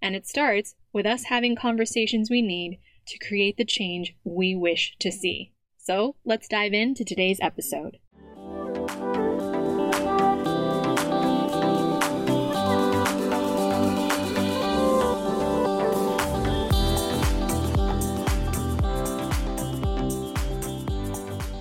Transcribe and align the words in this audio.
And 0.00 0.14
it 0.14 0.26
starts 0.26 0.74
with 0.92 1.06
us 1.06 1.24
having 1.24 1.56
conversations 1.56 2.30
we 2.30 2.42
need 2.42 2.78
to 3.08 3.18
create 3.18 3.56
the 3.56 3.64
change 3.64 4.16
we 4.24 4.54
wish 4.54 4.96
to 5.00 5.10
see. 5.10 5.52
So 5.78 6.16
let's 6.24 6.48
dive 6.48 6.72
into 6.72 7.04
today's 7.04 7.38
episode. 7.40 7.98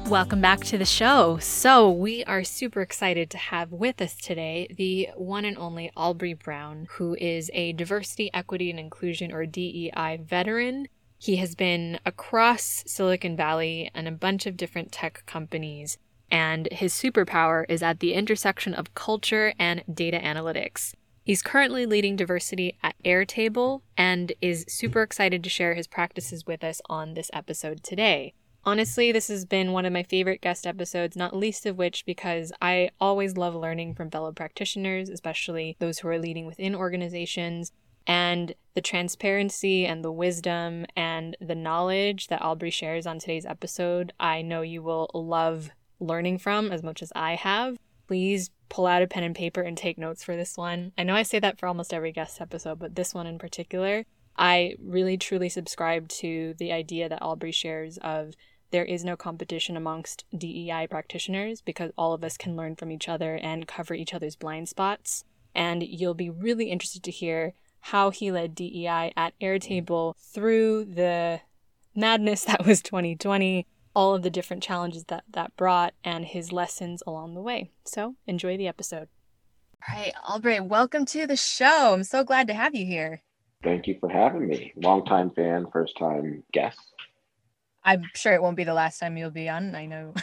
Welcome 0.10 0.40
back 0.40 0.60
to 0.66 0.78
the 0.78 0.86
show. 0.86 1.40
So, 1.40 1.90
we 1.90 2.24
are 2.26 2.44
super 2.44 2.82
excited 2.82 3.32
to 3.32 3.40
have 3.40 3.72
with 3.72 4.00
us 4.00 4.16
today 4.16 4.68
the 4.70 5.10
one 5.16 5.46
and 5.46 5.58
only 5.58 5.92
Aubrey 5.98 6.36
Brown, 6.36 6.88
who 6.92 7.18
is 7.20 7.50
a 7.56 7.74
diversity, 7.74 8.30
equity, 8.32 8.70
and 8.70 8.80
inclusion 8.80 9.32
or 9.32 9.48
DEI 9.48 10.20
veteran. 10.24 10.90
He 11.18 11.38
has 11.38 11.56
been 11.56 12.00
across 12.06 12.84
Silicon 12.86 13.36
Valley 13.36 13.90
and 13.96 14.08
a 14.08 14.12
bunch 14.12 14.46
of 14.46 14.58
different 14.58 14.92
tech 14.92 15.24
companies, 15.26 15.98
and 16.30 16.68
his 16.72 16.94
superpower 16.94 17.66
is 17.68 17.82
at 17.82 18.00
the 18.00 18.14
intersection 18.14 18.76
of 18.76 18.94
culture 18.94 19.56
and 19.58 19.84
data 19.92 20.20
analytics. 20.20 20.94
He's 21.24 21.42
currently 21.42 21.88
leading 21.88 22.16
diversity 22.16 22.78
at 22.84 22.94
Airtable 23.04 23.82
and 23.98 24.34
is 24.40 24.66
super 24.68 25.02
excited 25.02 25.44
to 25.44 25.50
share 25.50 25.74
his 25.74 25.88
practices 25.88 26.46
with 26.46 26.64
us 26.64 26.80
on 26.88 27.16
this 27.16 27.32
episode 27.34 27.84
today. 27.84 28.36
Honestly, 28.68 29.12
this 29.12 29.28
has 29.28 29.46
been 29.46 29.74
one 29.74 29.86
of 29.86 29.94
my 29.94 30.02
favorite 30.02 30.42
guest 30.42 30.66
episodes, 30.66 31.16
not 31.16 31.36
least 31.36 31.68
of 31.68 31.78
which 31.78 32.04
because 32.04 32.52
I 32.62 32.90
always 33.00 33.38
love 33.38 33.54
learning 33.54 33.94
from 33.94 34.10
fellow 34.10 34.32
practitioners, 34.32 35.08
especially 35.08 35.76
those 35.80 36.00
who 36.00 36.08
are 36.08 36.18
leading 36.18 36.48
within 36.48 36.74
organizations. 36.74 37.72
And 38.08 38.54
the 38.74 38.82
transparency 38.82 39.86
and 39.86 40.04
the 40.04 40.12
wisdom 40.12 40.86
and 40.96 41.38
the 41.40 41.56
knowledge 41.56 42.28
that 42.28 42.42
Aubrey 42.42 42.72
shares 42.72 43.06
on 43.06 43.20
today's 43.20 43.46
episode, 43.46 44.14
I 44.20 44.42
know 44.42 44.62
you 44.62 44.82
will 44.82 45.10
love 45.14 45.70
learning 46.00 46.40
from 46.40 46.72
as 46.72 46.84
much 46.84 47.02
as 47.02 47.12
I 47.16 47.36
have. 47.36 47.78
Please 48.08 48.50
pull 48.70 48.88
out 48.88 49.02
a 49.02 49.08
pen 49.08 49.24
and 49.24 49.36
paper 49.36 49.62
and 49.62 49.78
take 49.78 49.98
notes 49.98 50.24
for 50.24 50.36
this 50.36 50.58
one. 50.58 50.92
I 50.98 51.04
know 51.04 51.16
I 51.16 51.24
say 51.24 51.40
that 51.40 51.60
for 51.60 51.68
almost 51.68 51.94
every 51.94 52.12
guest 52.12 52.42
episode, 52.42 52.80
but 52.80 52.96
this 52.96 53.14
one 53.14 53.28
in 53.28 53.40
particular, 53.40 54.06
I 54.38 54.76
really 54.80 55.18
truly 55.18 55.50
subscribe 55.50 56.08
to 56.10 56.56
the 56.58 56.72
idea 56.72 57.10
that 57.10 57.22
Aubrey 57.22 57.52
shares 57.52 57.98
of 58.00 58.34
there 58.76 58.84
is 58.84 59.06
no 59.06 59.16
competition 59.16 59.78
amongst 59.78 60.26
DEI 60.38 60.86
practitioners 60.90 61.62
because 61.62 61.94
all 61.98 62.12
of 62.12 62.26
us 62.26 62.36
can 62.36 62.58
learn 62.58 62.76
from 62.76 62.92
each 62.92 63.08
other 63.08 63.36
and 63.36 63.70
cover 63.70 63.94
each 63.94 64.14
other's 64.14 64.36
blind 64.36 64.68
spots. 64.68 65.24
And 65.56 65.82
you'll 65.82 66.14
be 66.14 66.30
really 66.30 66.66
interested 66.66 67.02
to 67.04 67.12
hear 67.12 67.54
how 67.80 68.10
he 68.10 68.34
led 68.34 68.54
DEI 68.54 69.14
at 69.16 69.34
Airtable 69.40 70.14
through 70.18 70.84
the 70.84 71.40
madness 71.96 72.44
that 72.44 72.66
was 72.66 72.82
2020, 72.82 73.66
all 73.94 74.14
of 74.14 74.24
the 74.24 74.30
different 74.30 74.62
challenges 74.62 75.06
that 75.06 75.24
that 75.32 75.56
brought, 75.56 75.94
and 76.04 76.26
his 76.26 76.52
lessons 76.52 77.02
along 77.08 77.34
the 77.34 77.42
way. 77.42 77.72
So 77.86 78.16
enjoy 78.28 78.58
the 78.58 78.68
episode. 78.68 79.08
All 79.88 79.96
right, 79.96 80.14
Aubrey, 80.28 80.60
welcome 80.60 81.06
to 81.06 81.26
the 81.26 81.38
show. 81.38 81.94
I'm 81.94 82.04
so 82.04 82.26
glad 82.26 82.48
to 82.48 82.54
have 82.54 82.76
you 82.76 82.86
here. 82.86 83.22
Thank 83.64 83.88
you 83.88 83.96
for 84.02 84.10
having 84.10 84.50
me. 84.50 84.74
Longtime 84.76 85.32
fan, 85.32 85.68
first 85.72 85.98
time 85.98 86.44
guest. 86.52 86.78
I'm 87.86 88.04
sure 88.16 88.34
it 88.34 88.42
won't 88.42 88.58
be 88.58 88.64
the 88.64 88.74
last 88.74 89.00
time 89.00 89.16
you'll 89.16 89.30
be 89.30 89.48
on. 89.48 89.76
I 89.76 89.86
know 89.86 90.14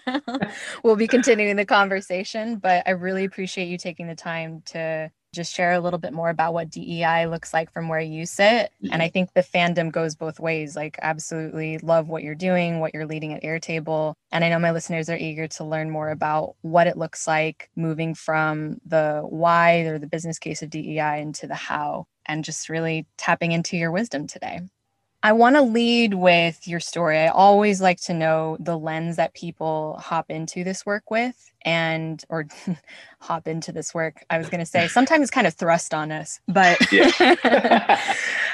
we'll 0.82 0.96
be 0.96 1.06
continuing 1.06 1.56
the 1.56 1.64
conversation, 1.64 2.56
but 2.56 2.82
I 2.86 2.90
really 2.90 3.24
appreciate 3.24 3.68
you 3.68 3.78
taking 3.78 4.08
the 4.08 4.16
time 4.16 4.62
to 4.66 5.10
just 5.34 5.54
share 5.54 5.72
a 5.72 5.80
little 5.80 5.98
bit 5.98 6.12
more 6.12 6.30
about 6.30 6.54
what 6.54 6.70
DEI 6.70 7.26
looks 7.26 7.52
like 7.52 7.72
from 7.72 7.88
where 7.88 8.00
you 8.00 8.26
sit. 8.26 8.72
Mm-hmm. 8.82 8.92
And 8.92 9.02
I 9.02 9.08
think 9.08 9.32
the 9.32 9.42
fandom 9.42 9.92
goes 9.92 10.16
both 10.16 10.40
ways. 10.40 10.74
Like, 10.74 10.98
absolutely 11.00 11.78
love 11.78 12.08
what 12.08 12.22
you're 12.22 12.34
doing, 12.34 12.80
what 12.80 12.94
you're 12.94 13.06
leading 13.06 13.32
at 13.32 13.42
Airtable. 13.42 14.14
And 14.32 14.42
I 14.42 14.48
know 14.48 14.58
my 14.58 14.72
listeners 14.72 15.08
are 15.08 15.16
eager 15.16 15.46
to 15.48 15.64
learn 15.64 15.90
more 15.90 16.10
about 16.10 16.56
what 16.62 16.86
it 16.86 16.96
looks 16.96 17.26
like 17.26 17.70
moving 17.76 18.14
from 18.14 18.78
the 18.84 19.20
why 19.22 19.80
or 19.80 19.98
the 19.98 20.06
business 20.06 20.38
case 20.38 20.62
of 20.62 20.70
DEI 20.70 21.20
into 21.20 21.46
the 21.46 21.54
how, 21.54 22.06
and 22.26 22.44
just 22.44 22.68
really 22.68 23.06
tapping 23.16 23.52
into 23.52 23.76
your 23.76 23.92
wisdom 23.92 24.26
today. 24.26 24.60
I 25.22 25.32
want 25.32 25.56
to 25.56 25.62
lead 25.62 26.14
with 26.14 26.68
your 26.68 26.78
story. 26.78 27.18
I 27.18 27.28
always 27.28 27.80
like 27.80 28.00
to 28.02 28.14
know 28.14 28.56
the 28.60 28.78
lens 28.78 29.16
that 29.16 29.34
people 29.34 29.96
hop 30.00 30.30
into 30.30 30.62
this 30.62 30.86
work 30.86 31.10
with 31.10 31.52
and 31.62 32.22
or 32.28 32.46
hop 33.20 33.48
into 33.48 33.72
this 33.72 33.92
work. 33.92 34.24
I 34.30 34.38
was 34.38 34.48
going 34.48 34.60
to 34.60 34.66
say 34.66 34.86
sometimes 34.86 35.30
kind 35.30 35.48
of 35.48 35.54
thrust 35.54 35.92
on 35.92 36.12
us, 36.12 36.38
but 36.46 36.78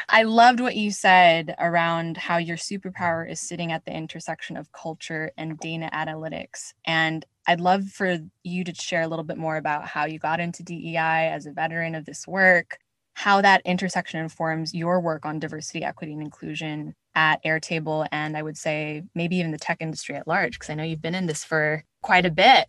I 0.08 0.22
loved 0.22 0.60
what 0.60 0.75
you 0.75 0.91
said 0.91 1.54
around 1.58 2.16
how 2.16 2.38
your 2.38 2.56
superpower 2.56 3.31
is 3.31 3.41
sitting 3.41 3.70
at 3.70 3.84
the 3.84 3.92
intersection 3.92 4.56
of 4.56 4.72
culture 4.72 5.32
and 5.36 5.58
data 5.58 5.91
analytics. 5.92 6.72
And 6.86 7.26
I'd 7.46 7.60
love 7.60 7.88
for 7.88 8.19
you 8.42 8.64
to 8.64 8.75
share 8.75 9.02
a 9.02 9.08
little 9.08 9.25
bit 9.25 9.36
more 9.36 9.58
about 9.58 9.86
how 9.86 10.06
you 10.06 10.19
got 10.19 10.41
into 10.41 10.62
DEI 10.62 11.28
as 11.31 11.44
a 11.44 11.52
veteran 11.52 11.94
of 11.94 12.06
this 12.06 12.26
work, 12.26 12.78
how 13.14 13.41
that 13.41 13.62
intersection 13.64 14.20
informs 14.20 14.75
your 14.75 15.00
work 15.00 15.25
on 15.25 15.38
diversity, 15.38 15.84
equity, 15.84 16.12
and 16.12 16.22
inclusion 16.22 16.94
at 17.14 17.42
Airtable, 17.44 18.06
and 18.10 18.36
I 18.36 18.42
would 18.42 18.56
say 18.56 19.04
maybe 19.14 19.36
even 19.36 19.52
the 19.52 19.58
tech 19.58 19.78
industry 19.80 20.16
at 20.16 20.26
large, 20.26 20.54
because 20.54 20.70
I 20.70 20.75
know 20.75 20.82
you've 20.82 21.02
been 21.02 21.14
in 21.14 21.26
this 21.26 21.44
for 21.44 21.84
quite 22.02 22.26
a 22.26 22.30
bit. 22.30 22.66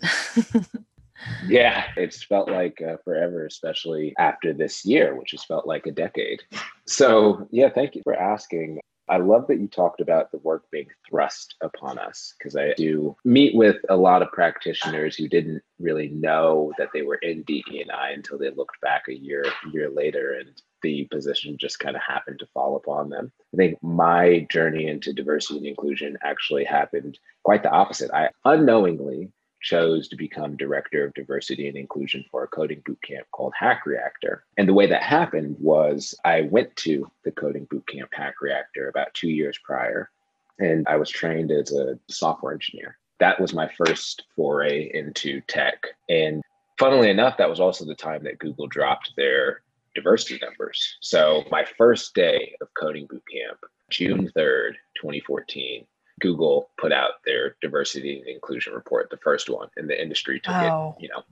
yeah, 1.47 1.85
it's 1.97 2.23
felt 2.23 2.49
like 2.49 2.81
uh, 2.81 2.97
forever, 3.03 3.45
especially 3.45 4.13
after 4.19 4.53
this 4.53 4.85
year, 4.85 5.15
which 5.15 5.31
has 5.31 5.43
felt 5.43 5.65
like 5.67 5.87
a 5.87 5.91
decade. 5.91 6.41
So, 6.85 7.47
yeah, 7.51 7.69
thank 7.69 7.95
you 7.95 8.01
for 8.03 8.13
asking. 8.13 8.79
I 9.07 9.17
love 9.17 9.47
that 9.47 9.59
you 9.59 9.67
talked 9.67 10.01
about 10.01 10.31
the 10.31 10.39
work 10.39 10.63
being 10.71 10.87
thrust 11.07 11.55
upon 11.61 11.99
us 11.99 12.33
because 12.37 12.55
I 12.55 12.73
do 12.73 13.15
meet 13.23 13.55
with 13.55 13.77
a 13.89 13.95
lot 13.95 14.21
of 14.21 14.31
practitioners 14.31 15.15
who 15.15 15.27
didn't 15.27 15.61
really 15.79 16.09
know 16.09 16.71
that 16.77 16.89
they 16.93 17.03
were 17.03 17.15
in 17.15 17.43
DE&I 17.43 18.11
until 18.11 18.37
they 18.37 18.49
looked 18.49 18.81
back 18.81 19.03
a 19.07 19.13
year 19.13 19.45
year 19.71 19.89
later 19.89 20.37
and 20.39 20.49
the 20.81 21.05
position 21.11 21.57
just 21.59 21.79
kind 21.79 21.95
of 21.95 22.01
happened 22.01 22.39
to 22.39 22.47
fall 22.53 22.75
upon 22.75 23.09
them. 23.09 23.31
I 23.53 23.57
think 23.57 23.81
my 23.81 24.47
journey 24.51 24.87
into 24.87 25.13
diversity 25.13 25.57
and 25.57 25.67
inclusion 25.67 26.17
actually 26.23 26.63
happened 26.63 27.17
quite 27.43 27.63
the 27.63 27.71
opposite. 27.71 28.11
I 28.11 28.29
unknowingly 28.43 29.31
chose 29.65 30.07
to 30.07 30.15
become 30.15 30.55
director 30.55 31.03
of 31.03 31.13
diversity 31.15 31.67
and 31.67 31.75
inclusion 31.75 32.23
for 32.29 32.43
a 32.43 32.47
coding 32.47 32.81
boot 32.85 33.01
camp 33.01 33.25
called 33.31 33.51
Hack 33.57 33.85
Reactor. 33.85 34.43
And 34.57 34.69
the 34.69 34.73
way 34.73 34.85
that 34.87 35.01
happened 35.01 35.57
was 35.59 36.15
I 36.23 36.41
went 36.41 36.73
to 36.77 37.11
the 37.23 37.31
coding 37.31 37.67
boot 37.69 37.85
camp 37.87 38.11
Hack 38.13 38.35
Reactor 38.41 38.87
about 38.87 39.13
two 39.15 39.29
years 39.29 39.57
prior, 39.63 40.11
and 40.59 40.87
I 40.87 40.97
was 40.97 41.09
trained 41.09 41.51
as 41.51 41.73
a 41.73 41.99
software 42.07 42.53
engineer. 42.53 42.97
That 43.19 43.41
was 43.41 43.53
my 43.53 43.69
first 43.75 44.23
foray 44.35 44.91
into 44.93 45.41
tech. 45.47 45.83
And 46.09 46.43
funnily 46.77 47.09
enough, 47.09 47.37
that 47.37 47.49
was 47.49 47.59
also 47.59 47.85
the 47.85 47.95
time 47.95 48.23
that 48.25 48.39
Google 48.39 48.67
dropped 48.67 49.13
their 49.17 49.61
diversity 49.95 50.39
numbers. 50.43 50.97
So 51.01 51.43
my 51.49 51.65
first 51.77 52.13
day 52.13 52.55
of 52.61 52.67
coding 52.79 53.07
boot 53.09 53.23
camp, 53.31 53.59
June 53.89 54.31
3rd, 54.35 54.73
2014, 55.01 55.87
Google 56.21 56.69
put 56.77 56.91
out 56.91 57.23
their 57.25 57.55
diversity 57.61 58.19
and 58.19 58.27
inclusion 58.27 58.73
report, 58.73 59.09
the 59.09 59.17
first 59.17 59.49
one, 59.49 59.67
and 59.75 59.89
the 59.89 60.01
industry 60.01 60.39
took 60.39 60.53
wow. 60.53 60.95
it. 60.97 61.03
You 61.03 61.09
know, 61.09 61.23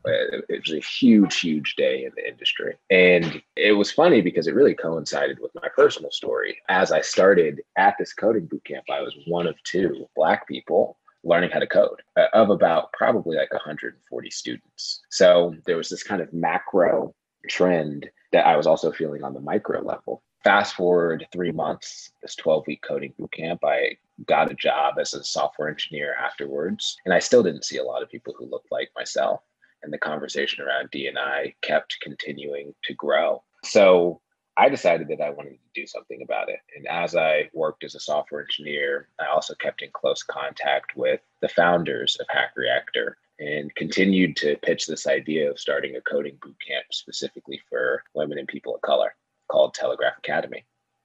it, 0.50 0.62
was 0.66 0.74
a 0.74 0.80
huge, 0.80 1.40
huge 1.40 1.76
day 1.76 2.06
in 2.06 2.12
the 2.16 2.28
industry, 2.28 2.76
and 2.90 3.42
it 3.56 3.74
was 3.74 3.92
funny 3.92 4.22
because 4.22 4.48
it 4.48 4.56
really 4.56 4.74
coincided 4.74 5.40
with 5.40 5.52
my 5.56 5.70
personal 5.76 6.12
story. 6.12 6.58
As 6.70 6.92
I 6.92 7.02
started 7.02 7.62
at 7.78 7.96
this 7.98 8.14
coding 8.14 8.48
bootcamp, 8.48 8.90
I 8.92 9.02
was 9.02 9.16
one 9.26 9.48
of 9.48 9.62
two 9.64 10.08
Black 10.16 10.48
people 10.48 10.98
learning 11.24 11.52
how 11.52 11.60
to 11.60 11.68
code 11.68 12.02
uh, 12.18 12.26
of 12.34 12.50
about 12.50 12.92
probably 12.94 13.38
like 13.38 13.52
140 13.52 14.30
students. 14.30 15.02
So 15.10 15.56
there 15.66 15.78
was 15.78 15.90
this 15.90 16.04
kind 16.04 16.22
of 16.22 16.34
macro 16.34 17.14
trend 17.48 18.10
that 18.32 18.46
I 18.46 18.58
was 18.58 18.68
also 18.68 18.92
feeling 18.92 19.24
on 19.24 19.34
the 19.34 19.40
micro 19.40 19.82
level. 19.82 20.22
Fast 20.44 20.76
forward 20.76 21.26
three 21.32 21.52
months, 21.52 22.12
this 22.22 22.36
12 22.36 22.68
week 22.68 22.82
coding 22.86 23.14
bootcamp, 23.18 23.60
I 23.64 23.98
got 24.28 24.52
a 24.52 24.56
job 24.56 24.96
as 25.00 25.14
a 25.14 25.24
software 25.24 25.70
engineer 25.70 26.16
afterwards. 26.16 26.98
And 27.06 27.14
I 27.14 27.20
still 27.20 27.44
didn't 27.44 27.66
see 27.66 27.78
a 27.78 27.84
lot 27.84 28.04
of 28.04 28.10
people 28.10 28.34
who 28.38 28.50
looked 28.50 28.72
like 28.72 28.90
myself. 28.96 29.42
And 29.82 29.92
the 29.92 29.98
conversation 29.98 30.64
around 30.64 30.92
D&I 30.92 31.54
kept 31.62 31.98
continuing 32.02 32.74
to 32.86 32.94
grow. 32.94 33.44
So 33.66 34.22
I 34.56 34.70
decided 34.70 35.08
that 35.10 35.22
I 35.22 35.32
wanted 35.32 35.54
to 35.54 35.82
do 35.82 35.88
something 35.88 36.22
about 36.24 36.48
it. 36.50 36.60
And 36.76 36.88
as 36.88 37.16
I 37.16 37.50
worked 37.54 37.84
as 37.84 37.96
a 37.96 38.00
software 38.00 38.42
engineer, 38.42 39.10
I 39.20 39.26
also 39.26 39.56
kept 39.56 39.82
in 39.82 39.90
close 39.92 40.24
contact 40.24 40.96
with 40.96 41.22
the 41.42 41.50
founders 41.50 42.16
of 42.20 42.28
Hack 42.30 42.52
Reactor 42.56 43.18
and 43.40 43.74
continued 43.76 44.36
to 44.38 44.56
pitch 44.58 44.86
this 44.86 45.08
idea 45.08 45.50
of 45.50 45.60
starting 45.60 45.96
a 45.96 46.02
coding 46.02 46.38
bootcamp 46.38 46.84
specifically 46.92 47.60
for 47.68 48.04
women 48.14 48.38
and 48.38 48.48
people 48.48 48.76
of 48.76 48.82
color 48.82 49.16
called 49.50 49.74
Telegraph 49.74 50.18
Academy. 50.20 50.64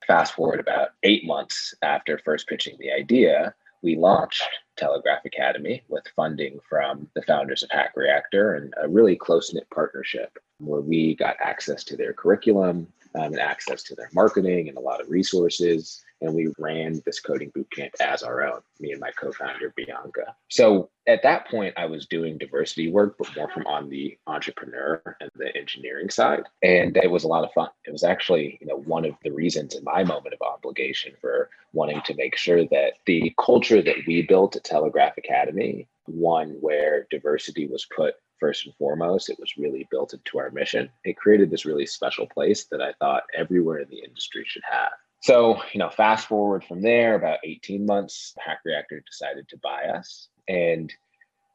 Fast 0.08 0.32
forward 0.32 0.58
about 0.58 0.92
eight 1.02 1.26
months 1.26 1.74
after 1.82 2.18
first 2.24 2.48
pitching 2.48 2.76
the 2.80 2.90
idea, 2.90 3.54
we 3.82 3.94
launched 3.94 4.48
Telegraph 4.76 5.22
Academy 5.26 5.82
with 5.88 6.02
funding 6.16 6.58
from 6.66 7.10
the 7.14 7.20
founders 7.22 7.62
of 7.62 7.70
Hack 7.70 7.92
Reactor 7.94 8.54
and 8.54 8.72
a 8.82 8.88
really 8.88 9.16
close 9.16 9.52
knit 9.52 9.68
partnership 9.68 10.38
where 10.60 10.80
we 10.80 11.14
got 11.14 11.36
access 11.40 11.84
to 11.84 11.96
their 11.96 12.14
curriculum 12.14 12.90
um, 13.16 13.34
and 13.34 13.38
access 13.38 13.82
to 13.82 13.94
their 13.94 14.08
marketing 14.14 14.68
and 14.70 14.78
a 14.78 14.80
lot 14.80 15.02
of 15.02 15.10
resources 15.10 16.02
and 16.20 16.34
we 16.34 16.52
ran 16.58 17.00
this 17.04 17.20
coding 17.20 17.50
bootcamp 17.52 17.90
as 18.00 18.22
our 18.22 18.42
own, 18.44 18.60
me 18.80 18.92
and 18.92 19.00
my 19.00 19.10
co-founder 19.12 19.72
Bianca. 19.76 20.34
So 20.48 20.90
at 21.06 21.22
that 21.22 21.48
point, 21.48 21.74
I 21.76 21.86
was 21.86 22.06
doing 22.06 22.38
diversity 22.38 22.90
work, 22.90 23.16
but 23.18 23.34
more 23.36 23.50
from 23.50 23.66
on 23.66 23.88
the 23.88 24.18
entrepreneur 24.26 25.16
and 25.20 25.30
the 25.36 25.56
engineering 25.56 26.10
side, 26.10 26.44
and 26.62 26.96
it 26.96 27.10
was 27.10 27.24
a 27.24 27.28
lot 27.28 27.44
of 27.44 27.52
fun. 27.52 27.70
It 27.84 27.92
was 27.92 28.04
actually, 28.04 28.58
you 28.60 28.66
know, 28.66 28.76
one 28.76 29.04
of 29.04 29.14
the 29.22 29.30
reasons 29.30 29.74
in 29.74 29.84
my 29.84 30.04
moment 30.04 30.34
of 30.34 30.46
obligation 30.46 31.12
for 31.20 31.50
wanting 31.72 32.02
to 32.06 32.14
make 32.14 32.36
sure 32.36 32.64
that 32.66 32.94
the 33.06 33.34
culture 33.38 33.82
that 33.82 33.96
we 34.06 34.22
built 34.22 34.56
at 34.56 34.64
Telegraph 34.64 35.18
Academy, 35.18 35.88
one 36.06 36.56
where 36.60 37.06
diversity 37.10 37.66
was 37.66 37.86
put 37.94 38.14
first 38.38 38.66
and 38.66 38.74
foremost. 38.76 39.28
It 39.28 39.38
was 39.38 39.56
really 39.56 39.86
built 39.90 40.14
into 40.14 40.38
our 40.38 40.50
mission. 40.50 40.90
It 41.04 41.16
created 41.16 41.50
this 41.50 41.66
really 41.66 41.86
special 41.86 42.26
place 42.26 42.64
that 42.66 42.80
I 42.80 42.92
thought 43.00 43.24
everywhere 43.36 43.80
in 43.80 43.88
the 43.88 44.02
industry 44.04 44.44
should 44.46 44.62
have. 44.70 44.92
So, 45.20 45.60
you 45.72 45.78
know, 45.78 45.90
fast 45.90 46.28
forward 46.28 46.64
from 46.64 46.82
there, 46.82 47.14
about 47.14 47.40
18 47.44 47.84
months, 47.84 48.34
Hack 48.38 48.60
Reactor 48.64 49.02
decided 49.06 49.48
to 49.48 49.58
buy 49.58 49.84
us. 49.86 50.28
And 50.46 50.92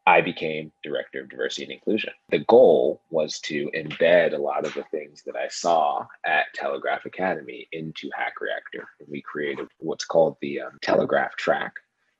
I 0.05 0.21
became 0.21 0.71
director 0.83 1.21
of 1.21 1.29
diversity 1.29 1.63
and 1.63 1.71
inclusion. 1.71 2.11
The 2.29 2.39
goal 2.39 3.01
was 3.09 3.39
to 3.41 3.71
embed 3.73 4.33
a 4.33 4.41
lot 4.41 4.65
of 4.65 4.73
the 4.73 4.83
things 4.91 5.23
that 5.23 5.37
I 5.37 5.47
saw 5.47 6.05
at 6.25 6.53
Telegraph 6.53 7.05
Academy 7.05 7.67
into 7.71 8.09
Hack 8.15 8.33
Reactor. 8.41 8.85
And 8.99 9.07
we 9.09 9.21
created 9.21 9.67
what's 9.77 10.03
called 10.03 10.35
the 10.41 10.61
um, 10.61 10.77
Telegraph 10.81 11.37
track, 11.37 11.75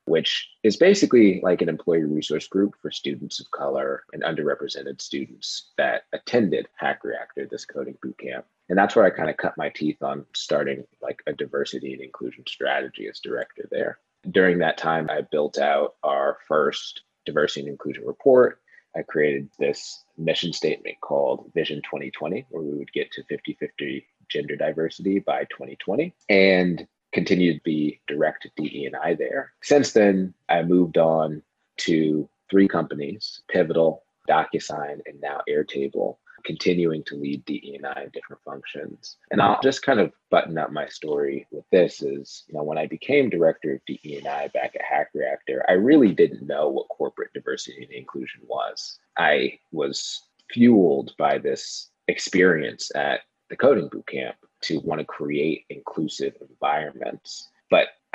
which 0.06 0.48
is 0.62 0.78
basically 0.78 1.40
like 1.42 1.60
an 1.60 1.68
employee 1.68 2.04
resource 2.04 2.48
group 2.48 2.74
for 2.80 2.90
students 2.90 3.38
of 3.38 3.50
color 3.50 4.04
and 4.14 4.22
underrepresented 4.22 5.02
students 5.02 5.72
that 5.76 6.04
attended 6.14 6.68
Hack 6.76 7.04
Reactor, 7.04 7.48
this 7.50 7.66
coding 7.66 7.98
bootcamp. 8.02 8.44
And 8.68 8.78
that's 8.78 8.96
where 8.96 9.04
I 9.04 9.10
kind 9.10 9.30
of 9.30 9.36
cut 9.36 9.58
my 9.58 9.68
teeth 9.68 10.02
on 10.02 10.24
starting 10.34 10.84
like 11.02 11.22
a 11.26 11.32
diversity 11.32 11.92
and 11.92 12.02
inclusion 12.02 12.44
strategy 12.48 13.08
as 13.08 13.20
director 13.20 13.68
there. 13.70 13.98
During 14.30 14.58
that 14.58 14.78
time, 14.78 15.10
I 15.10 15.20
built 15.20 15.58
out 15.58 15.96
our 16.02 16.38
first 16.48 17.02
diversity 17.26 17.60
and 17.60 17.70
inclusion 17.70 18.04
report. 18.06 18.60
I 18.96 19.02
created 19.02 19.50
this 19.58 20.04
mission 20.16 20.52
statement 20.52 20.96
called 21.00 21.50
Vision 21.54 21.82
2020, 21.82 22.46
where 22.50 22.62
we 22.62 22.78
would 22.78 22.92
get 22.92 23.10
to 23.12 23.24
50 23.24 23.54
50 23.60 24.06
gender 24.28 24.56
diversity 24.56 25.18
by 25.18 25.44
2020 25.44 26.14
and 26.30 26.86
continued 27.12 27.56
to 27.56 27.62
be 27.64 28.00
direct 28.06 28.48
DE&I 28.56 29.14
there. 29.14 29.52
Since 29.62 29.92
then, 29.92 30.34
I 30.48 30.62
moved 30.62 30.96
on 30.96 31.42
to 31.78 32.28
three 32.50 32.68
companies, 32.68 33.42
Pivotal, 33.48 34.04
DocuSign, 34.28 35.00
and 35.06 35.20
now 35.20 35.40
Airtable, 35.48 36.16
continuing 36.44 37.02
to 37.04 37.16
lead 37.16 37.44
DE&I 37.44 38.02
in 38.02 38.10
different 38.10 38.42
functions. 38.44 39.16
And 39.30 39.40
I'll 39.40 39.60
just 39.62 39.82
kind 39.82 40.00
of 40.00 40.12
button 40.30 40.58
up 40.58 40.72
my 40.72 40.86
story 40.88 41.46
with 41.50 41.64
this 41.70 42.02
is, 42.02 42.44
you 42.48 42.54
know, 42.54 42.62
when 42.62 42.78
I 42.78 42.86
became 42.86 43.30
director 43.30 43.74
of 43.74 43.80
DE&I 43.86 44.48
back 44.48 44.74
at 44.74 44.82
Hack 44.82 45.08
Reactor, 45.14 45.64
I 45.68 45.72
really 45.72 46.12
didn't 46.12 46.46
know 46.46 46.68
what 46.68 46.88
corporate 46.88 47.32
diversity 47.32 47.82
and 47.82 47.92
inclusion 47.92 48.40
was. 48.46 48.98
I 49.16 49.58
was 49.72 50.22
fueled 50.52 51.14
by 51.18 51.38
this 51.38 51.90
experience 52.08 52.90
at 52.94 53.20
the 53.50 53.56
coding 53.56 53.88
bootcamp 53.88 54.34
to 54.62 54.80
want 54.80 55.00
to 55.00 55.04
create 55.04 55.64
inclusive 55.70 56.34
environments. 56.48 57.48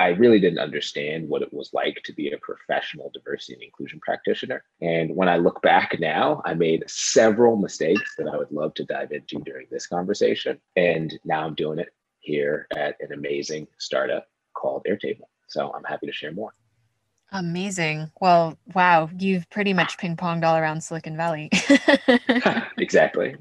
I 0.00 0.08
really 0.08 0.40
didn't 0.40 0.60
understand 0.60 1.28
what 1.28 1.42
it 1.42 1.52
was 1.52 1.74
like 1.74 2.00
to 2.04 2.14
be 2.14 2.32
a 2.32 2.38
professional 2.38 3.10
diversity 3.12 3.52
and 3.52 3.62
inclusion 3.62 4.00
practitioner. 4.00 4.64
And 4.80 5.14
when 5.14 5.28
I 5.28 5.36
look 5.36 5.60
back 5.60 5.94
now, 6.00 6.40
I 6.46 6.54
made 6.54 6.84
several 6.88 7.56
mistakes 7.56 8.14
that 8.16 8.26
I 8.26 8.38
would 8.38 8.50
love 8.50 8.72
to 8.74 8.84
dive 8.86 9.12
into 9.12 9.40
during 9.40 9.66
this 9.70 9.86
conversation. 9.86 10.58
And 10.74 11.12
now 11.26 11.44
I'm 11.44 11.54
doing 11.54 11.78
it 11.78 11.90
here 12.18 12.66
at 12.74 12.96
an 13.00 13.12
amazing 13.12 13.66
startup 13.76 14.26
called 14.54 14.86
Airtable. 14.88 15.28
So 15.48 15.70
I'm 15.74 15.84
happy 15.84 16.06
to 16.06 16.12
share 16.12 16.32
more. 16.32 16.54
Amazing. 17.32 18.10
Well, 18.22 18.56
wow, 18.74 19.10
you've 19.18 19.50
pretty 19.50 19.74
much 19.74 19.98
ping 19.98 20.16
ponged 20.16 20.44
all 20.44 20.56
around 20.56 20.82
Silicon 20.82 21.18
Valley. 21.18 21.50
exactly. 22.78 23.36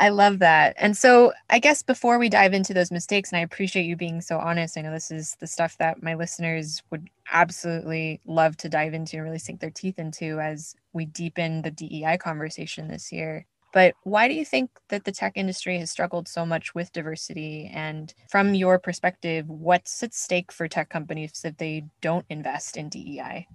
I 0.00 0.10
love 0.10 0.38
that. 0.38 0.76
And 0.78 0.96
so, 0.96 1.32
I 1.50 1.58
guess 1.58 1.82
before 1.82 2.18
we 2.18 2.28
dive 2.28 2.54
into 2.54 2.72
those 2.72 2.92
mistakes, 2.92 3.32
and 3.32 3.38
I 3.38 3.42
appreciate 3.42 3.84
you 3.84 3.96
being 3.96 4.20
so 4.20 4.38
honest, 4.38 4.78
I 4.78 4.82
know 4.82 4.92
this 4.92 5.10
is 5.10 5.36
the 5.40 5.46
stuff 5.48 5.76
that 5.78 6.02
my 6.02 6.14
listeners 6.14 6.82
would 6.90 7.10
absolutely 7.32 8.20
love 8.24 8.56
to 8.58 8.68
dive 8.68 8.94
into 8.94 9.16
and 9.16 9.24
really 9.24 9.40
sink 9.40 9.60
their 9.60 9.70
teeth 9.70 9.98
into 9.98 10.38
as 10.38 10.76
we 10.92 11.04
deepen 11.04 11.62
the 11.62 11.72
DEI 11.72 12.16
conversation 12.16 12.86
this 12.86 13.10
year. 13.10 13.44
But 13.72 13.94
why 14.04 14.28
do 14.28 14.34
you 14.34 14.44
think 14.44 14.70
that 14.88 15.04
the 15.04 15.12
tech 15.12 15.32
industry 15.34 15.78
has 15.78 15.90
struggled 15.90 16.28
so 16.28 16.46
much 16.46 16.74
with 16.74 16.92
diversity? 16.92 17.70
And 17.72 18.14
from 18.30 18.54
your 18.54 18.78
perspective, 18.78 19.48
what's 19.48 20.02
at 20.02 20.14
stake 20.14 20.52
for 20.52 20.68
tech 20.68 20.88
companies 20.88 21.42
if 21.44 21.56
they 21.58 21.84
don't 22.00 22.24
invest 22.30 22.76
in 22.76 22.88
DEI? 22.88 23.46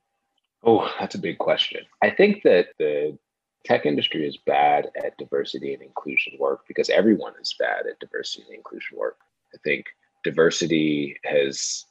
Oh, 0.64 0.90
that's 1.00 1.16
a 1.16 1.20
big 1.20 1.40
question. 1.40 1.82
I 2.02 2.10
think 2.10 2.44
that 2.44 2.68
the 2.78 3.18
tech 3.64 3.86
industry 3.86 4.28
is 4.28 4.38
bad 4.38 4.90
at 5.04 5.18
diversity 5.18 5.74
and 5.74 5.82
inclusion 5.82 6.34
work 6.40 6.62
because 6.68 6.90
everyone 6.90 7.34
is 7.42 7.56
bad 7.58 7.86
at 7.88 8.00
diversity 8.00 8.44
and 8.48 8.56
inclusion 8.56 8.98
work. 8.98 9.18
I 9.54 9.58
think 9.64 9.86
diversity 10.24 11.18
has 11.24 11.86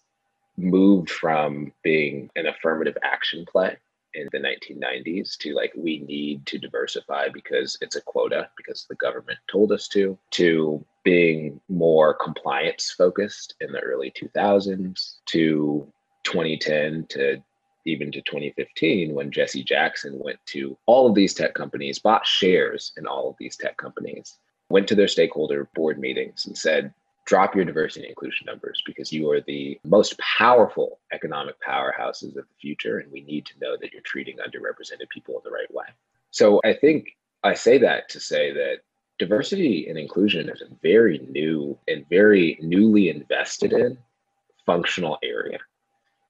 moved 0.56 1.10
from 1.10 1.72
being 1.82 2.30
an 2.36 2.46
affirmative 2.46 2.96
action 3.02 3.44
play 3.50 3.76
in 4.14 4.28
the 4.32 4.38
1990s 4.38 5.38
to 5.38 5.54
like 5.54 5.72
we 5.74 6.00
need 6.00 6.44
to 6.46 6.58
diversify 6.58 7.28
because 7.32 7.78
it's 7.80 7.96
a 7.96 8.00
quota 8.02 8.50
because 8.56 8.86
the 8.88 8.94
government 8.96 9.38
told 9.50 9.72
us 9.72 9.88
to 9.88 10.18
to 10.30 10.84
being 11.02 11.60
more 11.68 12.12
compliance 12.12 12.90
focused 12.90 13.54
in 13.60 13.72
the 13.72 13.80
early 13.80 14.10
2000s 14.10 15.16
to 15.26 15.86
2010 16.24 17.06
to 17.08 17.42
even 17.84 18.12
to 18.12 18.20
2015 18.22 19.14
when 19.14 19.30
Jesse 19.30 19.64
Jackson 19.64 20.18
went 20.18 20.38
to 20.46 20.76
all 20.86 21.08
of 21.08 21.14
these 21.14 21.34
tech 21.34 21.54
companies, 21.54 21.98
bought 21.98 22.26
shares 22.26 22.92
in 22.96 23.06
all 23.06 23.30
of 23.30 23.36
these 23.38 23.56
tech 23.56 23.76
companies, 23.76 24.38
went 24.68 24.88
to 24.88 24.94
their 24.94 25.08
stakeholder 25.08 25.68
board 25.74 25.98
meetings 25.98 26.46
and 26.46 26.56
said, 26.56 26.92
drop 27.24 27.54
your 27.54 27.64
diversity 27.64 28.00
and 28.04 28.10
inclusion 28.10 28.46
numbers 28.46 28.82
because 28.84 29.12
you 29.12 29.30
are 29.30 29.40
the 29.40 29.78
most 29.84 30.18
powerful 30.18 30.98
economic 31.12 31.54
powerhouses 31.66 32.36
of 32.36 32.46
the 32.48 32.54
future. 32.60 32.98
And 32.98 33.12
we 33.12 33.22
need 33.22 33.46
to 33.46 33.58
know 33.60 33.76
that 33.80 33.92
you're 33.92 34.02
treating 34.02 34.38
underrepresented 34.38 35.08
people 35.08 35.36
in 35.36 35.42
the 35.44 35.50
right 35.50 35.72
way. 35.72 35.86
So 36.30 36.60
I 36.64 36.74
think 36.74 37.16
I 37.44 37.54
say 37.54 37.78
that 37.78 38.08
to 38.10 38.20
say 38.20 38.52
that 38.52 38.78
diversity 39.18 39.88
and 39.88 39.98
inclusion 39.98 40.48
is 40.48 40.62
a 40.62 40.74
very 40.82 41.18
new 41.30 41.78
and 41.86 42.08
very 42.08 42.58
newly 42.60 43.08
invested 43.08 43.72
in 43.72 43.98
functional 44.66 45.18
area. 45.22 45.58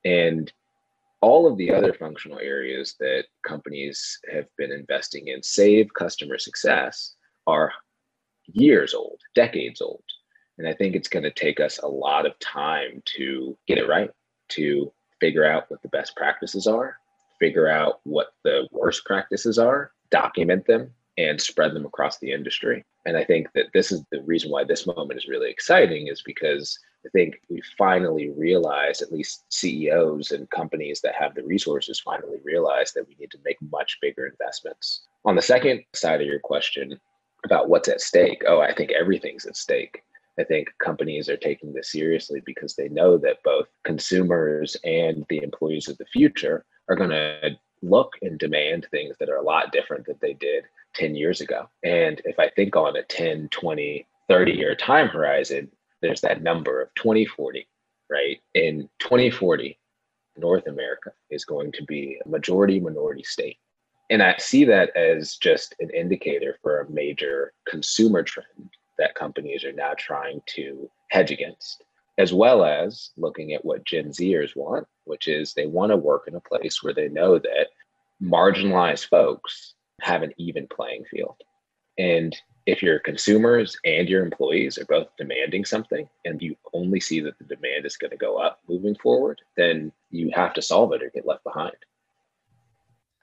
And 0.05 0.53
all 1.23 1.47
of 1.47 1.57
the 1.57 1.73
other 1.73 1.95
functional 1.95 2.39
areas 2.41 2.97
that 2.99 3.25
companies 3.47 4.19
have 4.31 4.47
been 4.59 4.73
investing 4.73 5.29
in, 5.29 5.43
save 5.43 5.89
customer 5.95 6.37
success, 6.37 7.15
are 7.47 7.73
years 8.47 8.93
old, 8.93 9.21
decades 9.35 9.81
old. 9.81 10.03
And 10.59 10.69
I 10.69 10.75
think 10.75 10.95
it's 10.95 11.09
going 11.09 11.23
to 11.23 11.31
take 11.31 11.61
us 11.61 11.79
a 11.79 11.87
lot 11.87 12.27
of 12.27 12.39
time 12.41 13.03
to 13.17 13.57
get 13.67 13.79
it 13.79 13.89
right, 13.89 14.11
to 14.51 14.93
figure 15.21 15.45
out 15.45 15.71
what 15.71 15.81
the 15.83 15.89
best 15.89 16.15
practices 16.17 16.67
are, 16.67 16.97
figure 17.39 17.69
out 17.69 18.01
what 18.03 18.35
the 18.43 18.69
worst 18.73 19.05
practices 19.05 19.59
are, 19.59 19.93
document 20.11 20.67
them, 20.67 20.91
and 21.19 21.41
spread 21.41 21.75
them 21.75 21.85
across 21.85 22.19
the 22.19 22.33
industry. 22.33 22.85
And 23.05 23.17
I 23.17 23.25
think 23.25 23.49
that 23.55 23.67
this 23.75 23.93
is 23.93 24.03
the 24.11 24.23
reason 24.23 24.51
why 24.51 24.65
this 24.65 24.87
moment 24.87 25.19
is 25.19 25.29
really 25.29 25.51
exciting 25.51 26.09
is 26.09 26.23
because 26.23 26.79
I 27.05 27.09
think 27.11 27.41
we 27.51 27.61
finally 27.77 28.31
realize, 28.31 29.03
at 29.03 29.13
least 29.13 29.45
CEOs 29.53 30.31
and 30.31 30.49
companies 30.51 31.01
that 31.01 31.15
have 31.17 31.35
the 31.35 31.43
resources 31.43 32.01
finally 32.01 32.39
realize 32.45 32.93
that 32.93 33.07
we 33.09 33.17
need 33.19 33.31
to 33.33 33.41
make 33.45 33.59
much 33.71 33.99
bigger 34.01 34.27
investments. 34.27 35.03
On 35.25 35.35
the 35.35 35.43
second 35.43 35.83
side 35.95 36.21
of 36.21 36.27
your 36.27 36.39
question 36.39 36.99
about 37.45 37.69
what's 37.69 37.89
at 37.89 38.01
stake, 38.01 38.45
oh, 38.47 38.61
I 38.61 38.73
think 38.73 38.93
everything's 38.93 39.47
at 39.47 39.57
stake. 39.57 40.03
I 40.39 40.45
think 40.45 40.69
companies 40.83 41.29
are 41.29 41.37
taking 41.37 41.73
this 41.73 41.93
seriously 41.93 42.41
because 42.47 42.75
they 42.75 42.89
know 42.89 43.19
that 43.19 43.43
both 43.45 43.67
consumers 43.85 44.77
and 44.85 45.27
the 45.29 45.43
employees 45.43 45.89
of 45.89 45.99
the 45.99 46.07
future 46.07 46.65
are 46.89 46.97
going 46.97 47.11
to 47.11 47.51
look 47.83 48.13
and 48.23 48.39
demand 48.39 48.87
things 48.91 49.17
that 49.19 49.29
are 49.29 49.37
a 49.37 49.43
lot 49.43 49.73
different 49.73 50.07
than 50.07 50.17
they 50.23 50.35
did 50.35 50.65
10 50.95 51.15
years 51.15 51.41
ago. 51.41 51.69
And 51.83 52.21
if 52.25 52.39
I 52.39 52.51
think 52.51 52.77
on 52.77 52.97
a 52.97 53.03
10, 53.03 53.49
20, 53.51 54.07
30 54.29 54.53
year 54.53 54.75
time 54.75 55.09
horizon, 55.09 55.71
there's 56.01 56.21
that 56.23 56.43
number 56.43 56.81
of 56.81 56.89
2040, 56.95 57.67
right? 58.11 58.39
In 58.55 58.89
2040, 58.99 59.79
North 60.37 60.67
America 60.67 61.13
is 61.31 61.45
going 61.45 61.73
to 61.73 61.85
be 61.85 62.19
a 62.25 62.29
majority 62.29 62.81
minority 62.81 63.23
state. 63.23 63.59
And 64.11 64.23
I 64.23 64.37
see 64.39 64.65
that 64.67 64.95
as 64.97 65.37
just 65.37 65.75
an 65.81 65.91
indicator 65.91 66.59
for 66.63 66.81
a 66.81 66.91
major 66.91 67.53
consumer 67.67 68.23
trend 68.23 68.71
that 68.99 69.15
companies 69.15 69.65
are 69.65 69.73
now 69.73 69.95
trying 69.97 70.43
to 70.47 70.91
hedge 71.11 71.31
against, 71.31 71.85
as 72.19 72.33
well 72.33 72.65
as 72.65 73.11
looking 73.17 73.53
at 73.53 73.65
what 73.65 73.85
Gen 73.85 74.09
Zers 74.09 74.55
want, 74.55 74.87
which 75.05 75.29
is 75.29 75.55
they 75.55 75.67
want 75.67 75.91
to 75.91 75.97
work 75.97 76.25
in 76.27 76.35
a 76.35 76.41
place 76.41 76.83
where 76.83 76.93
they 76.93 77.09
know 77.09 77.39
that 77.39 77.69
marginalized 78.23 79.09
folks 79.09 79.75
have 80.01 80.23
an 80.23 80.33
even 80.37 80.67
playing 80.69 81.05
field. 81.11 81.37
And 81.99 82.35
if 82.67 82.83
your 82.83 82.99
consumers 83.01 83.77
and 83.85 84.09
your 84.09 84.25
employees 84.25 84.79
are 84.79 84.85
both 84.87 85.09
demanding 85.19 85.65
something 85.65 86.09
and 86.25 86.41
you 86.41 86.57
only 86.73 87.01
see 87.01 87.21
that 87.21 87.39
the 87.39 87.45
demand 87.45 87.85
is 87.85 87.97
going 87.97 88.13
to 88.13 88.17
go 88.17 88.39
up 88.39 88.61
moving 88.69 88.95
forward, 88.95 89.41
then 89.57 89.93
you 90.11 90.31
have 90.35 90.55
to 90.55 90.63
solve 90.63 90.93
it 90.93 91.03
or 91.03 91.11
get 91.11 91.27
left 91.27 91.45
behind. 91.45 91.77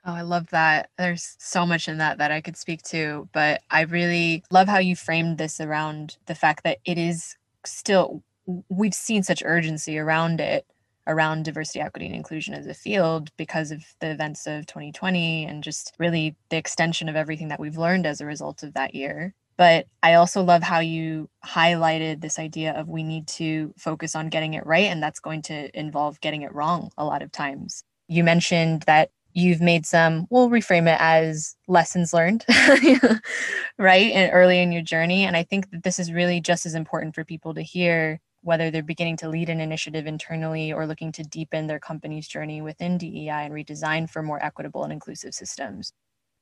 Oh, 0.04 0.14
I 0.14 0.22
love 0.22 0.48
that. 0.50 0.90
There's 0.96 1.36
so 1.38 1.66
much 1.66 1.88
in 1.88 1.98
that 1.98 2.18
that 2.18 2.30
I 2.30 2.40
could 2.40 2.56
speak 2.56 2.82
to, 2.84 3.28
but 3.32 3.62
I 3.70 3.82
really 3.82 4.42
love 4.50 4.68
how 4.68 4.78
you 4.78 4.96
framed 4.96 5.38
this 5.38 5.60
around 5.60 6.16
the 6.26 6.34
fact 6.34 6.64
that 6.64 6.78
it 6.84 6.96
is 6.96 7.36
still, 7.66 8.22
we've 8.68 8.94
seen 8.94 9.22
such 9.22 9.42
urgency 9.44 9.98
around 9.98 10.40
it 10.40 10.66
around 11.10 11.44
diversity, 11.44 11.80
equity, 11.80 12.06
and 12.06 12.14
inclusion 12.14 12.54
as 12.54 12.66
a 12.66 12.74
field 12.74 13.30
because 13.36 13.70
of 13.70 13.84
the 14.00 14.10
events 14.10 14.46
of 14.46 14.66
2020 14.66 15.44
and 15.44 15.62
just 15.62 15.92
really 15.98 16.36
the 16.48 16.56
extension 16.56 17.08
of 17.08 17.16
everything 17.16 17.48
that 17.48 17.60
we've 17.60 17.76
learned 17.76 18.06
as 18.06 18.20
a 18.20 18.26
result 18.26 18.62
of 18.62 18.72
that 18.74 18.94
year. 18.94 19.34
But 19.56 19.86
I 20.02 20.14
also 20.14 20.42
love 20.42 20.62
how 20.62 20.78
you 20.78 21.28
highlighted 21.44 22.22
this 22.22 22.38
idea 22.38 22.72
of 22.72 22.88
we 22.88 23.02
need 23.02 23.26
to 23.28 23.74
focus 23.76 24.14
on 24.14 24.30
getting 24.30 24.54
it 24.54 24.64
right, 24.64 24.86
and 24.86 25.02
that's 25.02 25.20
going 25.20 25.42
to 25.42 25.78
involve 25.78 26.20
getting 26.20 26.42
it 26.42 26.54
wrong 26.54 26.90
a 26.96 27.04
lot 27.04 27.20
of 27.20 27.30
times. 27.30 27.84
You 28.08 28.24
mentioned 28.24 28.84
that 28.86 29.10
you've 29.32 29.60
made 29.60 29.86
some 29.86 30.26
we'll 30.30 30.48
reframe 30.48 30.92
it 30.92 30.98
as 31.00 31.54
lessons 31.68 32.12
learned 32.12 32.44
right 33.78 34.10
and 34.12 34.32
early 34.32 34.60
in 34.60 34.72
your 34.72 34.82
journey 34.82 35.22
and 35.22 35.36
i 35.36 35.42
think 35.44 35.70
that 35.70 35.84
this 35.84 36.00
is 36.00 36.12
really 36.12 36.40
just 36.40 36.66
as 36.66 36.74
important 36.74 37.14
for 37.14 37.24
people 37.24 37.54
to 37.54 37.62
hear 37.62 38.20
whether 38.42 38.70
they're 38.70 38.82
beginning 38.82 39.16
to 39.18 39.28
lead 39.28 39.48
an 39.48 39.60
initiative 39.60 40.06
internally 40.06 40.72
or 40.72 40.86
looking 40.86 41.12
to 41.12 41.22
deepen 41.22 41.66
their 41.66 41.78
company's 41.78 42.26
journey 42.26 42.62
within 42.62 42.98
DEI 42.98 43.28
and 43.28 43.54
redesign 43.54 44.08
for 44.08 44.22
more 44.22 44.42
equitable 44.42 44.82
and 44.84 44.92
inclusive 44.92 45.34
systems. 45.34 45.92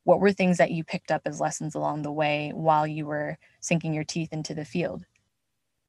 What 0.04 0.20
were 0.20 0.32
things 0.32 0.58
that 0.58 0.70
you 0.70 0.84
picked 0.84 1.10
up 1.10 1.22
as 1.26 1.40
lessons 1.40 1.74
along 1.74 2.02
the 2.02 2.12
way 2.12 2.52
while 2.54 2.86
you 2.86 3.06
were 3.06 3.36
sinking 3.60 3.92
your 3.92 4.04
teeth 4.04 4.32
into 4.32 4.54
the 4.54 4.64
field? 4.64 5.04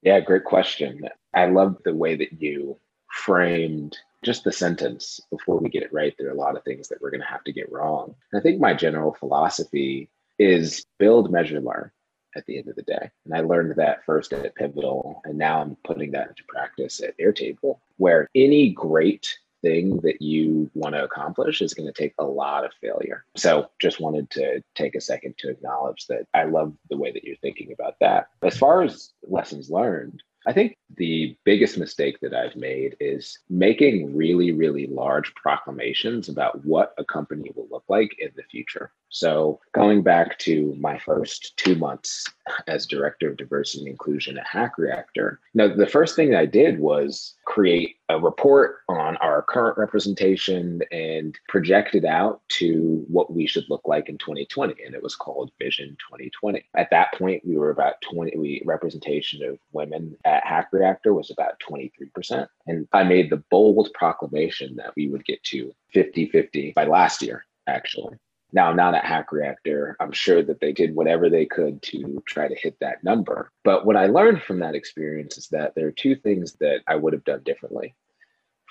Yeah, 0.02 0.20
great 0.20 0.44
question. 0.44 1.08
I 1.34 1.46
love 1.46 1.76
the 1.84 1.94
way 1.94 2.16
that 2.16 2.40
you 2.40 2.78
framed 3.10 3.96
just 4.22 4.44
the 4.44 4.52
sentence 4.52 5.20
before 5.30 5.58
we 5.58 5.70
get 5.70 5.82
it 5.82 5.92
right. 5.92 6.14
There 6.18 6.28
are 6.28 6.32
a 6.32 6.38
lot 6.38 6.56
of 6.56 6.64
things 6.64 6.88
that 6.88 7.00
we're 7.00 7.10
going 7.10 7.22
to 7.22 7.26
have 7.26 7.44
to 7.44 7.52
get 7.52 7.70
wrong. 7.72 8.14
I 8.34 8.40
think 8.40 8.60
my 8.60 8.74
general 8.74 9.14
philosophy 9.14 10.10
is 10.38 10.84
build, 10.98 11.30
measure, 11.30 11.60
learn 11.60 11.90
at 12.36 12.46
the 12.46 12.58
end 12.58 12.68
of 12.68 12.76
the 12.76 12.82
day. 12.82 13.10
And 13.24 13.34
I 13.34 13.40
learned 13.40 13.74
that 13.76 14.04
first 14.04 14.32
at 14.32 14.54
Pivotal, 14.54 15.20
and 15.24 15.38
now 15.38 15.60
I'm 15.60 15.76
putting 15.84 16.12
that 16.12 16.28
into 16.28 16.44
practice 16.48 17.00
at 17.00 17.18
Airtable, 17.18 17.78
where 17.96 18.28
any 18.34 18.70
great 18.70 19.38
thing 19.62 19.98
that 19.98 20.22
you 20.22 20.70
want 20.74 20.94
to 20.94 21.04
accomplish 21.04 21.60
is 21.60 21.74
going 21.74 21.86
to 21.86 21.92
take 21.92 22.14
a 22.18 22.24
lot 22.24 22.64
of 22.64 22.72
failure. 22.80 23.24
So 23.36 23.70
just 23.78 24.00
wanted 24.00 24.30
to 24.30 24.62
take 24.74 24.94
a 24.94 25.00
second 25.00 25.36
to 25.38 25.50
acknowledge 25.50 26.06
that 26.06 26.26
I 26.32 26.44
love 26.44 26.74
the 26.88 26.96
way 26.96 27.12
that 27.12 27.24
you're 27.24 27.36
thinking 27.36 27.72
about 27.72 27.96
that. 28.00 28.28
As 28.42 28.56
far 28.56 28.82
as 28.82 29.12
lessons 29.28 29.70
learned, 29.70 30.22
I 30.46 30.52
think 30.52 30.78
the 30.96 31.36
biggest 31.44 31.76
mistake 31.76 32.18
that 32.20 32.34
I've 32.34 32.56
made 32.56 32.96
is 32.98 33.38
making 33.50 34.16
really, 34.16 34.52
really 34.52 34.86
large 34.86 35.34
proclamations 35.34 36.28
about 36.28 36.64
what 36.64 36.94
a 36.98 37.04
company 37.04 37.50
will 37.54 37.68
look 37.70 37.84
like 37.88 38.16
in 38.18 38.30
the 38.36 38.42
future. 38.44 38.92
So, 39.10 39.60
going 39.74 40.02
back 40.02 40.38
to 40.40 40.74
my 40.78 40.98
first 40.98 41.56
two 41.56 41.74
months 41.74 42.24
as 42.68 42.86
director 42.86 43.30
of 43.30 43.36
diversity 43.36 43.80
and 43.80 43.88
inclusion 43.88 44.38
at 44.38 44.46
Hack 44.46 44.78
Reactor, 44.78 45.40
now 45.52 45.68
the 45.68 45.86
first 45.86 46.16
thing 46.16 46.34
I 46.34 46.46
did 46.46 46.78
was 46.78 47.34
create 47.50 47.96
a 48.08 48.18
report 48.18 48.76
on 48.88 49.16
our 49.16 49.42
current 49.42 49.76
representation 49.76 50.80
and 50.92 51.36
project 51.48 51.96
it 51.96 52.04
out 52.04 52.40
to 52.48 53.04
what 53.08 53.32
we 53.32 53.44
should 53.44 53.64
look 53.68 53.82
like 53.86 54.08
in 54.08 54.16
2020. 54.18 54.76
And 54.84 54.94
it 54.94 55.02
was 55.02 55.16
called 55.16 55.50
Vision 55.58 55.96
2020. 56.08 56.64
At 56.76 56.90
that 56.92 57.12
point, 57.14 57.44
we 57.44 57.58
were 57.58 57.70
about 57.70 57.94
20, 58.02 58.38
we 58.38 58.62
representation 58.64 59.44
of 59.44 59.58
women 59.72 60.16
at 60.24 60.46
Hack 60.46 60.68
Reactor 60.70 61.12
was 61.12 61.32
about 61.32 61.60
23%. 61.68 62.46
And 62.68 62.86
I 62.92 63.02
made 63.02 63.30
the 63.30 63.42
bold 63.50 63.90
proclamation 63.94 64.76
that 64.76 64.94
we 64.94 65.08
would 65.08 65.24
get 65.24 65.42
to 65.44 65.74
50 65.92 66.28
50 66.28 66.72
by 66.76 66.84
last 66.84 67.20
year, 67.20 67.44
actually. 67.66 68.16
Now, 68.52 68.72
not 68.72 68.94
at 68.94 69.04
Hack 69.04 69.32
Reactor. 69.32 69.96
I'm 70.00 70.12
sure 70.12 70.42
that 70.42 70.60
they 70.60 70.72
did 70.72 70.94
whatever 70.94 71.28
they 71.28 71.46
could 71.46 71.82
to 71.82 72.22
try 72.26 72.48
to 72.48 72.54
hit 72.54 72.76
that 72.80 73.04
number. 73.04 73.50
But 73.64 73.86
what 73.86 73.96
I 73.96 74.06
learned 74.06 74.42
from 74.42 74.58
that 74.60 74.74
experience 74.74 75.38
is 75.38 75.48
that 75.48 75.74
there 75.74 75.86
are 75.86 75.92
two 75.92 76.16
things 76.16 76.54
that 76.54 76.80
I 76.86 76.96
would 76.96 77.12
have 77.12 77.24
done 77.24 77.42
differently. 77.44 77.94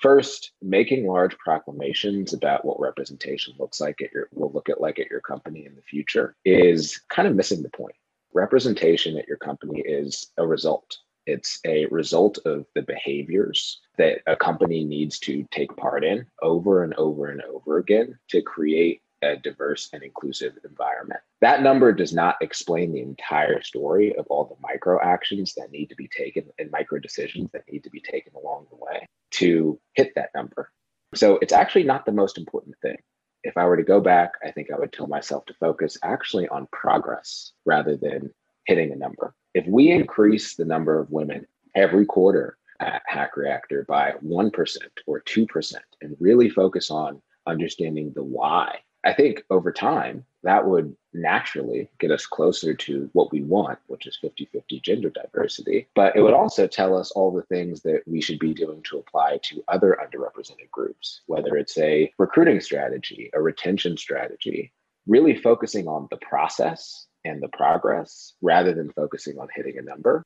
First, 0.00 0.52
making 0.62 1.06
large 1.06 1.36
proclamations 1.36 2.32
about 2.32 2.64
what 2.64 2.80
representation 2.80 3.54
looks 3.58 3.80
like 3.80 4.00
at 4.00 4.12
your 4.12 4.28
will 4.32 4.50
look 4.52 4.70
at 4.70 4.80
like 4.80 4.98
at 4.98 5.10
your 5.10 5.20
company 5.20 5.66
in 5.66 5.74
the 5.74 5.82
future 5.82 6.36
is 6.44 7.00
kind 7.10 7.28
of 7.28 7.34
missing 7.34 7.62
the 7.62 7.68
point. 7.68 7.94
Representation 8.32 9.18
at 9.18 9.28
your 9.28 9.36
company 9.36 9.80
is 9.80 10.32
a 10.38 10.46
result. 10.46 10.96
It's 11.26 11.60
a 11.66 11.84
result 11.86 12.38
of 12.46 12.64
the 12.74 12.82
behaviors 12.82 13.80
that 13.98 14.22
a 14.26 14.36
company 14.36 14.84
needs 14.84 15.18
to 15.20 15.46
take 15.50 15.76
part 15.76 16.02
in 16.02 16.26
over 16.40 16.82
and 16.82 16.94
over 16.94 17.26
and 17.26 17.42
over 17.42 17.76
again 17.76 18.18
to 18.30 18.40
create 18.40 19.02
a 19.22 19.36
diverse 19.36 19.90
and 19.92 20.02
inclusive 20.02 20.58
environment. 20.64 21.20
That 21.40 21.62
number 21.62 21.92
does 21.92 22.12
not 22.12 22.36
explain 22.40 22.92
the 22.92 23.02
entire 23.02 23.62
story 23.62 24.14
of 24.16 24.26
all 24.28 24.44
the 24.44 24.60
micro 24.60 25.00
actions 25.02 25.54
that 25.54 25.70
need 25.70 25.86
to 25.90 25.96
be 25.96 26.08
taken 26.08 26.44
and 26.58 26.70
micro 26.70 26.98
decisions 26.98 27.50
that 27.52 27.70
need 27.70 27.84
to 27.84 27.90
be 27.90 28.00
taken 28.00 28.32
along 28.34 28.66
the 28.70 28.76
way 28.76 29.06
to 29.32 29.78
hit 29.94 30.12
that 30.16 30.30
number. 30.34 30.70
So 31.14 31.38
it's 31.42 31.52
actually 31.52 31.84
not 31.84 32.06
the 32.06 32.12
most 32.12 32.38
important 32.38 32.76
thing. 32.82 32.96
If 33.42 33.56
I 33.56 33.64
were 33.64 33.76
to 33.76 33.82
go 33.82 34.00
back, 34.00 34.32
I 34.44 34.50
think 34.50 34.68
I 34.70 34.78
would 34.78 34.92
tell 34.92 35.06
myself 35.06 35.46
to 35.46 35.54
focus 35.54 35.96
actually 36.02 36.48
on 36.48 36.68
progress 36.72 37.52
rather 37.64 37.96
than 37.96 38.30
hitting 38.66 38.92
a 38.92 38.96
number. 38.96 39.34
If 39.54 39.66
we 39.66 39.90
increase 39.90 40.54
the 40.54 40.64
number 40.64 41.00
of 41.00 41.10
women 41.10 41.46
every 41.74 42.06
quarter 42.06 42.58
at 42.80 43.02
Hack 43.06 43.36
Reactor 43.36 43.84
by 43.88 44.12
1% 44.24 44.76
or 45.06 45.20
2% 45.20 45.74
and 46.02 46.16
really 46.20 46.48
focus 46.48 46.90
on 46.90 47.20
understanding 47.46 48.12
the 48.14 48.22
why 48.22 48.78
I 49.04 49.14
think 49.14 49.44
over 49.50 49.72
time, 49.72 50.24
that 50.42 50.66
would 50.66 50.94
naturally 51.12 51.90
get 51.98 52.10
us 52.10 52.26
closer 52.26 52.74
to 52.74 53.10
what 53.12 53.32
we 53.32 53.42
want, 53.42 53.78
which 53.86 54.06
is 54.06 54.18
50 54.20 54.46
50 54.52 54.80
gender 54.80 55.10
diversity. 55.10 55.88
But 55.94 56.16
it 56.16 56.22
would 56.22 56.34
also 56.34 56.66
tell 56.66 56.96
us 56.96 57.10
all 57.12 57.32
the 57.32 57.42
things 57.42 57.82
that 57.82 58.02
we 58.06 58.20
should 58.20 58.38
be 58.38 58.54
doing 58.54 58.82
to 58.84 58.98
apply 58.98 59.38
to 59.44 59.64
other 59.68 59.98
underrepresented 60.02 60.70
groups, 60.70 61.22
whether 61.26 61.56
it's 61.56 61.76
a 61.78 62.12
recruiting 62.18 62.60
strategy, 62.60 63.30
a 63.34 63.40
retention 63.40 63.96
strategy, 63.96 64.72
really 65.06 65.36
focusing 65.36 65.88
on 65.88 66.06
the 66.10 66.18
process 66.18 67.06
and 67.24 67.42
the 67.42 67.48
progress 67.48 68.34
rather 68.40 68.72
than 68.72 68.92
focusing 68.92 69.38
on 69.38 69.48
hitting 69.54 69.78
a 69.78 69.82
number. 69.82 70.22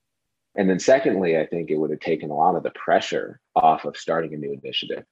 And 0.56 0.70
then, 0.70 0.78
secondly, 0.78 1.38
I 1.38 1.46
think 1.46 1.70
it 1.70 1.76
would 1.76 1.90
have 1.90 2.00
taken 2.00 2.30
a 2.30 2.36
lot 2.36 2.54
of 2.54 2.62
the 2.62 2.70
pressure 2.70 3.40
off 3.56 3.84
of 3.84 3.96
starting 3.96 4.34
a 4.34 4.36
new 4.36 4.52
initiative 4.52 5.04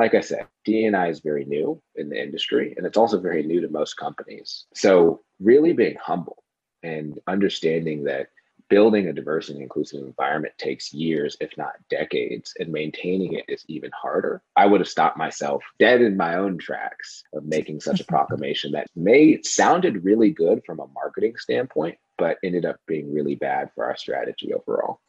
like 0.00 0.14
I 0.14 0.22
said, 0.22 0.46
DNI 0.66 1.10
is 1.10 1.20
very 1.20 1.44
new 1.44 1.80
in 1.94 2.08
the 2.08 2.20
industry, 2.20 2.72
and 2.76 2.86
it's 2.86 2.96
also 2.96 3.20
very 3.20 3.42
new 3.42 3.60
to 3.60 3.68
most 3.68 3.98
companies. 3.98 4.64
So, 4.74 5.20
really 5.40 5.74
being 5.74 5.96
humble 6.02 6.42
and 6.82 7.20
understanding 7.26 8.04
that 8.04 8.28
building 8.70 9.08
a 9.08 9.12
diverse 9.12 9.50
and 9.50 9.60
inclusive 9.60 10.02
environment 10.02 10.54
takes 10.56 10.94
years, 10.94 11.36
if 11.38 11.50
not 11.58 11.74
decades, 11.90 12.54
and 12.58 12.72
maintaining 12.72 13.34
it 13.34 13.44
is 13.46 13.62
even 13.68 13.90
harder. 13.90 14.40
I 14.56 14.64
would 14.64 14.80
have 14.80 14.88
stopped 14.88 15.18
myself 15.18 15.62
dead 15.78 16.00
in 16.00 16.16
my 16.16 16.36
own 16.36 16.56
tracks 16.56 17.22
of 17.34 17.44
making 17.44 17.80
such 17.80 18.00
a 18.00 18.04
proclamation 18.14 18.72
that 18.72 18.86
may 18.96 19.42
sounded 19.42 20.02
really 20.02 20.30
good 20.30 20.62
from 20.64 20.80
a 20.80 20.86
marketing 20.94 21.34
standpoint, 21.36 21.98
but 22.16 22.38
ended 22.42 22.64
up 22.64 22.76
being 22.86 23.12
really 23.12 23.34
bad 23.34 23.70
for 23.74 23.84
our 23.84 23.98
strategy 23.98 24.54
overall. 24.54 25.00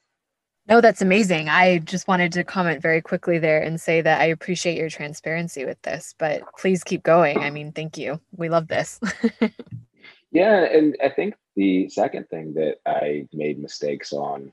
No, 0.68 0.80
that's 0.80 1.02
amazing. 1.02 1.50
I 1.50 1.80
just 1.80 2.08
wanted 2.08 2.32
to 2.34 2.44
comment 2.44 2.82
very 2.82 3.02
quickly 3.02 3.40
there 3.40 3.62
and 3.62 3.82
say 3.82 4.02
that 4.02 4.22
I 4.22 4.26
appreciate 4.26 4.78
your 4.78 4.90
transparency 4.90 5.66
with 5.66 5.82
this, 5.82 6.14
but 6.18 6.44
please 6.58 6.84
keep 6.84 7.04
going. 7.04 7.40
I 7.40 7.50
mean, 7.50 7.72
thank 7.72 7.98
you. 7.98 8.22
We 8.36 8.50
love 8.50 8.68
this. 8.68 9.00
yeah. 10.32 10.64
And 10.66 10.96
I 11.04 11.10
think 11.10 11.36
the 11.56 11.90
second 11.90 12.30
thing 12.30 12.54
that 12.54 12.78
I 12.86 13.28
made 13.34 13.60
mistakes 13.60 14.14
on 14.14 14.52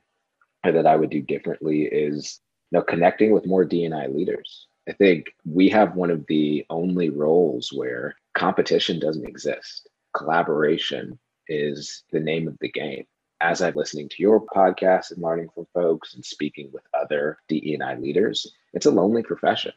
or 0.65 0.73
that 0.73 0.87
I 0.87 0.97
would 0.97 1.11
do 1.11 1.21
differently 1.21 1.83
is 1.83 2.41
you 2.71 2.79
know, 2.79 2.85
connecting 2.85 3.33
with 3.33 3.47
more 3.47 3.65
DNI 3.65 4.15
leaders. 4.15 4.67
I 4.88 4.93
think 4.93 5.27
we 5.45 5.69
have 5.69 5.95
one 5.95 6.11
of 6.11 6.25
the 6.27 6.65
only 6.71 7.11
roles 7.11 7.71
where 7.73 8.17
competition 8.35 8.99
doesn't 8.99 9.29
exist. 9.29 9.88
Collaboration 10.17 11.19
is 11.49 12.05
the 12.11 12.21
name 12.21 12.49
of 12.49 12.57
the 12.61 12.71
game 12.71 13.05
as 13.40 13.62
I'm 13.62 13.75
listening 13.75 14.09
to 14.09 14.23
your 14.23 14.45
podcast 14.45 15.12
and 15.12 15.23
learning 15.23 15.49
from 15.54 15.66
folks 15.73 16.14
and 16.14 16.25
speaking 16.25 16.71
with 16.73 16.83
other 16.92 17.38
DE&I 17.49 17.95
leaders, 17.97 18.52
it's 18.73 18.87
a 18.87 18.90
lonely 18.90 19.23
profession. 19.23 19.73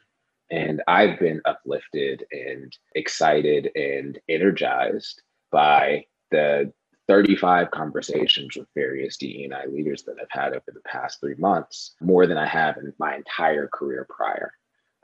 And 0.50 0.82
I've 0.88 1.20
been 1.20 1.41
uplifted 1.46 2.25
and 2.32 2.75
excited 2.96 3.72
and 3.75 4.20
energized 4.27 5.22
by 5.51 6.06
the 6.32 6.74
35 7.08 7.72
conversations 7.72 8.56
with 8.56 8.68
various 8.75 9.18
DE&I 9.18 9.65
leaders 9.68 10.03
that 10.03 10.15
I've 10.22 10.27
had 10.30 10.53
over 10.53 10.72
the 10.74 10.82
past 10.86 11.20
three 11.20 11.36
months, 11.36 11.96
more 12.01 12.25
than 12.27 12.38
I 12.38 12.48
have 12.48 12.77
in 12.77 12.94
my 13.00 13.15
entire 13.15 13.68
career 13.68 14.08
prior. 14.10 14.51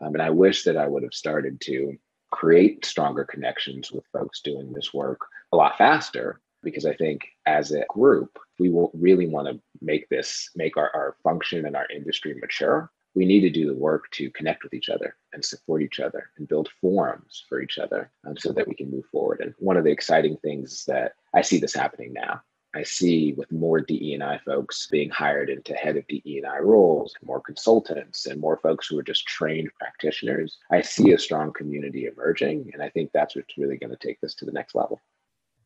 Um, 0.02 0.14
and 0.14 0.22
I 0.22 0.30
wish 0.30 0.64
that 0.64 0.78
I 0.78 0.88
would 0.88 1.04
have 1.04 1.14
started 1.14 1.60
to 1.62 1.98
create 2.32 2.86
stronger 2.86 3.24
connections 3.24 3.92
with 3.92 4.06
folks 4.12 4.42
doing 4.42 4.74
this 4.74 4.94
work 4.94 5.20
a 5.54 5.56
lot 5.58 5.78
faster 5.78 6.42
because 6.68 6.86
I 6.86 6.94
think 6.96 7.22
as 7.46 7.72
a 7.72 7.86
group, 7.88 8.38
we 8.60 8.70
will 8.70 8.92
really 8.94 9.26
want 9.26 9.48
to 9.48 9.62
make 9.80 10.10
this, 10.10 10.50
make 10.54 10.76
our, 10.76 10.92
our 10.94 11.16
function 11.24 11.66
and 11.66 11.78
our 11.78 11.88
industry 11.96 12.36
mature. 12.42 12.92
We 13.16 13.26
need 13.26 13.40
to 13.42 13.50
do 13.50 13.68
the 13.68 13.74
work 13.74 14.12
to 14.12 14.30
connect 14.32 14.66
with 14.66 14.74
each 14.74 14.90
other 14.90 15.16
and 15.32 15.46
support 15.46 15.82
each 15.82 16.02
other 16.02 16.30
and 16.38 16.46
build 16.46 16.70
forums 16.82 17.46
for 17.48 17.62
each 17.62 17.78
other 17.78 18.12
um, 18.28 18.36
so 18.36 18.52
that 18.52 18.68
we 18.68 18.76
can 18.76 18.92
move 18.92 19.06
forward. 19.14 19.40
And 19.40 19.54
one 19.60 19.78
of 19.78 19.86
the 19.86 19.92
exciting 19.92 20.36
things 20.44 20.74
is 20.74 20.86
that 20.86 21.14
I 21.34 21.42
see 21.42 21.58
this 21.58 21.74
happening 21.74 22.12
now. 22.12 22.42
I 22.76 22.84
see 22.84 23.32
with 23.38 23.50
more 23.50 23.80
DE&I 23.80 24.40
folks 24.40 24.90
being 24.92 25.10
hired 25.10 25.50
into 25.50 25.74
head 25.74 25.96
of 25.96 26.06
DE&I 26.08 26.60
roles, 26.60 27.16
more 27.24 27.40
consultants, 27.40 28.26
and 28.26 28.42
more 28.42 28.58
folks 28.58 28.88
who 28.88 29.00
are 29.00 29.04
just 29.04 29.26
trained 29.26 29.70
practitioners. 29.80 30.58
I 30.70 30.82
see 30.82 31.14
a 31.14 31.18
strong 31.18 31.54
community 31.54 32.08
emerging, 32.08 32.72
and 32.74 32.84
I 32.84 32.90
think 32.90 33.12
that's 33.14 33.38
what's 33.38 33.58
really 33.58 33.78
going 33.78 33.92
to 33.92 34.06
take 34.06 34.20
this 34.20 34.36
to 34.36 34.46
the 34.46 34.52
next 34.52 34.76
level. 34.76 35.02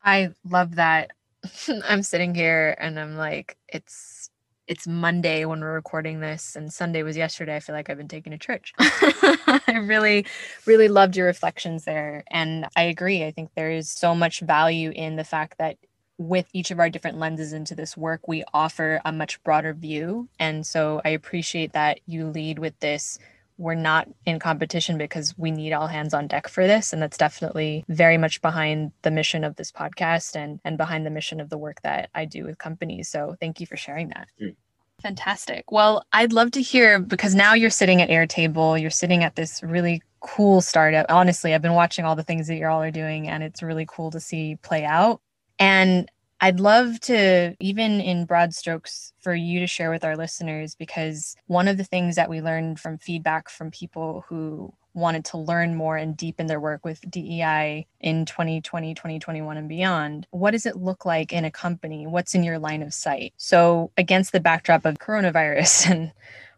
I 0.04 0.30
love 0.48 0.76
that. 0.76 1.10
I'm 1.88 2.02
sitting 2.02 2.34
here 2.34 2.76
and 2.78 2.98
I'm 2.98 3.16
like, 3.16 3.56
it's 3.68 4.30
it's 4.68 4.86
Monday 4.86 5.44
when 5.44 5.60
we're 5.60 5.74
recording 5.74 6.20
this, 6.20 6.54
and 6.54 6.72
Sunday 6.72 7.02
was 7.02 7.16
yesterday. 7.16 7.56
I 7.56 7.60
feel 7.60 7.74
like 7.74 7.90
I've 7.90 7.98
been 7.98 8.08
taken 8.08 8.30
to 8.32 8.38
church. 8.38 8.72
I 8.80 9.78
really, 9.82 10.24
really 10.66 10.88
loved 10.88 11.16
your 11.16 11.26
reflections 11.26 11.84
there. 11.84 12.22
And 12.30 12.66
I 12.76 12.82
agree. 12.84 13.24
I 13.24 13.32
think 13.32 13.50
there 13.54 13.72
is 13.72 13.90
so 13.90 14.14
much 14.14 14.40
value 14.40 14.90
in 14.94 15.16
the 15.16 15.24
fact 15.24 15.58
that 15.58 15.76
with 16.16 16.46
each 16.52 16.70
of 16.70 16.78
our 16.78 16.88
different 16.88 17.18
lenses 17.18 17.52
into 17.52 17.74
this 17.74 17.96
work, 17.96 18.28
we 18.28 18.44
offer 18.54 19.00
a 19.04 19.12
much 19.12 19.42
broader 19.42 19.74
view. 19.74 20.28
And 20.38 20.64
so 20.64 21.00
I 21.04 21.10
appreciate 21.10 21.72
that 21.72 21.98
you 22.06 22.26
lead 22.28 22.58
with 22.58 22.78
this 22.78 23.18
we're 23.58 23.74
not 23.74 24.08
in 24.26 24.38
competition 24.38 24.98
because 24.98 25.36
we 25.38 25.50
need 25.50 25.72
all 25.72 25.86
hands 25.86 26.14
on 26.14 26.26
deck 26.26 26.48
for 26.48 26.66
this. 26.66 26.92
And 26.92 27.00
that's 27.00 27.16
definitely 27.16 27.84
very 27.88 28.18
much 28.18 28.42
behind 28.42 28.92
the 29.02 29.10
mission 29.10 29.44
of 29.44 29.56
this 29.56 29.70
podcast 29.70 30.36
and 30.36 30.60
and 30.64 30.76
behind 30.76 31.06
the 31.06 31.10
mission 31.10 31.40
of 31.40 31.50
the 31.50 31.58
work 31.58 31.80
that 31.82 32.10
I 32.14 32.24
do 32.24 32.44
with 32.44 32.58
companies. 32.58 33.08
So 33.08 33.36
thank 33.40 33.60
you 33.60 33.66
for 33.66 33.76
sharing 33.76 34.08
that. 34.08 34.28
Mm. 34.40 34.56
fantastic. 35.02 35.70
Well 35.70 36.04
I'd 36.12 36.32
love 36.32 36.52
to 36.52 36.62
hear 36.62 36.98
because 36.98 37.34
now 37.34 37.54
you're 37.54 37.70
sitting 37.70 38.00
at 38.02 38.08
Airtable 38.08 38.80
you're 38.80 38.90
sitting 38.90 39.24
at 39.24 39.36
this 39.36 39.62
really 39.62 40.02
cool 40.20 40.60
startup. 40.60 41.06
Honestly 41.08 41.54
I've 41.54 41.62
been 41.62 41.74
watching 41.74 42.04
all 42.04 42.16
the 42.16 42.22
things 42.22 42.46
that 42.48 42.56
you 42.56 42.66
all 42.66 42.82
are 42.82 42.90
doing 42.90 43.28
and 43.28 43.42
it's 43.42 43.62
really 43.62 43.86
cool 43.88 44.10
to 44.12 44.20
see 44.20 44.56
play 44.62 44.84
out. 44.84 45.20
And 45.58 46.10
I'd 46.42 46.58
love 46.58 46.98
to, 47.02 47.54
even 47.60 48.00
in 48.00 48.24
broad 48.24 48.52
strokes, 48.52 49.12
for 49.20 49.32
you 49.32 49.60
to 49.60 49.66
share 49.68 49.90
with 49.90 50.04
our 50.04 50.16
listeners, 50.16 50.74
because 50.74 51.36
one 51.46 51.68
of 51.68 51.76
the 51.76 51.84
things 51.84 52.16
that 52.16 52.28
we 52.28 52.42
learned 52.42 52.80
from 52.80 52.98
feedback 52.98 53.48
from 53.48 53.70
people 53.70 54.24
who 54.28 54.74
wanted 54.92 55.24
to 55.26 55.38
learn 55.38 55.76
more 55.76 55.96
and 55.96 56.16
deepen 56.16 56.48
their 56.48 56.58
work 56.58 56.84
with 56.84 57.08
DEI 57.08 57.86
in 58.00 58.24
2020, 58.24 58.92
2021, 58.92 59.56
and 59.56 59.68
beyond. 59.68 60.26
What 60.32 60.50
does 60.50 60.66
it 60.66 60.76
look 60.76 61.06
like 61.06 61.32
in 61.32 61.44
a 61.44 61.50
company? 61.50 62.08
What's 62.08 62.34
in 62.34 62.42
your 62.42 62.58
line 62.58 62.82
of 62.82 62.92
sight? 62.92 63.32
So, 63.36 63.92
against 63.96 64.32
the 64.32 64.40
backdrop 64.40 64.84
of 64.84 64.98
coronavirus 64.98 65.90
and 65.92 66.12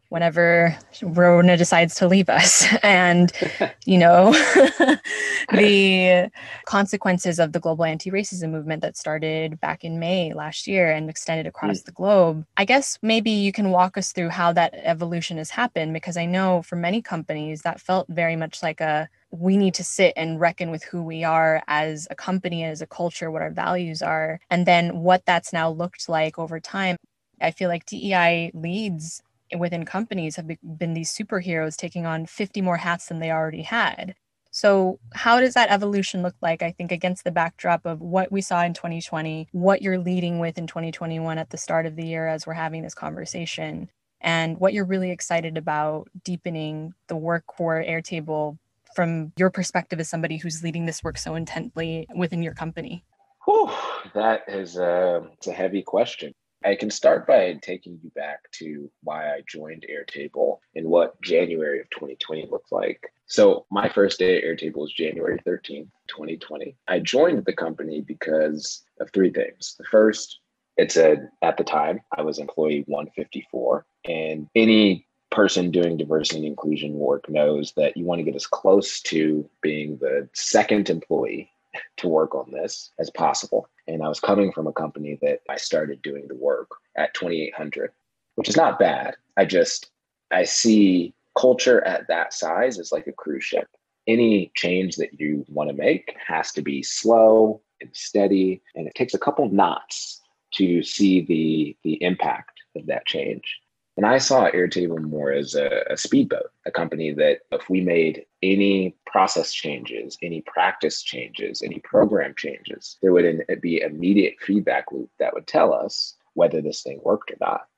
whenever 0.09 0.77
Rona 1.03 1.57
decides 1.57 1.95
to 1.97 2.09
leave 2.09 2.29
us. 2.29 2.65
And, 2.85 3.33
you 3.87 3.99
know, 3.99 4.33
the 5.53 6.31
consequences 6.67 7.39
of 7.39 7.53
the 7.53 7.61
global 7.61 7.85
anti 7.85 8.11
racism 8.11 8.51
movement 8.51 8.83
that 8.83 8.97
started 8.97 9.59
back 9.59 9.85
in 9.85 9.99
May 9.99 10.35
last 10.35 10.67
year 10.67 10.91
and 10.91 11.09
extended 11.09 11.47
across 11.47 11.81
mm. 11.81 11.85
the 11.85 11.93
globe. 11.93 12.45
I 12.57 12.65
guess 12.65 12.99
maybe 13.01 13.31
you 13.31 13.53
can 13.53 13.71
walk 13.71 13.97
us 13.97 14.13
through 14.13 14.29
how 14.29 14.53
that 14.53 14.75
evolution 14.75 15.39
has 15.39 15.51
happened, 15.51 15.95
because 15.95 16.17
I 16.17 16.27
know 16.27 16.63
for 16.63 16.77
many 16.77 17.01
companies 17.01 17.63
that 17.63 17.81
felt 17.81 18.07
very 18.09 18.37
much 18.37 18.63
like 18.63 18.81
a 18.81 19.09
we 19.31 19.57
need 19.57 19.75
to 19.75 19.85
sit 19.85 20.13
and 20.17 20.39
reckon 20.39 20.71
with 20.71 20.85
who 20.85 21.03
we 21.03 21.25
are 21.25 21.63
as 21.67 22.07
a 22.11 22.15
company, 22.15 22.65
as 22.65 22.81
a 22.81 22.87
culture, 22.87 23.31
what 23.31 23.43
our 23.43 23.51
values 23.51 24.03
are, 24.03 24.39
and 24.51 24.67
then 24.67 25.01
what 25.01 25.25
that's 25.27 25.53
now 25.53 25.71
looked 25.71 26.09
like 26.09 26.39
over 26.39 26.61
time. 26.61 26.97
I 27.41 27.51
feel 27.51 27.69
like 27.69 27.87
DEI 27.87 28.53
leads 28.55 29.23
within 29.59 29.85
companies 29.85 30.37
have 30.37 30.49
been 30.79 30.95
these 30.95 31.13
superheroes 31.13 31.77
taking 31.77 32.07
on 32.07 32.27
50 32.27 32.61
more 32.61 32.77
hats 32.77 33.07
than 33.07 33.19
they 33.19 33.31
already 33.31 33.63
had. 33.63 34.15
So, 34.51 35.01
how 35.15 35.41
does 35.41 35.55
that 35.55 35.71
evolution 35.71 36.23
look 36.23 36.37
like? 36.41 36.63
I 36.63 36.71
think 36.71 36.93
against 36.93 37.25
the 37.25 37.33
backdrop 37.33 37.85
of 37.85 38.01
what 38.01 38.31
we 38.31 38.41
saw 38.41 38.63
in 38.63 38.73
2020, 38.73 39.49
what 39.51 39.83
you're 39.83 39.99
leading 39.99 40.39
with 40.39 40.59
in 40.59 40.69
2021 40.69 41.39
at 41.39 41.51
the 41.51 41.57
start 41.57 41.87
of 41.87 41.97
the 41.97 42.07
year 42.07 42.29
as 42.29 42.47
we're 42.47 42.53
having 42.53 42.83
this 42.83 42.95
conversation, 42.95 43.91
and 44.21 44.61
what 44.61 44.73
you're 44.73 44.85
really 44.85 45.11
excited 45.11 45.59
about 45.59 46.09
deepening 46.23 46.95
the 47.09 47.17
work 47.17 47.43
for 47.57 47.83
Airtable 47.83 48.57
from 48.95 49.33
your 49.37 49.51
perspective 49.51 49.99
as 49.99 50.09
somebody 50.09 50.37
who's 50.37 50.63
leading 50.63 50.87
this 50.87 51.03
work 51.03 51.19
so 51.19 51.35
intently 51.35 52.07
within 52.15 52.41
your 52.41 52.55
company. 52.55 53.05
Whew, 53.47 53.71
that 54.15 54.43
is 54.47 54.77
a, 54.77 55.29
it's 55.33 55.49
a 55.49 55.53
heavy 55.53 55.83
question. 55.83 56.33
I 56.65 56.75
can 56.75 56.91
start 56.91 57.27
by 57.27 57.53
taking 57.61 58.01
you 58.03 58.11
back 58.15 58.51
to 58.53 58.91
why 59.03 59.31
I 59.31 59.43
joined 59.47 59.85
Airtable 59.91 60.59
and 60.75 60.87
what 60.87 61.21
January 61.21 61.81
of 61.81 61.91
2020 61.91 62.49
looked 62.51 62.73
like. 62.73 63.03
So, 63.27 63.67
my 63.71 63.89
first 63.89 64.19
day 64.19 64.39
at 64.39 64.45
Airtable 64.45 64.77
was 64.77 64.93
January 64.93 65.39
13th, 65.47 65.89
2020. 66.09 66.77
I 66.89 67.01
joined 67.01 67.45
the 67.45 67.53
company 67.53 68.01
because 68.01 68.83
of 69.01 69.11
three 69.13 69.31
things. 69.31 69.75
The 69.79 69.85
first, 69.85 70.41
it 70.77 70.91
said 70.91 71.29
at 71.43 71.57
the 71.57 71.65
time 71.65 72.01
I 72.17 72.23
was 72.23 72.39
employee 72.39 72.85
154, 72.87 73.85
and 74.07 74.49
any 74.55 75.07
person 75.31 75.71
doing 75.71 75.97
diversity 75.97 76.39
and 76.39 76.47
inclusion 76.47 76.95
work 76.95 77.29
knows 77.29 77.73
that 77.77 77.97
you 77.97 78.05
want 78.05 78.21
to 78.21 78.25
get 78.25 78.37
as 78.37 78.47
close 78.47 79.01
to 79.03 79.49
being 79.63 79.99
the 79.99 80.29
second 80.33 80.89
employee 80.89 81.51
to 81.99 82.09
work 82.09 82.35
on 82.35 82.51
this 82.51 82.91
as 82.99 83.11
possible. 83.11 83.69
And 83.87 84.03
I 84.03 84.09
was 84.09 84.21
coming 84.21 84.53
from 84.53 84.67
a 84.67 84.73
company 84.73 85.19
that 85.23 85.41
I 85.49 85.57
started 85.57 86.03
doing 86.03 86.27
the 86.29 86.35
work 86.35 86.71
at 86.97 87.15
2800, 87.15 87.91
which 88.37 88.49
is 88.49 88.57
not 88.57 88.79
bad. 88.79 89.17
I 89.37 89.45
just, 89.45 89.91
I 90.31 90.45
see 90.45 91.15
culture 91.39 91.85
at 91.85 92.09
that 92.09 92.33
size 92.33 92.79
is 92.79 92.93
like 92.93 93.07
a 93.07 93.13
cruise 93.13 93.45
ship. 93.45 93.69
Any 94.07 94.53
change 94.55 94.97
that 94.97 95.19
you 95.19 95.45
want 95.49 95.71
to 95.71 95.77
make 95.77 96.15
has 96.27 96.53
to 96.53 96.63
be 96.63 96.83
slow 96.83 97.61
and 97.81 97.91
steady, 97.95 98.63
and 98.75 98.87
it 98.87 98.95
takes 98.95 99.15
a 99.15 99.19
couple 99.19 99.49
knots 99.49 100.21
to 100.55 100.83
see 100.83 101.23
the 101.23 101.77
the 101.85 102.03
impact 102.03 102.61
of 102.77 102.87
that 102.87 103.07
change. 103.07 103.61
And 103.97 104.05
I 104.05 104.19
saw 104.19 104.51
Airtable 104.51 105.01
more 105.01 105.31
as 105.31 105.55
a, 105.55 105.85
a, 105.89 105.97
speedboat, 105.97 106.51
a 106.67 106.71
company 106.73 107.13
that 107.13 107.41
if 107.53 107.71
we 107.71 107.81
made 107.81 108.27
any 108.43 108.97
process 109.07 109.53
changes, 109.53 110.19
any 110.21 110.41
practice 110.41 111.03
changes, 111.03 111.63
any 111.63 111.79
program 111.79 112.35
changes, 112.37 112.99
there 113.03 113.13
would 113.13 113.47
be 113.61 113.81
immediate 113.81 114.35
feedback 114.41 114.91
loop 114.91 115.11
that 115.21 115.33
would 115.33 115.47
tell 115.47 115.73
us 115.73 116.17
whether 116.33 116.61
this 116.61 116.83
thing 116.83 117.01
worked 117.05 117.31
or 117.31 117.37
not. 117.41 117.69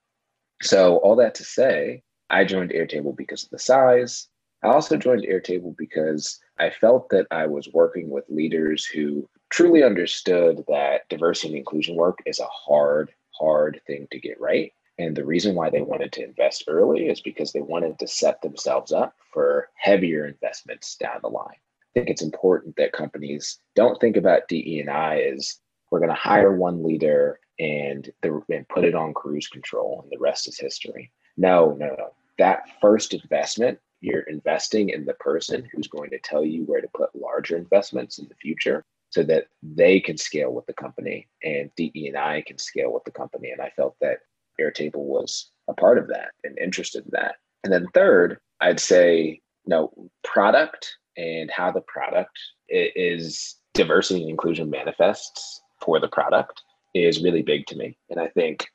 So 0.63 0.97
all 0.99 1.17
that 1.17 1.35
to 1.35 1.45
say, 1.45 2.03
I 2.31 2.45
joined 2.45 2.71
Airtable 2.71 3.15
because 3.15 3.45
of 3.45 3.51
the 3.51 3.59
size. 3.59 4.29
I 4.63 4.69
also 4.69 4.97
joined 4.97 5.25
Airtable 5.25 5.77
because 5.77 6.41
I 6.59 6.71
felt 6.71 7.11
that 7.11 7.27
I 7.31 7.47
was 7.47 7.69
working 7.75 8.09
with 8.09 8.25
leaders 8.31 8.87
who 8.87 9.29
truly 9.51 9.83
understood 9.83 10.65
that 10.69 11.07
diversity 11.11 11.49
and 11.49 11.59
inclusion 11.59 11.95
work 11.95 12.21
is 12.25 12.41
a 12.41 12.47
hard, 12.47 13.13
hard 13.39 13.83
thing 13.87 14.09
to 14.11 14.19
get 14.19 14.41
right 14.41 14.73
and 14.99 15.17
the 15.17 15.25
reason 15.25 15.55
why 15.55 15.71
they 15.71 15.83
wanted 15.83 16.13
to 16.13 16.25
invest 16.25 16.65
early 16.69 17.09
is 17.09 17.21
because 17.21 17.53
they 17.53 17.61
wanted 17.61 17.99
to 17.99 18.09
set 18.09 18.41
themselves 18.41 18.93
up 18.93 19.15
for 19.33 19.69
heavier 19.75 20.27
investments 20.27 20.97
down 20.97 21.21
the 21.23 21.29
line. 21.29 21.49
I 21.55 22.01
think 22.01 22.11
it's 22.11 22.23
important 22.23 22.77
that 22.77 22.93
companies 22.93 23.59
don't 23.75 24.01
think 24.01 24.17
about 24.17 24.49
DE&I 24.49 25.21
as 25.21 25.59
we're 25.91 26.01
going 26.01 26.11
to 26.11 26.15
hire 26.15 26.57
one 26.57 26.83
leader 26.83 27.41
and, 27.59 28.11
the, 28.23 28.41
and 28.51 28.69
put 28.69 28.85
it 28.85 28.95
on 28.95 29.15
cruise 29.15 29.49
control 29.49 30.01
and 30.03 30.11
the 30.11 30.23
rest 30.23 30.49
is 30.49 30.59
history. 30.59 31.13
No, 31.37 31.77
no, 31.79 31.89
no. 31.89 32.09
That 32.39 32.65
first 32.81 33.15
investment, 33.15 33.79
you're 34.01 34.23
investing 34.23 34.91
in 34.91 35.05
the 35.05 35.15
person 35.15 35.69
who's 35.73 35.89
going 35.89 36.11
to 36.11 36.19
tell 36.19 36.45
you 36.45 36.65
where 36.65 36.81
to 36.81 36.89
put 36.95 37.15
larger 37.15 37.57
investments 37.57 38.19
in 38.19 38.29
the 38.29 38.35
future 38.35 38.85
so 39.11 39.23
that 39.23 39.47
they 39.63 40.01
can 40.01 40.19
scale 40.19 40.53
with 40.53 40.67
the 40.67 40.75
company 40.75 41.29
and 41.43 41.71
DE 41.77 42.09
and 42.09 42.17
I 42.17 42.43
can 42.47 42.59
scale 42.59 42.93
with 42.93 43.05
the 43.05 43.11
company. 43.11 43.51
And 43.51 43.61
I 43.61 43.71
felt 43.71 43.97
that 44.01 44.19
Airtable 44.61 45.05
was 45.05 45.51
a 45.69 45.75
part 45.75 45.99
of 45.99 46.09
that 46.09 46.31
and 46.45 46.59
interested 46.59 47.05
in 47.05 47.11
that. 47.13 47.37
And 47.65 47.73
then 47.73 47.87
third, 47.95 48.39
I'd 48.61 48.81
say, 48.81 49.41
you 49.65 49.71
know, 49.71 49.93
product 50.25 50.97
and 51.17 51.51
how 51.51 51.73
the 51.73 51.81
product 51.81 52.39
is 52.69 53.57
diversity 53.75 54.23
and 54.23 54.31
inclusion 54.31 54.71
manifests 54.71 55.61
for 55.81 56.01
the 56.01 56.09
product 56.09 56.63
is 56.95 57.23
really 57.23 57.43
big 57.43 57.67
to 57.67 57.77
me. 57.77 57.99
And 58.11 58.21
I 58.21 58.29
think 58.29 58.69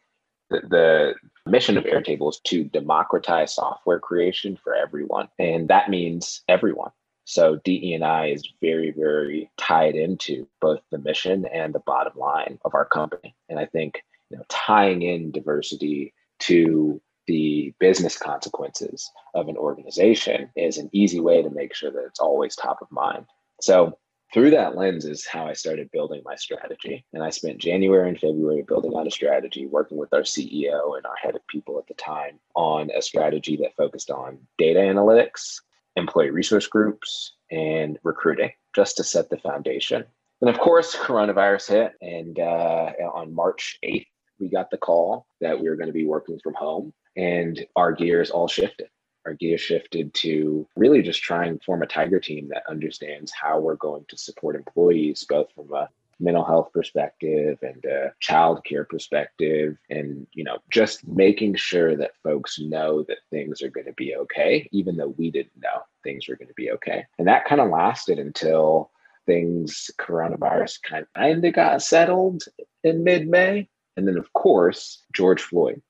the, 0.50 1.15
mission 1.48 1.76
of 1.76 1.86
Airtable 1.86 2.30
is 2.30 2.39
to 2.46 2.65
democratize 2.65 3.56
software 3.56 4.00
creation 4.00 4.56
for 4.63 4.76
everyone. 4.76 5.28
And 5.39 5.67
that 5.70 5.89
means 5.89 6.44
everyone. 6.48 6.91
So 7.26 7.60
DE&I 7.63 8.28
is 8.28 8.48
very, 8.62 8.91
very 8.91 9.50
tied 9.58 9.96
into 9.96 10.48
both 10.62 10.82
the 10.91 11.00
mission 11.00 11.46
and 11.52 11.74
the 11.74 11.80
bottom 11.80 12.13
line 12.15 12.60
of 12.63 12.76
our 12.76 12.86
company. 12.86 13.36
And 13.50 13.58
I 13.58 13.65
think 13.65 14.04
you 14.32 14.38
know, 14.38 14.44
tying 14.50 15.02
in 15.02 15.32
diversity 15.32 16.13
to 16.39 17.02
the 17.28 17.74
business 17.80 18.17
consequences 18.17 19.12
of 19.36 19.48
an 19.48 19.58
organization 19.58 20.50
is 20.56 20.78
an 20.78 20.89
easy 20.91 21.20
way 21.20 21.41
to 21.41 21.50
make 21.50 21.74
sure 21.74 21.91
that 21.91 22.06
it's 22.06 22.20
always 22.20 22.56
top 22.56 22.82
of 22.82 22.91
mind. 22.91 23.26
So 23.62 23.98
through 24.34 24.52
that 24.52 24.76
lens 24.76 25.06
is 25.06 25.26
how 25.26 25.46
I 25.48 25.54
started 25.54 25.91
building 25.91 26.22
my 26.24 26.36
strategy. 26.36 27.06
And 27.13 27.22
I 27.22 27.30
spent 27.30 27.60
January 27.60 28.08
and 28.10 28.20
February 28.20 28.63
building 28.63 28.96
out 28.96 29.06
a 29.06 29.12
strategy, 29.12 29.67
working 29.67 29.98
with 29.98 30.13
our 30.13 30.22
CEO 30.22 30.96
and 30.96 31.06
our 31.06 31.15
head 31.22 31.36
of 31.36 31.46
people 31.48 31.78
at 31.78 31.88
the 31.88 31.94
time 31.96 32.39
on 32.56 32.89
a 32.91 33.02
strategy 33.02 33.58
that 33.58 33.76
focused 33.76 34.10
on 34.10 34.39
data 34.58 34.80
analytics, 34.80 35.60
employee 35.96 36.32
resource 36.32 36.67
groups, 36.67 37.34
and 37.52 38.00
recruiting, 38.04 38.52
just 38.74 38.98
to 38.98 39.04
set 39.04 39.30
the 39.30 39.38
foundation. 39.38 40.06
And 40.39 40.50
of 40.50 40.60
course, 40.60 40.96
coronavirus 40.96 41.67
hit. 41.70 41.94
And 42.02 42.39
uh, 42.39 42.94
on 43.13 43.34
March 43.34 43.78
8th, 43.86 44.08
we 44.41 44.49
got 44.49 44.69
the 44.69 44.77
call 44.77 45.25
that 45.39 45.60
we 45.60 45.69
were 45.69 45.75
going 45.75 45.88
to 45.88 45.93
be 45.93 46.06
working 46.06 46.39
from 46.39 46.54
home, 46.56 46.93
and 47.15 47.65
our 47.75 47.91
gears 47.91 48.30
all 48.32 48.47
shifted. 48.47 48.89
Our 49.25 49.34
gear 49.36 49.58
shifted 49.58 50.13
to 50.15 50.67
really 50.75 51.04
just 51.04 51.21
try 51.21 51.45
and 51.45 51.62
form 51.63 51.84
a 51.84 51.88
tiger 51.88 52.19
team 52.19 52.49
that 52.49 52.63
understands 52.67 53.32
how 53.32 53.60
we're 53.60 53.75
going 53.75 54.06
to 54.10 54.17
support 54.17 54.56
employees 54.56 55.25
both 55.30 55.51
from 55.54 55.71
a 55.73 55.89
mental 56.19 56.43
health 56.43 56.71
perspective 56.73 57.58
and 57.62 57.84
a 57.86 58.13
child 58.19 58.63
care 58.63 58.86
perspective 58.86 59.75
and 59.89 60.27
you 60.34 60.43
know 60.43 60.58
just 60.69 61.08
making 61.08 61.56
sure 61.56 61.97
that 61.97 62.15
folks 62.23 62.60
know 62.60 63.04
that 63.04 63.17
things 63.32 63.62
are 63.62 63.71
going 63.71 63.88
to 63.88 63.93
be 63.93 64.15
okay 64.15 64.67
even 64.71 64.95
though 64.95 65.15
we 65.17 65.32
didn't 65.32 65.60
know 65.62 65.82
things 66.04 66.27
were 66.27 66.36
going 66.36 66.47
to 66.47 66.54
be 66.56 66.71
okay. 66.71 67.06
And 67.17 67.27
that 67.27 67.45
kind 67.45 67.62
of 67.62 67.69
lasted 67.69 68.19
until 68.19 68.91
things 69.25 69.91
coronavirus 69.99 70.80
kind 71.15 71.45
of 71.45 71.54
got 71.54 71.82
settled 71.82 72.43
in 72.84 73.04
mid-may 73.04 73.67
and 73.97 74.08
then 74.08 74.17
of 74.17 74.32
course 74.34 75.04
george 75.13 75.41
floyd 75.41 75.82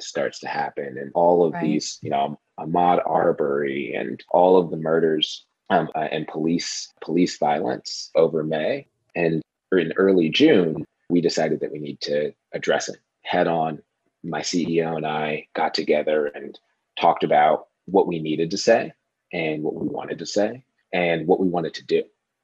starts 0.00 0.38
to 0.38 0.48
happen 0.48 0.96
and 0.98 1.10
all 1.14 1.44
of 1.44 1.52
right. 1.52 1.62
these 1.62 1.98
you 2.02 2.10
know 2.10 2.38
Ahmaud 2.58 3.00
Arbery 3.06 3.94
and 3.94 4.22
all 4.30 4.56
of 4.56 4.70
the 4.70 4.76
murders 4.76 5.46
um, 5.70 5.88
uh, 5.94 6.08
and 6.10 6.26
police 6.26 6.92
police 7.02 7.38
violence 7.38 8.10
over 8.14 8.42
May. 8.42 8.86
And 9.14 9.42
in 9.72 9.92
early 9.96 10.28
June, 10.28 10.84
we 11.08 11.20
decided 11.20 11.60
that 11.60 11.72
we 11.72 11.78
need 11.78 12.00
to 12.02 12.32
address 12.52 12.88
it 12.88 12.98
head 13.22 13.46
on. 13.46 13.80
My 14.24 14.40
CEO 14.40 14.96
and 14.96 15.06
I 15.06 15.46
got 15.54 15.74
together 15.74 16.26
and 16.26 16.58
talked 17.00 17.22
about 17.22 17.68
what 17.84 18.08
we 18.08 18.18
needed 18.18 18.50
to 18.50 18.58
say 18.58 18.92
and 19.32 19.62
what 19.62 19.76
we 19.76 19.86
wanted 19.86 20.18
to 20.18 20.26
say 20.26 20.64
and 20.92 21.26
what 21.26 21.38
we 21.38 21.48
wanted 21.48 21.74
to 21.74 21.86
do. 21.86 22.02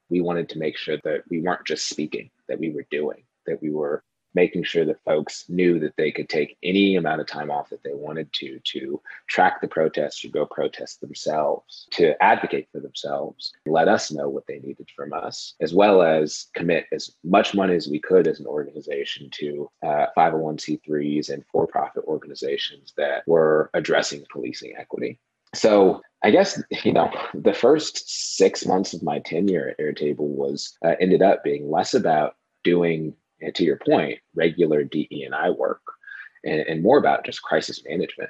We 0.09 0.21
wanted 0.21 0.47
to 0.49 0.59
make 0.59 0.77
sure 0.77 0.97
that 1.03 1.23
we 1.29 1.41
weren't 1.41 1.65
just 1.65 1.89
speaking, 1.89 2.29
that 2.47 2.59
we 2.59 2.71
were 2.71 2.85
doing, 2.89 3.23
that 3.45 3.61
we 3.61 3.71
were 3.71 4.03
making 4.35 4.63
sure 4.63 4.85
that 4.85 5.03
folks 5.03 5.45
knew 5.49 5.79
that 5.79 5.95
they 5.97 6.11
could 6.11 6.29
take 6.29 6.57
any 6.63 6.95
amount 6.95 7.21
of 7.21 7.27
time 7.27 7.49
off 7.49 7.69
that 7.69 7.83
they 7.83 7.93
wanted 7.93 8.31
to 8.33 8.59
to 8.63 9.01
track 9.27 9.61
the 9.61 9.67
protests 9.67 10.21
to 10.21 10.29
go 10.29 10.45
protest 10.45 11.01
themselves 11.01 11.87
to 11.91 12.21
advocate 12.21 12.67
for 12.71 12.79
themselves 12.79 13.53
let 13.65 13.87
us 13.87 14.11
know 14.11 14.29
what 14.29 14.45
they 14.47 14.59
needed 14.59 14.87
from 14.95 15.13
us 15.13 15.55
as 15.61 15.73
well 15.73 16.01
as 16.01 16.47
commit 16.53 16.85
as 16.91 17.15
much 17.23 17.53
money 17.53 17.75
as 17.75 17.87
we 17.87 17.99
could 17.99 18.27
as 18.27 18.39
an 18.39 18.45
organization 18.45 19.29
to 19.31 19.69
uh, 19.83 20.05
501c3s 20.17 21.29
and 21.29 21.43
for-profit 21.51 22.03
organizations 22.05 22.93
that 22.97 23.23
were 23.27 23.69
addressing 23.73 24.23
policing 24.31 24.73
equity. 24.77 25.19
So 25.53 26.01
I 26.23 26.31
guess 26.31 26.61
you 26.83 26.93
know 26.93 27.11
the 27.33 27.53
first 27.53 28.35
six 28.37 28.65
months 28.65 28.93
of 28.93 29.03
my 29.03 29.19
tenure 29.19 29.69
at 29.69 29.79
Airtable 29.79 30.27
was 30.27 30.77
uh, 30.83 30.95
ended 30.99 31.21
up 31.21 31.43
being 31.43 31.69
less 31.69 31.93
about 31.93 32.35
doing 32.63 33.13
and 33.41 33.53
to 33.55 33.63
your 33.63 33.77
point, 33.77 34.19
regular 34.35 34.83
DE 34.83 35.23
and 35.25 35.35
I 35.35 35.49
work, 35.49 35.81
and, 36.43 36.61
and 36.61 36.83
more 36.83 36.97
about 36.97 37.25
just 37.25 37.41
crisis 37.41 37.83
management. 37.87 38.29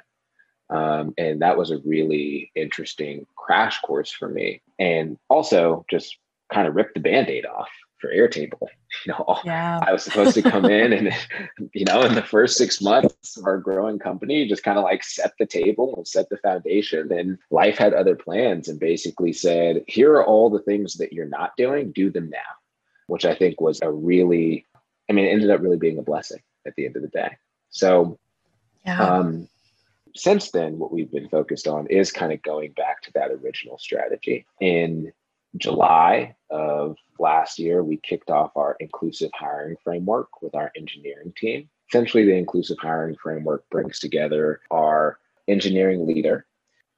Um, 0.68 1.14
and 1.16 1.40
that 1.42 1.56
was 1.56 1.70
a 1.70 1.78
really 1.78 2.50
interesting 2.54 3.26
crash 3.36 3.80
course 3.82 4.10
for 4.10 4.28
me, 4.28 4.62
and 4.78 5.16
also 5.28 5.84
just 5.88 6.16
kind 6.52 6.66
of 6.66 6.74
ripped 6.74 6.94
the 6.94 7.00
band-aid 7.00 7.46
off 7.46 7.70
for 7.98 8.10
Airtable. 8.10 8.68
You 9.04 9.12
know, 9.12 9.38
yeah. 9.44 9.80
I 9.86 9.92
was 9.92 10.04
supposed 10.04 10.34
to 10.34 10.42
come 10.42 10.64
in 10.64 10.92
and, 10.94 11.12
you 11.74 11.84
know, 11.84 12.00
in 12.02 12.14
the 12.14 12.22
first 12.22 12.56
six 12.56 12.80
months 12.80 13.36
of 13.36 13.44
our 13.44 13.58
growing 13.58 13.98
company, 13.98 14.48
just 14.48 14.62
kind 14.62 14.78
of 14.78 14.84
like 14.84 15.04
set 15.04 15.32
the 15.38 15.44
table 15.44 15.94
and 15.96 16.08
set 16.08 16.30
the 16.30 16.38
foundation. 16.38 17.12
And 17.12 17.36
life 17.50 17.76
had 17.76 17.92
other 17.92 18.16
plans 18.16 18.68
and 18.68 18.80
basically 18.80 19.34
said, 19.34 19.84
here 19.86 20.14
are 20.14 20.24
all 20.24 20.48
the 20.48 20.62
things 20.62 20.94
that 20.94 21.12
you're 21.12 21.28
not 21.28 21.52
doing, 21.58 21.92
do 21.92 22.10
them 22.10 22.30
now, 22.30 22.38
which 23.06 23.26
I 23.26 23.34
think 23.34 23.60
was 23.60 23.82
a 23.82 23.90
really 23.90 24.65
I 25.08 25.12
mean, 25.12 25.26
it 25.26 25.30
ended 25.30 25.50
up 25.50 25.60
really 25.60 25.76
being 25.76 25.98
a 25.98 26.02
blessing 26.02 26.40
at 26.66 26.74
the 26.76 26.86
end 26.86 26.96
of 26.96 27.02
the 27.02 27.08
day. 27.08 27.36
So, 27.70 28.18
yeah. 28.84 29.00
um, 29.00 29.48
since 30.14 30.50
then, 30.50 30.78
what 30.78 30.92
we've 30.92 31.10
been 31.10 31.28
focused 31.28 31.68
on 31.68 31.86
is 31.88 32.10
kind 32.10 32.32
of 32.32 32.42
going 32.42 32.72
back 32.72 33.02
to 33.02 33.12
that 33.12 33.30
original 33.30 33.78
strategy. 33.78 34.46
In 34.60 35.12
July 35.56 36.34
of 36.50 36.96
last 37.18 37.58
year, 37.58 37.82
we 37.82 37.98
kicked 37.98 38.30
off 38.30 38.56
our 38.56 38.76
inclusive 38.80 39.30
hiring 39.34 39.76
framework 39.84 40.42
with 40.42 40.54
our 40.54 40.72
engineering 40.76 41.32
team. 41.36 41.68
Essentially, 41.90 42.24
the 42.24 42.34
inclusive 42.34 42.78
hiring 42.80 43.16
framework 43.22 43.68
brings 43.70 43.98
together 43.98 44.60
our 44.70 45.18
engineering 45.48 46.06
leader, 46.06 46.46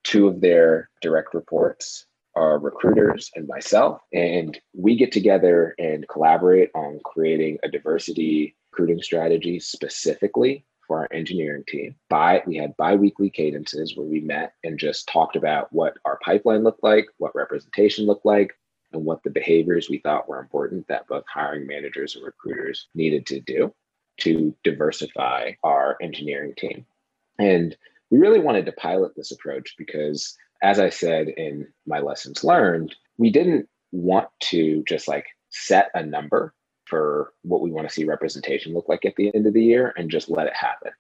two 0.05 0.29
of 0.29 0.41
their 0.41 0.89
direct 1.03 1.35
reports, 1.35 2.07
our 2.39 2.59
recruiters 2.59 3.31
and 3.35 3.47
myself. 3.47 4.01
And 4.13 4.59
we 4.75 4.97
get 4.97 5.13
together 5.13 5.75
and 5.79 6.09
collaborate 6.09 6.71
on 6.75 7.01
creating 7.05 7.59
a 7.63 7.69
diversity 7.69 8.57
recruiting 8.71 9.03
strategy 9.03 9.59
specifically 9.59 10.65
for 10.87 11.01
our 11.01 11.09
engineering 11.13 11.65
team. 11.67 11.97
By 12.09 12.43
we 12.47 12.57
had 12.57 12.77
bi-weekly 12.77 13.31
cadences 13.31 13.97
where 13.97 14.07
we 14.07 14.21
met 14.21 14.53
and 14.65 14.79
just 14.79 15.09
talked 15.09 15.37
about 15.37 15.73
what 15.73 15.97
our 16.05 16.19
pipeline 16.25 16.63
looked 16.63 16.83
like, 16.83 17.07
what 17.19 17.35
representation 17.35 18.07
looked 18.07 18.25
like, 18.25 18.55
and 18.93 19.05
what 19.05 19.23
the 19.23 19.31
behaviors 19.31 19.91
we 19.91 19.99
thought 19.99 20.29
were 20.29 20.39
important 20.41 20.89
that 20.89 21.07
both 21.09 21.25
hiring 21.33 21.67
managers 21.67 22.17
and 22.17 22.25
recruiters 22.25 22.89
needed 22.95 23.27
to 23.27 23.41
do 23.41 23.75
to 24.21 24.55
diversify 24.65 25.53
our 25.63 25.97
engineering 26.01 26.55
team. 26.57 26.87
And 27.39 27.77
we 28.11 28.19
really 28.19 28.41
wanted 28.41 28.67
to 28.67 28.73
pilot 28.73 29.13
this 29.15 29.31
approach 29.31 29.75
because 29.77 30.37
as 30.63 30.81
I 30.81 30.91
said 30.91 31.29
in 31.29 31.67
my 31.87 32.01
lessons 32.01 32.45
learned, 32.45 32.95
we 33.17 33.31
didn't 33.31 33.69
want 33.93 34.29
to 34.41 34.83
just 34.87 35.09
like 35.09 35.27
set 35.51 35.91
a 35.95 36.03
number 36.03 36.55
for 36.85 37.33
what 37.43 37.61
we 37.61 37.71
want 37.71 37.89
to 37.89 37.93
see 37.93 38.05
representation 38.05 38.73
look 38.73 38.89
like 38.89 39.05
at 39.05 39.15
the 39.17 39.35
end 39.35 39.47
of 39.47 39.55
the 39.55 39.63
year 39.63 39.93
and 39.97 40.11
just 40.11 40.31
let 40.31 40.47
it 40.47 40.57
happen. 40.57 40.91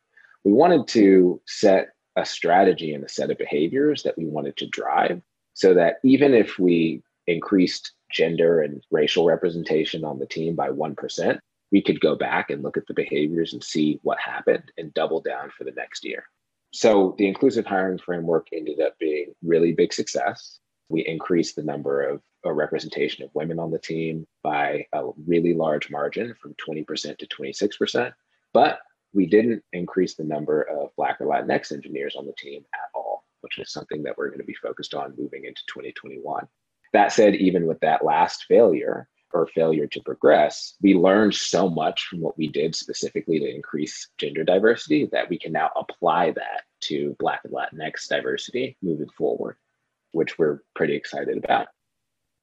We 0.44 0.52
wanted 0.52 0.86
to 0.88 1.40
set 1.46 1.88
a 2.16 2.24
strategy 2.24 2.92
and 2.92 3.04
a 3.04 3.08
set 3.08 3.30
of 3.30 3.38
behaviors 3.38 4.02
that 4.02 4.16
we 4.18 4.26
wanted 4.26 4.56
to 4.58 4.68
drive 4.68 5.20
so 5.54 5.74
that 5.74 5.96
even 6.04 6.34
if 6.34 6.58
we 6.58 7.02
increased 7.26 7.92
gender 8.10 8.62
and 8.62 8.82
racial 8.90 9.24
representation 9.24 10.04
on 10.04 10.18
the 10.18 10.26
team 10.26 10.54
by 10.54 10.68
1%, 10.68 11.38
we 11.70 11.82
could 11.82 12.00
go 12.00 12.16
back 12.16 12.50
and 12.50 12.62
look 12.62 12.76
at 12.76 12.86
the 12.86 12.94
behaviors 12.94 13.52
and 13.52 13.62
see 13.62 13.98
what 14.02 14.18
happened 14.18 14.72
and 14.78 14.94
double 14.94 15.20
down 15.20 15.50
for 15.56 15.64
the 15.64 15.72
next 15.72 16.04
year. 16.04 16.24
So 16.72 17.14
the 17.18 17.26
inclusive 17.26 17.66
hiring 17.66 17.98
framework 17.98 18.48
ended 18.52 18.80
up 18.80 18.98
being 18.98 19.34
really 19.42 19.72
big 19.72 19.92
success. 19.92 20.58
We 20.88 21.06
increased 21.06 21.56
the 21.56 21.62
number 21.62 22.02
of 22.02 22.22
a 22.44 22.52
representation 22.52 23.24
of 23.24 23.30
women 23.34 23.58
on 23.58 23.70
the 23.70 23.78
team 23.78 24.26
by 24.42 24.86
a 24.92 25.08
really 25.26 25.54
large 25.54 25.90
margin 25.90 26.34
from 26.40 26.54
20% 26.68 27.18
to 27.18 27.26
26%. 27.26 28.12
But 28.52 28.78
we 29.12 29.26
didn't 29.26 29.62
increase 29.72 30.14
the 30.14 30.24
number 30.24 30.62
of 30.62 30.90
Black 30.96 31.20
or 31.20 31.26
Latinx 31.26 31.72
engineers 31.72 32.14
on 32.16 32.26
the 32.26 32.34
team 32.38 32.62
at 32.74 32.90
all, 32.94 33.24
which 33.40 33.58
is 33.58 33.72
something 33.72 34.02
that 34.02 34.16
we're 34.16 34.28
going 34.28 34.40
to 34.40 34.44
be 34.44 34.54
focused 34.54 34.94
on 34.94 35.14
moving 35.18 35.44
into 35.44 35.62
2021. 35.68 36.46
That 36.92 37.12
said, 37.12 37.34
even 37.34 37.66
with 37.66 37.80
that 37.80 38.04
last 38.04 38.44
failure, 38.44 39.08
or 39.32 39.46
failure 39.46 39.86
to 39.86 40.00
progress, 40.02 40.74
we 40.82 40.94
learned 40.94 41.34
so 41.34 41.68
much 41.68 42.06
from 42.06 42.20
what 42.20 42.36
we 42.38 42.48
did 42.48 42.74
specifically 42.74 43.38
to 43.38 43.54
increase 43.54 44.08
gender 44.18 44.44
diversity 44.44 45.08
that 45.12 45.28
we 45.28 45.38
can 45.38 45.52
now 45.52 45.70
apply 45.76 46.30
that 46.32 46.62
to 46.80 47.16
Black 47.18 47.40
and 47.44 47.52
Latinx 47.52 48.08
diversity 48.08 48.76
moving 48.82 49.08
forward, 49.16 49.56
which 50.12 50.38
we're 50.38 50.60
pretty 50.74 50.94
excited 50.94 51.36
about. 51.36 51.68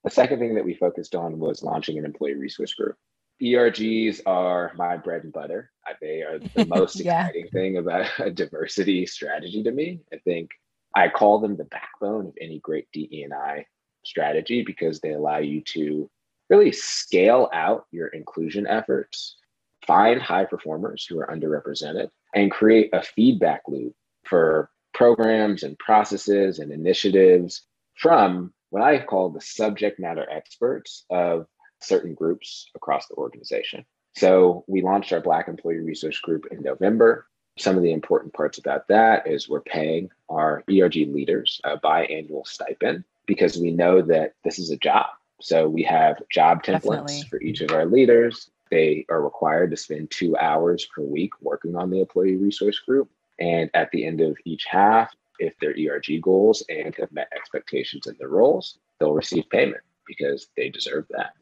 The 0.03 0.11
second 0.11 0.39
thing 0.39 0.55
that 0.55 0.65
we 0.65 0.75
focused 0.75 1.15
on 1.15 1.39
was 1.39 1.63
launching 1.63 1.97
an 1.97 2.05
employee 2.05 2.35
resource 2.35 2.73
group. 2.73 2.95
ERGs 3.41 4.21
are 4.25 4.71
my 4.75 4.97
bread 4.97 5.23
and 5.23 5.33
butter. 5.33 5.71
They 5.99 6.21
are 6.21 6.39
the 6.39 6.65
most 6.67 6.99
yeah. 6.99 7.25
exciting 7.25 7.49
thing 7.49 7.77
about 7.77 8.07
a 8.19 8.31
diversity 8.31 9.05
strategy 9.05 9.63
to 9.63 9.71
me. 9.71 10.01
I 10.13 10.17
think 10.17 10.51
I 10.95 11.09
call 11.09 11.39
them 11.39 11.57
the 11.57 11.65
backbone 11.65 12.27
of 12.27 12.33
any 12.39 12.59
great 12.59 12.87
DE&I 12.93 13.65
strategy 14.05 14.63
because 14.63 14.99
they 14.99 15.11
allow 15.11 15.37
you 15.37 15.61
to 15.61 16.09
really 16.49 16.71
scale 16.71 17.49
out 17.53 17.85
your 17.91 18.07
inclusion 18.07 18.67
efforts, 18.67 19.37
find 19.85 20.21
high 20.21 20.45
performers 20.45 21.05
who 21.05 21.19
are 21.19 21.27
underrepresented, 21.27 22.09
and 22.33 22.51
create 22.51 22.89
a 22.93 23.01
feedback 23.01 23.61
loop 23.67 23.95
for 24.23 24.69
programs 24.93 25.63
and 25.63 25.77
processes 25.77 26.59
and 26.59 26.71
initiatives 26.71 27.63
from 27.95 28.53
what 28.69 28.83
I 28.83 29.03
call 29.03 29.29
the 29.29 29.41
subject 29.41 29.99
matter 29.99 30.27
experts 30.29 31.05
of 31.09 31.47
certain 31.81 32.13
groups 32.13 32.69
across 32.75 33.07
the 33.07 33.15
organization. 33.15 33.85
So 34.15 34.63
we 34.67 34.81
launched 34.81 35.13
our 35.13 35.21
Black 35.21 35.47
Employee 35.47 35.79
Resource 35.79 36.19
Group 36.19 36.47
in 36.51 36.61
November. 36.61 37.27
Some 37.57 37.77
of 37.77 37.83
the 37.83 37.91
important 37.91 38.33
parts 38.33 38.57
about 38.57 38.87
that 38.87 39.27
is 39.27 39.47
we're 39.47 39.61
paying 39.61 40.09
our 40.29 40.63
ERG 40.69 40.95
leaders 40.95 41.61
a 41.63 41.77
biannual 41.77 42.47
stipend 42.47 43.03
because 43.25 43.57
we 43.57 43.71
know 43.71 44.01
that 44.01 44.33
this 44.43 44.59
is 44.59 44.71
a 44.71 44.77
job. 44.77 45.07
So 45.41 45.67
we 45.67 45.83
have 45.83 46.21
job 46.29 46.63
templates 46.63 47.07
Definitely. 47.07 47.23
for 47.29 47.41
each 47.41 47.61
of 47.61 47.71
our 47.71 47.85
leaders. 47.85 48.49
They 48.71 49.05
are 49.09 49.21
required 49.21 49.71
to 49.71 49.77
spend 49.77 50.11
two 50.11 50.35
hours 50.37 50.85
per 50.85 51.01
week 51.01 51.31
working 51.41 51.75
on 51.75 51.89
the 51.89 51.99
employee 51.99 52.35
resource 52.35 52.79
group. 52.79 53.09
And 53.39 53.69
at 53.73 53.91
the 53.91 54.05
end 54.05 54.21
of 54.21 54.37
each 54.45 54.65
half, 54.65 55.13
if 55.39 55.57
their 55.59 55.75
ERG 55.77 56.21
goals 56.21 56.63
and 56.69 56.95
have 56.95 57.11
met 57.11 57.31
expectations 57.35 58.07
in 58.07 58.15
their 58.17 58.29
roles, 58.29 58.77
they'll 58.99 59.13
receive 59.13 59.49
payment 59.49 59.81
because 60.07 60.47
they 60.55 60.69
deserve 60.69 61.05
that. 61.09 61.33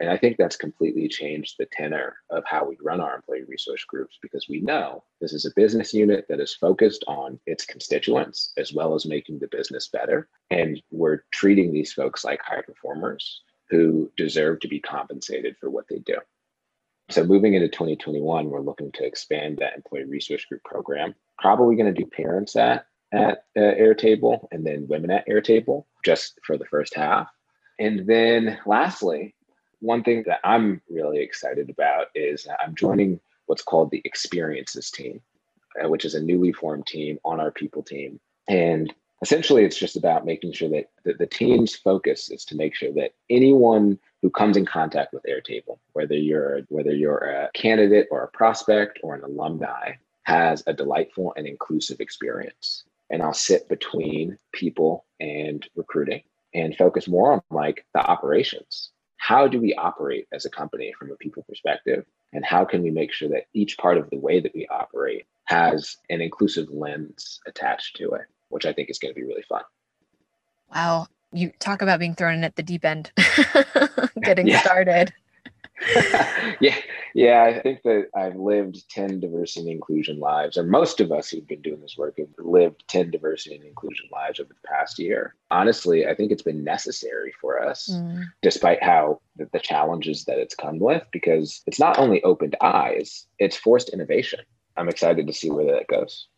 And 0.00 0.08
I 0.08 0.16
think 0.16 0.38
that's 0.38 0.56
completely 0.56 1.08
changed 1.08 1.56
the 1.58 1.66
tenor 1.66 2.16
of 2.30 2.42
how 2.46 2.64
we 2.64 2.78
run 2.82 3.00
our 3.00 3.16
employee 3.16 3.44
resource 3.46 3.84
groups 3.84 4.18
because 4.22 4.46
we 4.48 4.60
know 4.60 5.04
this 5.20 5.34
is 5.34 5.44
a 5.44 5.52
business 5.54 5.92
unit 5.92 6.24
that 6.28 6.40
is 6.40 6.54
focused 6.54 7.04
on 7.06 7.38
its 7.46 7.66
constituents 7.66 8.52
as 8.56 8.72
well 8.72 8.94
as 8.94 9.04
making 9.04 9.38
the 9.38 9.48
business 9.48 9.88
better. 9.88 10.28
And 10.50 10.82
we're 10.90 11.24
treating 11.32 11.70
these 11.70 11.92
folks 11.92 12.24
like 12.24 12.40
high 12.42 12.62
performers 12.62 13.42
who 13.68 14.10
deserve 14.16 14.60
to 14.60 14.68
be 14.68 14.80
compensated 14.80 15.56
for 15.60 15.68
what 15.68 15.84
they 15.88 15.98
do. 15.98 16.16
So 17.10 17.22
moving 17.22 17.54
into 17.54 17.68
2021, 17.68 18.48
we're 18.48 18.60
looking 18.60 18.92
to 18.92 19.04
expand 19.04 19.58
that 19.58 19.76
employee 19.76 20.04
resource 20.04 20.44
group 20.46 20.64
program. 20.64 21.14
Probably 21.38 21.76
going 21.76 21.92
to 21.92 22.00
do 22.00 22.08
parents 22.08 22.56
at 22.56 22.86
at 23.12 23.44
uh, 23.56 23.60
Airtable 23.60 24.46
and 24.52 24.64
then 24.64 24.86
women 24.88 25.10
at 25.10 25.26
Airtable 25.26 25.84
just 26.04 26.38
for 26.46 26.56
the 26.56 26.64
first 26.64 26.94
half. 26.94 27.28
And 27.78 28.06
then 28.06 28.58
lastly, 28.66 29.34
one 29.80 30.02
thing 30.02 30.24
that 30.26 30.40
I'm 30.44 30.80
really 30.88 31.20
excited 31.20 31.70
about 31.70 32.06
is 32.14 32.46
I'm 32.62 32.74
joining 32.74 33.20
what's 33.46 33.62
called 33.62 33.90
the 33.90 34.02
experiences 34.04 34.90
team, 34.90 35.20
uh, 35.82 35.88
which 35.88 36.04
is 36.04 36.14
a 36.14 36.22
newly 36.22 36.52
formed 36.52 36.86
team 36.86 37.18
on 37.24 37.40
our 37.40 37.50
people 37.50 37.82
team. 37.82 38.20
And 38.48 38.92
essentially, 39.22 39.64
it's 39.64 39.78
just 39.78 39.96
about 39.96 40.24
making 40.24 40.52
sure 40.52 40.68
that 40.70 40.90
the, 41.04 41.14
the 41.14 41.26
team's 41.26 41.74
focus 41.74 42.30
is 42.30 42.44
to 42.46 42.56
make 42.56 42.74
sure 42.74 42.92
that 42.92 43.12
anyone 43.28 43.98
who 44.22 44.30
comes 44.30 44.56
in 44.56 44.66
contact 44.66 45.12
with 45.12 45.24
Airtable, 45.24 45.78
whether 45.92 46.14
you're 46.14 46.60
whether 46.68 46.92
you're 46.92 47.18
a 47.18 47.50
candidate 47.54 48.06
or 48.10 48.22
a 48.22 48.28
prospect 48.28 49.00
or 49.02 49.14
an 49.14 49.24
alumni, 49.24 49.92
has 50.24 50.62
a 50.66 50.74
delightful 50.74 51.32
and 51.36 51.46
inclusive 51.46 52.00
experience. 52.00 52.84
And 53.08 53.22
I'll 53.22 53.34
sit 53.34 53.68
between 53.68 54.38
people 54.52 55.04
and 55.18 55.66
recruiting 55.74 56.22
and 56.54 56.76
focus 56.76 57.08
more 57.08 57.32
on 57.32 57.42
like 57.50 57.86
the 57.94 58.00
operations 58.00 58.90
how 59.20 59.46
do 59.46 59.60
we 59.60 59.74
operate 59.74 60.26
as 60.32 60.46
a 60.46 60.50
company 60.50 60.94
from 60.98 61.12
a 61.12 61.16
people 61.16 61.44
perspective? 61.46 62.06
And 62.32 62.42
how 62.42 62.64
can 62.64 62.82
we 62.82 62.90
make 62.90 63.12
sure 63.12 63.28
that 63.28 63.44
each 63.52 63.76
part 63.76 63.98
of 63.98 64.08
the 64.08 64.16
way 64.16 64.40
that 64.40 64.54
we 64.54 64.66
operate 64.68 65.26
has 65.44 65.98
an 66.08 66.22
inclusive 66.22 66.70
lens 66.70 67.38
attached 67.46 67.96
to 67.96 68.12
it, 68.12 68.22
which 68.48 68.64
I 68.64 68.72
think 68.72 68.88
is 68.88 68.98
going 68.98 69.12
to 69.12 69.20
be 69.20 69.26
really 69.26 69.44
fun. 69.46 69.60
Wow. 70.74 71.06
You 71.32 71.52
talk 71.58 71.82
about 71.82 71.98
being 72.00 72.14
thrown 72.14 72.34
in 72.34 72.44
at 72.44 72.56
the 72.56 72.62
deep 72.62 72.82
end, 72.82 73.12
getting 74.22 74.56
started. 74.56 75.12
yeah, 76.60 76.76
yeah. 77.14 77.42
I 77.44 77.60
think 77.60 77.82
that 77.82 78.08
I've 78.14 78.36
lived 78.36 78.88
10 78.90 79.20
diversity 79.20 79.60
and 79.60 79.70
inclusion 79.70 80.20
lives, 80.20 80.58
or 80.58 80.62
most 80.62 81.00
of 81.00 81.12
us 81.12 81.30
who've 81.30 81.46
been 81.46 81.62
doing 81.62 81.80
this 81.80 81.96
work 81.96 82.18
have 82.18 82.28
lived 82.38 82.84
10 82.88 83.10
diversity 83.10 83.56
and 83.56 83.64
inclusion 83.64 84.08
lives 84.12 84.40
over 84.40 84.50
the 84.50 84.68
past 84.68 84.98
year. 84.98 85.34
Honestly, 85.50 86.06
I 86.06 86.14
think 86.14 86.32
it's 86.32 86.42
been 86.42 86.64
necessary 86.64 87.32
for 87.40 87.62
us, 87.62 87.88
mm. 87.90 88.24
despite 88.42 88.82
how 88.82 89.20
the, 89.36 89.48
the 89.52 89.58
challenges 89.58 90.24
that 90.24 90.38
it's 90.38 90.54
come 90.54 90.78
with, 90.78 91.04
because 91.12 91.62
it's 91.66 91.80
not 91.80 91.98
only 91.98 92.22
opened 92.22 92.56
eyes, 92.60 93.26
it's 93.38 93.56
forced 93.56 93.88
innovation. 93.90 94.40
I'm 94.76 94.88
excited 94.88 95.26
to 95.26 95.32
see 95.32 95.50
where 95.50 95.66
that 95.66 95.88
goes. 95.88 96.28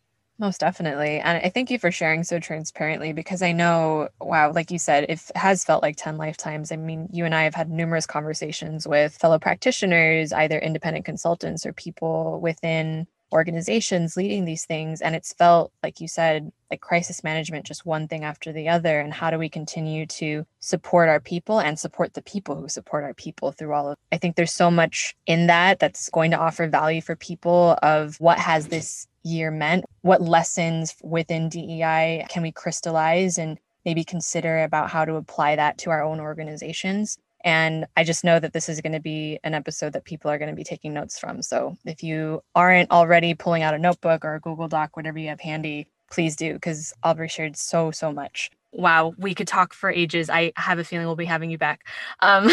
Most 0.43 0.59
definitely. 0.59 1.21
And 1.21 1.37
I 1.37 1.47
thank 1.47 1.71
you 1.71 1.79
for 1.79 1.89
sharing 1.89 2.25
so 2.25 2.37
transparently 2.37 3.13
because 3.13 3.41
I 3.41 3.53
know, 3.53 4.09
wow, 4.19 4.51
like 4.51 4.71
you 4.71 4.77
said, 4.77 5.05
it 5.07 5.21
has 5.35 5.63
felt 5.63 5.81
like 5.81 5.95
10 5.95 6.17
lifetimes. 6.17 6.69
I 6.69 6.75
mean, 6.75 7.07
you 7.13 7.23
and 7.23 7.33
I 7.33 7.43
have 7.43 7.55
had 7.55 7.69
numerous 7.69 8.05
conversations 8.05 8.85
with 8.85 9.15
fellow 9.15 9.39
practitioners, 9.39 10.33
either 10.33 10.59
independent 10.59 11.05
consultants 11.05 11.65
or 11.65 11.71
people 11.71 12.41
within 12.41 13.07
organizations 13.33 14.15
leading 14.15 14.45
these 14.45 14.65
things. 14.65 15.01
And 15.01 15.15
it's 15.15 15.33
felt, 15.33 15.73
like 15.81 15.99
you 15.99 16.07
said, 16.07 16.51
like 16.71 16.81
crisis 16.81 17.23
management, 17.23 17.65
just 17.65 17.85
one 17.85 18.07
thing 18.07 18.23
after 18.23 18.53
the 18.53 18.69
other. 18.69 18.99
And 18.99 19.13
how 19.13 19.29
do 19.29 19.37
we 19.37 19.49
continue 19.49 20.05
to 20.05 20.45
support 20.59 21.09
our 21.09 21.19
people 21.19 21.59
and 21.59 21.77
support 21.77 22.13
the 22.13 22.21
people 22.21 22.55
who 22.55 22.69
support 22.69 23.03
our 23.03 23.13
people 23.13 23.51
through 23.51 23.73
all 23.73 23.91
of 23.91 23.97
I 24.11 24.17
think 24.17 24.35
there's 24.35 24.53
so 24.53 24.71
much 24.71 25.15
in 25.25 25.47
that 25.47 25.79
that's 25.79 26.09
going 26.09 26.31
to 26.31 26.37
offer 26.37 26.67
value 26.67 27.01
for 27.01 27.15
people 27.15 27.77
of 27.81 28.15
what 28.21 28.39
has 28.39 28.67
this 28.67 29.07
year 29.23 29.51
meant. 29.51 29.85
What 30.01 30.21
lessons 30.21 30.95
within 31.01 31.49
DEI 31.49 32.25
can 32.29 32.43
we 32.43 32.51
crystallize 32.51 33.37
and 33.37 33.57
maybe 33.85 34.03
consider 34.03 34.63
about 34.63 34.89
how 34.89 35.05
to 35.05 35.15
apply 35.15 35.55
that 35.55 35.77
to 35.79 35.89
our 35.89 36.03
own 36.03 36.19
organizations? 36.19 37.17
And 37.43 37.85
I 37.97 38.03
just 38.03 38.23
know 38.23 38.39
that 38.39 38.53
this 38.53 38.69
is 38.69 38.81
going 38.81 38.93
to 38.93 38.99
be 38.99 39.39
an 39.43 39.53
episode 39.53 39.93
that 39.93 40.05
people 40.05 40.31
are 40.31 40.37
going 40.37 40.49
to 40.49 40.55
be 40.55 40.63
taking 40.63 40.93
notes 40.93 41.19
from. 41.19 41.41
So 41.41 41.77
if 41.85 42.01
you 42.01 42.41
aren't 42.55 42.91
already 42.91 43.33
pulling 43.33 43.63
out 43.63 43.73
a 43.73 43.79
notebook 43.79 44.23
or 44.23 44.35
a 44.35 44.39
Google 44.39 44.67
Doc, 44.67 44.95
whatever 44.95 45.19
you 45.19 45.27
have 45.29 45.41
handy, 45.41 45.87
please 46.09 46.35
do 46.35 46.53
because 46.53 46.93
Aubrey 47.03 47.27
shared 47.27 47.57
so, 47.57 47.91
so 47.91 48.11
much. 48.11 48.49
Wow, 48.71 49.13
we 49.17 49.35
could 49.35 49.47
talk 49.47 49.73
for 49.73 49.91
ages. 49.91 50.29
I 50.29 50.51
have 50.55 50.79
a 50.79 50.83
feeling 50.83 51.05
we'll 51.05 51.15
be 51.15 51.25
having 51.25 51.51
you 51.51 51.57
back. 51.57 51.85
Um, 52.21 52.49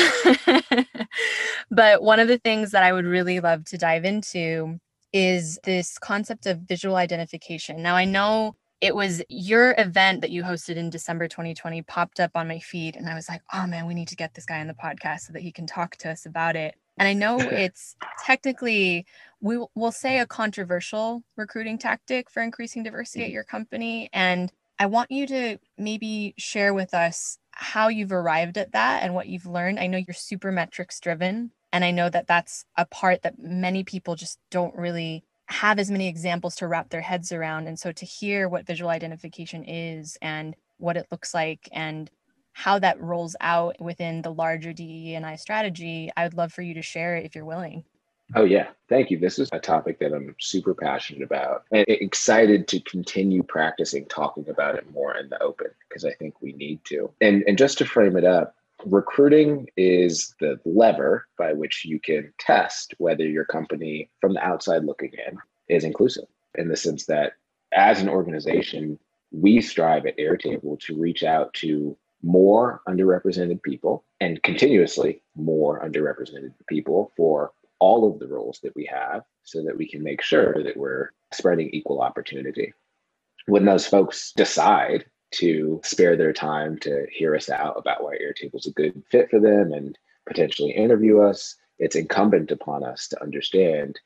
but 1.70 2.03
one 2.03 2.20
of 2.20 2.29
the 2.29 2.38
things 2.38 2.72
that 2.72 2.83
I 2.83 2.92
would 2.92 3.07
really 3.07 3.40
love 3.40 3.64
to 3.66 3.79
dive 3.79 4.05
into 4.05 4.79
is 5.12 5.59
this 5.64 5.98
concept 5.98 6.46
of 6.46 6.59
visual 6.59 6.96
identification. 6.96 7.83
Now, 7.83 7.96
I 7.96 8.05
know 8.05 8.55
it 8.80 8.94
was 8.94 9.22
your 9.28 9.74
event 9.76 10.22
that 10.22 10.30
you 10.30 10.42
hosted 10.42 10.76
in 10.76 10.90
December 10.90 11.28
2020 11.28 11.82
popped 11.82 12.18
up 12.18 12.30
on 12.34 12.48
my 12.48 12.58
feed, 12.58 12.96
and 12.96 13.08
I 13.08 13.14
was 13.14 13.28
like, 13.28 13.42
oh 13.52 13.66
man, 13.66 13.86
we 13.86 13.94
need 13.94 14.08
to 14.08 14.16
get 14.16 14.34
this 14.34 14.46
guy 14.46 14.60
on 14.60 14.68
the 14.68 14.74
podcast 14.74 15.20
so 15.20 15.32
that 15.34 15.42
he 15.42 15.52
can 15.52 15.66
talk 15.66 15.96
to 15.98 16.10
us 16.10 16.24
about 16.24 16.56
it. 16.56 16.74
And 16.96 17.06
I 17.06 17.12
know 17.12 17.38
it's 17.40 17.96
technically, 18.24 19.06
we 19.40 19.64
will 19.74 19.92
say 19.92 20.18
a 20.18 20.26
controversial 20.26 21.22
recruiting 21.36 21.78
tactic 21.78 22.30
for 22.30 22.42
increasing 22.42 22.82
diversity 22.82 23.24
at 23.24 23.26
mm-hmm. 23.28 23.34
your 23.34 23.44
company. 23.44 24.08
And 24.12 24.50
I 24.78 24.86
want 24.86 25.10
you 25.10 25.26
to 25.26 25.58
maybe 25.76 26.34
share 26.38 26.72
with 26.72 26.94
us 26.94 27.38
how 27.52 27.88
you've 27.88 28.12
arrived 28.12 28.56
at 28.56 28.72
that 28.72 29.02
and 29.02 29.14
what 29.14 29.28
you've 29.28 29.46
learned. 29.46 29.78
I 29.78 29.86
know 29.86 29.98
you're 29.98 30.14
super 30.14 30.50
metrics 30.50 31.00
driven. 31.00 31.50
And 31.72 31.84
I 31.84 31.90
know 31.90 32.08
that 32.08 32.26
that's 32.26 32.64
a 32.76 32.86
part 32.86 33.22
that 33.22 33.38
many 33.38 33.84
people 33.84 34.16
just 34.16 34.38
don't 34.50 34.74
really 34.74 35.24
have 35.50 35.78
as 35.78 35.90
many 35.90 36.08
examples 36.08 36.54
to 36.56 36.68
wrap 36.68 36.90
their 36.90 37.00
heads 37.00 37.32
around. 37.32 37.66
And 37.66 37.78
so 37.78 37.92
to 37.92 38.06
hear 38.06 38.48
what 38.48 38.66
visual 38.66 38.90
identification 38.90 39.64
is 39.64 40.16
and 40.22 40.54
what 40.78 40.96
it 40.96 41.08
looks 41.10 41.34
like 41.34 41.68
and 41.72 42.10
how 42.52 42.78
that 42.78 43.00
rolls 43.00 43.36
out 43.40 43.80
within 43.80 44.22
the 44.22 44.32
larger 44.32 44.72
DE 44.72 45.14
and 45.14 45.26
I 45.26 45.36
strategy, 45.36 46.10
I 46.16 46.24
would 46.24 46.34
love 46.34 46.52
for 46.52 46.62
you 46.62 46.74
to 46.74 46.82
share 46.82 47.16
it 47.16 47.24
if 47.24 47.34
you're 47.34 47.44
willing. 47.44 47.84
Oh, 48.36 48.44
yeah. 48.44 48.68
Thank 48.88 49.10
you. 49.10 49.18
This 49.18 49.40
is 49.40 49.48
a 49.52 49.58
topic 49.58 49.98
that 49.98 50.12
I'm 50.12 50.36
super 50.38 50.72
passionate 50.72 51.22
about 51.22 51.64
and 51.72 51.84
excited 51.88 52.68
to 52.68 52.80
continue 52.80 53.42
practicing 53.42 54.06
talking 54.06 54.48
about 54.48 54.76
it 54.76 54.88
more 54.92 55.16
in 55.16 55.28
the 55.28 55.42
open 55.42 55.68
because 55.88 56.04
I 56.04 56.12
think 56.12 56.34
we 56.40 56.52
need 56.52 56.84
to. 56.86 57.10
And, 57.20 57.42
and 57.48 57.58
just 57.58 57.78
to 57.78 57.84
frame 57.84 58.16
it 58.16 58.24
up, 58.24 58.54
recruiting 58.86 59.66
is 59.76 60.34
the 60.40 60.58
lever 60.64 61.26
by 61.38 61.52
which 61.52 61.84
you 61.84 62.00
can 62.00 62.32
test 62.38 62.94
whether 62.98 63.26
your 63.26 63.44
company 63.44 64.10
from 64.20 64.34
the 64.34 64.44
outside 64.44 64.84
looking 64.84 65.12
in 65.26 65.38
is 65.68 65.84
inclusive 65.84 66.24
in 66.56 66.68
the 66.68 66.76
sense 66.76 67.06
that 67.06 67.32
as 67.72 68.00
an 68.00 68.08
organization 68.08 68.98
we 69.32 69.60
strive 69.60 70.06
at 70.06 70.18
airtable 70.18 70.78
to 70.80 70.98
reach 70.98 71.22
out 71.22 71.52
to 71.54 71.96
more 72.22 72.82
underrepresented 72.88 73.62
people 73.62 74.04
and 74.20 74.42
continuously 74.42 75.22
more 75.36 75.80
underrepresented 75.80 76.52
people 76.68 77.12
for 77.16 77.52
all 77.78 78.10
of 78.10 78.18
the 78.18 78.26
roles 78.26 78.60
that 78.62 78.74
we 78.76 78.84
have 78.84 79.22
so 79.44 79.62
that 79.64 79.76
we 79.76 79.88
can 79.88 80.02
make 80.02 80.20
sure 80.20 80.62
that 80.62 80.76
we're 80.76 81.10
spreading 81.32 81.70
equal 81.70 82.02
opportunity. 82.02 82.72
When 83.46 83.64
those 83.64 83.86
folks 83.86 84.32
decide 84.36 85.06
to 85.32 85.80
spare 85.84 86.16
their 86.16 86.32
time 86.32 86.78
to 86.80 87.06
hear 87.10 87.34
us 87.34 87.48
out 87.48 87.76
about 87.76 88.02
why 88.02 88.16
Airtable 88.16 88.58
is 88.58 88.66
a 88.66 88.72
good 88.72 89.02
fit 89.10 89.30
for 89.30 89.40
them 89.40 89.72
and 89.72 89.98
potentially 90.26 90.70
interview 90.70 91.20
us, 91.20 91.56
it's 91.78 91.96
incumbent 91.96 92.50
upon 92.50 92.84
us 92.84 93.08
to 93.08 93.22
understand 93.22 93.98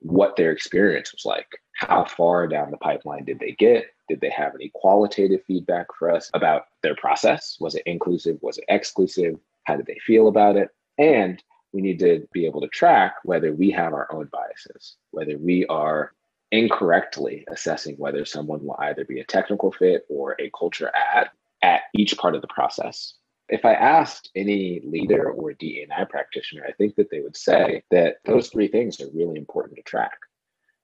what 0.00 0.36
their 0.36 0.52
experience 0.52 1.12
was 1.12 1.24
like. 1.24 1.48
How 1.72 2.04
far 2.04 2.46
down 2.46 2.70
the 2.70 2.76
pipeline 2.76 3.24
did 3.24 3.38
they 3.38 3.52
get? 3.52 3.86
Did 4.08 4.20
they 4.20 4.30
have 4.30 4.54
any 4.54 4.70
qualitative 4.74 5.42
feedback 5.46 5.86
for 5.98 6.10
us 6.10 6.30
about 6.34 6.66
their 6.82 6.94
process? 6.94 7.56
Was 7.60 7.74
it 7.74 7.82
inclusive? 7.86 8.38
Was 8.42 8.58
it 8.58 8.64
exclusive? 8.68 9.38
How 9.64 9.76
did 9.76 9.86
they 9.86 9.98
feel 10.06 10.28
about 10.28 10.56
it? 10.56 10.68
And 10.98 11.42
we 11.72 11.80
need 11.80 11.98
to 12.00 12.28
be 12.32 12.46
able 12.46 12.60
to 12.60 12.68
track 12.68 13.16
whether 13.24 13.52
we 13.52 13.70
have 13.70 13.94
our 13.94 14.12
own 14.12 14.28
biases, 14.30 14.96
whether 15.10 15.38
we 15.38 15.66
are 15.66 16.12
incorrectly 16.54 17.44
assessing 17.50 17.96
whether 17.96 18.24
someone 18.24 18.64
will 18.64 18.76
either 18.78 19.04
be 19.04 19.18
a 19.18 19.24
technical 19.24 19.72
fit 19.72 20.06
or 20.08 20.36
a 20.38 20.52
culture 20.56 20.90
add 20.94 21.28
at 21.62 21.82
each 21.94 22.16
part 22.16 22.36
of 22.36 22.42
the 22.42 22.48
process. 22.48 23.14
If 23.48 23.64
I 23.64 23.74
asked 23.74 24.30
any 24.36 24.80
leader 24.84 25.32
or 25.32 25.52
DEI 25.52 26.06
practitioner, 26.08 26.64
I 26.66 26.72
think 26.72 26.94
that 26.94 27.10
they 27.10 27.20
would 27.20 27.36
say 27.36 27.82
that 27.90 28.18
those 28.24 28.50
three 28.50 28.68
things 28.68 29.00
are 29.00 29.10
really 29.12 29.36
important 29.36 29.76
to 29.76 29.82
track. 29.82 30.16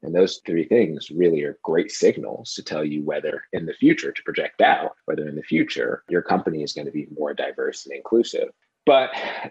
And 0.03 0.13
those 0.13 0.41
three 0.45 0.65
things 0.65 1.09
really 1.11 1.45
are 1.45 1.59
great 1.63 1.93
signals 1.93 2.55
to 2.55 2.65
tell 2.65 2.85
you 2.85 3.05
whether 3.05 3.45
in 3.53 3.65
the 3.65 3.75
future, 3.75 4.11
to 4.11 4.23
project 4.25 4.61
out, 4.61 4.93
whether 5.05 5.29
in 5.29 5.37
the 5.37 5.43
future 5.43 6.03
your 6.09 6.23
company 6.23 6.65
is 6.65 6.73
going 6.73 6.87
to 6.87 6.93
be 6.93 7.07
more 7.17 7.33
diverse 7.33 7.87
and 7.87 7.95
inclusive. 7.95 8.49
But 8.87 9.11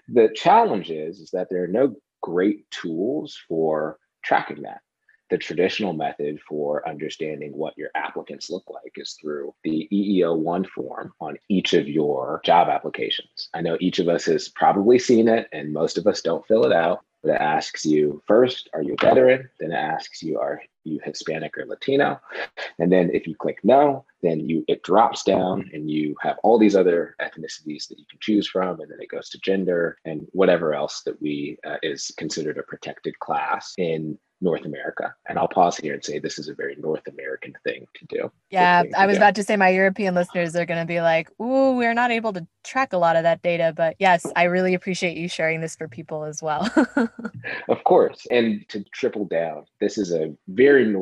the 0.10 0.30
challenge 0.36 0.92
is, 0.92 1.20
is 1.20 1.32
that 1.32 1.48
there 1.50 1.64
are 1.64 1.68
no 1.68 1.96
great 2.22 2.70
tools 2.72 3.40
for 3.48 4.00
tracking 4.22 4.64
that. 4.64 4.82
The 5.30 5.38
traditional 5.38 5.94
method 5.94 6.40
for 6.48 6.88
understanding 6.88 7.56
what 7.56 7.78
your 7.78 7.90
applicants 7.96 8.50
look 8.50 8.64
like 8.70 8.94
is 8.96 9.14
through 9.22 9.54
the 9.64 9.88
EEO1 9.92 10.68
form 10.70 11.14
on 11.22 11.38
each 11.50 11.74
of 11.74 11.88
your 11.88 12.42
job 12.44 12.68
applications. 12.68 13.50
I 13.54 13.62
know 13.62 13.78
each 13.80 14.00
of 14.00 14.08
us 14.08 14.26
has 14.26 14.50
probably 14.50 14.98
seen 14.98 15.28
it, 15.28 15.48
and 15.52 15.72
most 15.72 15.98
of 15.98 16.08
us 16.08 16.22
don't 16.22 16.46
fill 16.48 16.66
it 16.66 16.74
out. 16.74 17.02
But 17.22 17.32
it 17.32 17.42
asks 17.42 17.86
you 17.86 18.24
first, 18.28 18.70
are 18.74 18.82
you 18.82 18.96
a 19.00 19.06
veteran? 19.06 19.50
Then 19.60 19.72
it 19.72 19.76
asks 19.76 20.24
you, 20.24 20.40
are 20.40 20.62
you 20.86 21.00
Hispanic 21.04 21.58
or 21.58 21.66
Latino? 21.66 22.20
And 22.80 22.92
then 22.92 23.10
if 23.14 23.28
you 23.28 23.36
click 23.36 23.60
no, 23.64 24.06
then 24.24 24.40
you 24.40 24.64
it 24.68 24.84
drops 24.84 25.24
down 25.24 25.70
and 25.74 25.90
you 25.92 26.16
have 26.22 26.38
all 26.44 26.58
these 26.58 26.78
other 26.78 27.16
ethnicities 27.22 27.88
that 27.90 28.00
you 28.00 28.06
can 28.10 28.20
choose 28.22 28.48
from 28.48 28.80
and 28.80 28.90
then 28.90 29.00
it 29.02 29.10
goes 29.10 29.30
to 29.30 29.40
gender 29.40 29.98
and 30.06 30.28
whatever 30.32 30.74
else 30.74 31.02
that 31.06 31.22
we 31.22 31.58
uh, 31.66 31.76
is 31.84 32.12
considered 32.18 32.58
a 32.58 32.64
protected 32.64 33.20
class 33.20 33.74
in 33.78 34.18
North 34.42 34.66
America. 34.66 35.14
And 35.28 35.38
I'll 35.38 35.48
pause 35.48 35.78
here 35.78 35.94
and 35.94 36.04
say 36.04 36.20
this 36.20 36.40
is 36.40 36.48
a 36.48 36.54
very 36.54 36.76
North 36.78 37.08
American 37.08 37.54
thing 37.64 37.86
to 37.96 38.06
do. 38.06 38.32
Yeah, 38.50 38.84
I 38.98 39.06
was 39.06 39.16
do. 39.16 39.20
about 39.20 39.36
to 39.36 39.44
say 39.44 39.58
my 39.58 39.70
European 39.70 40.16
listeners 40.16 40.56
are 40.56 40.66
going 40.66 40.80
to 40.80 40.86
be 40.86 41.02
like, 41.02 41.30
"Ooh, 41.42 41.76
we're 41.76 41.94
not 41.94 42.12
able 42.12 42.34
to 42.34 42.48
track 42.64 42.94
a 42.94 42.98
lot 42.98 43.16
of 43.16 43.24
that 43.24 43.42
data." 43.42 43.74
But 43.76 43.96
yes, 44.00 44.26
I 44.36 44.44
really 44.44 44.74
appreciate 44.74 45.18
you 45.18 45.28
sharing 45.28 45.62
this 45.62 45.76
for 45.76 45.88
people 45.88 46.24
as 46.24 46.42
well. 46.42 46.70
of 47.70 47.84
course, 47.84 48.26
and 48.32 48.68
to 48.70 48.84
triple 48.94 49.26
down, 49.26 49.66
this 49.80 49.98
is 49.98 50.14
a 50.14 50.34
very 50.48 50.96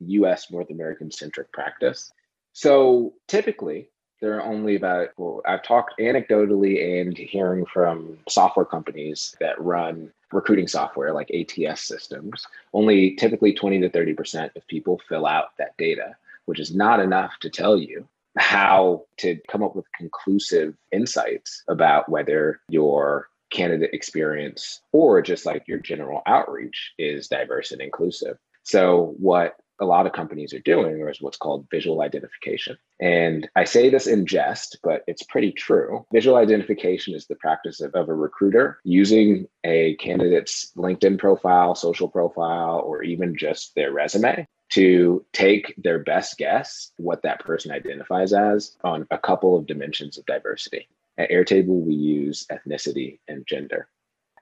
U.S. 0.00 0.50
North 0.50 0.70
American 0.70 1.10
centric 1.10 1.50
practice. 1.52 2.12
So 2.52 3.14
typically, 3.28 3.88
there 4.20 4.36
are 4.38 4.42
only 4.42 4.76
about, 4.76 5.08
well, 5.16 5.42
I've 5.44 5.64
talked 5.64 5.98
anecdotally 5.98 7.00
and 7.00 7.18
hearing 7.18 7.66
from 7.66 8.18
software 8.28 8.64
companies 8.64 9.34
that 9.40 9.60
run 9.60 10.12
recruiting 10.32 10.68
software 10.68 11.12
like 11.12 11.30
ATS 11.30 11.82
systems. 11.82 12.46
Only 12.72 13.14
typically 13.16 13.52
20 13.52 13.80
to 13.80 13.88
30% 13.88 14.56
of 14.56 14.66
people 14.66 15.00
fill 15.08 15.26
out 15.26 15.56
that 15.58 15.76
data, 15.76 16.16
which 16.46 16.60
is 16.60 16.74
not 16.74 17.00
enough 17.00 17.32
to 17.40 17.50
tell 17.50 17.76
you 17.76 18.06
how 18.38 19.04
to 19.18 19.38
come 19.48 19.62
up 19.62 19.76
with 19.76 19.84
conclusive 19.96 20.74
insights 20.90 21.62
about 21.68 22.08
whether 22.08 22.60
your 22.68 23.28
candidate 23.50 23.92
experience 23.92 24.80
or 24.92 25.20
just 25.20 25.44
like 25.44 25.68
your 25.68 25.78
general 25.78 26.22
outreach 26.26 26.92
is 26.98 27.28
diverse 27.28 27.70
and 27.70 27.82
inclusive. 27.82 28.38
So, 28.62 29.14
what 29.18 29.56
a 29.80 29.84
lot 29.84 30.06
of 30.06 30.12
companies 30.12 30.52
are 30.52 30.60
doing 30.60 31.00
or 31.00 31.10
is 31.10 31.20
what's 31.20 31.36
called 31.36 31.66
visual 31.70 32.02
identification. 32.02 32.76
And 33.00 33.48
I 33.56 33.64
say 33.64 33.88
this 33.90 34.06
in 34.06 34.26
jest, 34.26 34.78
but 34.82 35.02
it's 35.06 35.22
pretty 35.24 35.52
true. 35.52 36.06
Visual 36.12 36.36
identification 36.36 37.14
is 37.14 37.26
the 37.26 37.36
practice 37.36 37.80
of, 37.80 37.94
of, 37.94 38.08
a 38.08 38.14
recruiter 38.14 38.78
using 38.84 39.46
a 39.64 39.96
candidate's 39.96 40.72
LinkedIn 40.76 41.18
profile, 41.18 41.74
social 41.74 42.08
profile, 42.08 42.80
or 42.84 43.02
even 43.02 43.36
just 43.36 43.74
their 43.74 43.92
resume 43.92 44.46
to 44.70 45.24
take 45.32 45.74
their 45.76 45.98
best 45.98 46.38
guess 46.38 46.92
what 46.96 47.22
that 47.22 47.40
person 47.40 47.70
identifies 47.70 48.32
as 48.32 48.76
on 48.84 49.06
a 49.10 49.18
couple 49.18 49.56
of 49.56 49.66
dimensions 49.66 50.16
of 50.16 50.24
diversity. 50.26 50.88
At 51.18 51.30
Airtable, 51.30 51.82
we 51.82 51.94
use 51.94 52.46
ethnicity 52.50 53.18
and 53.28 53.46
gender. 53.46 53.88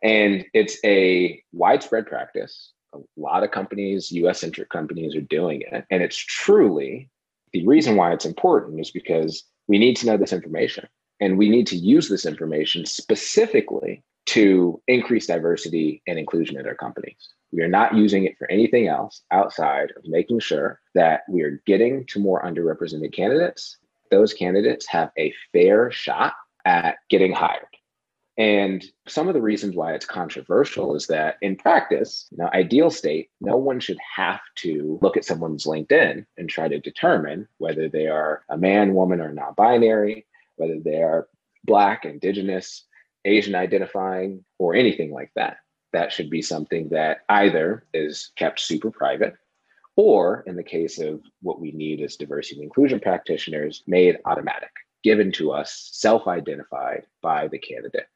And 0.02 0.44
it's 0.54 0.78
a 0.84 1.42
widespread 1.52 2.06
practice 2.06 2.72
a 2.94 2.98
lot 3.16 3.42
of 3.42 3.50
companies, 3.50 4.10
US 4.12 4.40
centric 4.40 4.68
companies, 4.68 5.14
are 5.14 5.20
doing 5.20 5.62
it. 5.70 5.84
And 5.90 6.02
it's 6.02 6.16
truly 6.16 7.10
the 7.52 7.66
reason 7.66 7.96
why 7.96 8.12
it's 8.12 8.24
important 8.24 8.80
is 8.80 8.90
because 8.90 9.44
we 9.68 9.78
need 9.78 9.96
to 9.96 10.06
know 10.06 10.16
this 10.16 10.32
information 10.32 10.88
and 11.20 11.38
we 11.38 11.48
need 11.48 11.66
to 11.68 11.76
use 11.76 12.08
this 12.08 12.26
information 12.26 12.86
specifically 12.86 14.02
to 14.26 14.80
increase 14.86 15.26
diversity 15.26 16.02
and 16.06 16.18
inclusion 16.18 16.58
in 16.58 16.66
our 16.66 16.74
companies. 16.74 17.30
We 17.52 17.62
are 17.62 17.68
not 17.68 17.94
using 17.94 18.24
it 18.24 18.38
for 18.38 18.48
anything 18.50 18.86
else 18.86 19.22
outside 19.32 19.92
of 19.96 20.04
making 20.06 20.40
sure 20.40 20.80
that 20.94 21.22
we 21.28 21.42
are 21.42 21.60
getting 21.66 22.06
to 22.06 22.20
more 22.20 22.42
underrepresented 22.42 23.12
candidates. 23.12 23.76
Those 24.10 24.32
candidates 24.32 24.86
have 24.86 25.10
a 25.18 25.34
fair 25.52 25.90
shot 25.90 26.34
at 26.64 26.96
getting 27.08 27.32
hired. 27.32 27.64
And 28.40 28.82
some 29.06 29.28
of 29.28 29.34
the 29.34 29.42
reasons 29.42 29.76
why 29.76 29.92
it's 29.92 30.06
controversial 30.06 30.96
is 30.96 31.08
that 31.08 31.36
in 31.42 31.56
practice, 31.56 32.26
you 32.30 32.38
know, 32.38 32.48
ideal 32.54 32.88
state, 32.88 33.28
no 33.42 33.58
one 33.58 33.80
should 33.80 33.98
have 34.16 34.40
to 34.60 34.98
look 35.02 35.18
at 35.18 35.26
someone's 35.26 35.66
LinkedIn 35.66 36.24
and 36.38 36.48
try 36.48 36.66
to 36.66 36.80
determine 36.80 37.46
whether 37.58 37.86
they 37.86 38.06
are 38.06 38.42
a 38.48 38.56
man, 38.56 38.94
woman, 38.94 39.20
or 39.20 39.30
non 39.30 39.52
binary, 39.58 40.24
whether 40.56 40.80
they 40.80 41.02
are 41.02 41.28
Black, 41.64 42.06
Indigenous, 42.06 42.86
Asian 43.26 43.54
identifying, 43.54 44.42
or 44.58 44.74
anything 44.74 45.12
like 45.12 45.32
that. 45.36 45.58
That 45.92 46.10
should 46.10 46.30
be 46.30 46.40
something 46.40 46.88
that 46.88 47.18
either 47.28 47.84
is 47.92 48.32
kept 48.36 48.60
super 48.60 48.90
private 48.90 49.34
or, 49.96 50.44
in 50.46 50.56
the 50.56 50.62
case 50.62 50.98
of 50.98 51.20
what 51.42 51.60
we 51.60 51.72
need 51.72 52.00
as 52.00 52.16
diversity 52.16 52.54
and 52.54 52.64
inclusion 52.64 53.00
practitioners, 53.00 53.82
made 53.86 54.16
automatic, 54.24 54.72
given 55.04 55.30
to 55.32 55.52
us, 55.52 55.90
self 55.92 56.26
identified 56.26 57.04
by 57.20 57.46
the 57.46 57.58
candidate. 57.58 58.06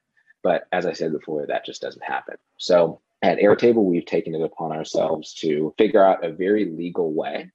But 0.45 0.69
as 0.71 0.87
I 0.87 0.93
said 0.93 1.13
before, 1.13 1.47
that 1.47 1.65
just 1.65 1.83
doesn't 1.83 2.05
happen. 2.05 2.37
So 2.59 3.01
at 3.23 3.39
Airtable, 3.39 3.85
we've 3.85 4.05
taken 4.05 4.35
it 4.35 4.43
upon 4.43 4.71
ourselves 4.71 5.33
to 5.37 5.75
figure 5.79 6.05
out 6.05 6.25
a 6.25 6.31
very 6.31 6.67
legal 6.67 7.13
way 7.13 7.51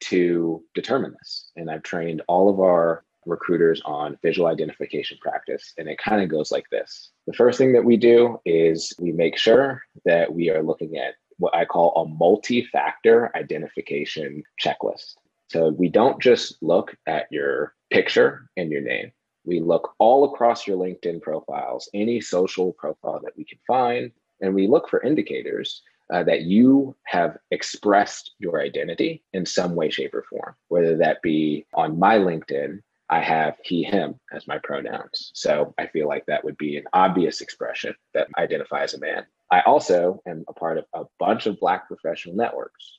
to 0.00 0.62
determine 0.74 1.14
this. 1.18 1.50
And 1.56 1.70
I've 1.70 1.82
trained 1.82 2.20
all 2.28 2.50
of 2.50 2.60
our 2.60 3.04
recruiters 3.26 3.80
on 3.86 4.18
visual 4.22 4.48
identification 4.48 5.16
practice. 5.22 5.72
And 5.78 5.88
it 5.88 5.96
kind 5.96 6.22
of 6.22 6.28
goes 6.28 6.52
like 6.52 6.68
this. 6.70 7.10
The 7.26 7.32
first 7.32 7.56
thing 7.56 7.72
that 7.72 7.84
we 7.84 7.96
do 7.96 8.38
is 8.44 8.92
we 8.98 9.12
make 9.12 9.38
sure 9.38 9.82
that 10.04 10.32
we 10.32 10.50
are 10.50 10.62
looking 10.62 10.98
at 10.98 11.14
what 11.38 11.54
I 11.56 11.64
call 11.64 11.94
a 11.96 12.06
multi 12.06 12.66
factor 12.66 13.34
identification 13.34 14.42
checklist. 14.62 15.14
So 15.48 15.70
we 15.70 15.88
don't 15.88 16.20
just 16.20 16.62
look 16.62 16.94
at 17.06 17.26
your 17.30 17.74
picture 17.90 18.50
and 18.58 18.70
your 18.70 18.82
name. 18.82 19.12
We 19.44 19.60
look 19.60 19.94
all 19.98 20.24
across 20.24 20.66
your 20.66 20.78
LinkedIn 20.78 21.22
profiles, 21.22 21.88
any 21.92 22.20
social 22.20 22.72
profile 22.72 23.20
that 23.22 23.36
we 23.36 23.44
can 23.44 23.58
find, 23.66 24.10
and 24.40 24.54
we 24.54 24.66
look 24.66 24.88
for 24.88 25.02
indicators 25.02 25.82
uh, 26.12 26.22
that 26.24 26.42
you 26.42 26.94
have 27.04 27.38
expressed 27.50 28.32
your 28.38 28.60
identity 28.60 29.22
in 29.32 29.46
some 29.46 29.74
way, 29.74 29.90
shape, 29.90 30.14
or 30.14 30.24
form, 30.28 30.54
whether 30.68 30.96
that 30.96 31.22
be 31.22 31.66
on 31.74 31.98
my 31.98 32.16
LinkedIn. 32.16 32.80
I 33.10 33.20
have 33.20 33.56
he, 33.62 33.82
him 33.82 34.18
as 34.32 34.48
my 34.48 34.58
pronouns. 34.58 35.30
So 35.34 35.74
I 35.78 35.86
feel 35.88 36.08
like 36.08 36.24
that 36.26 36.42
would 36.42 36.56
be 36.56 36.78
an 36.78 36.84
obvious 36.94 37.42
expression 37.42 37.94
that 38.14 38.28
identifies 38.38 38.94
a 38.94 38.98
man. 38.98 39.26
I 39.50 39.60
also 39.60 40.22
am 40.26 40.44
a 40.48 40.54
part 40.54 40.78
of 40.78 40.86
a 40.94 41.04
bunch 41.18 41.46
of 41.46 41.60
Black 41.60 41.86
professional 41.86 42.34
networks. 42.34 42.98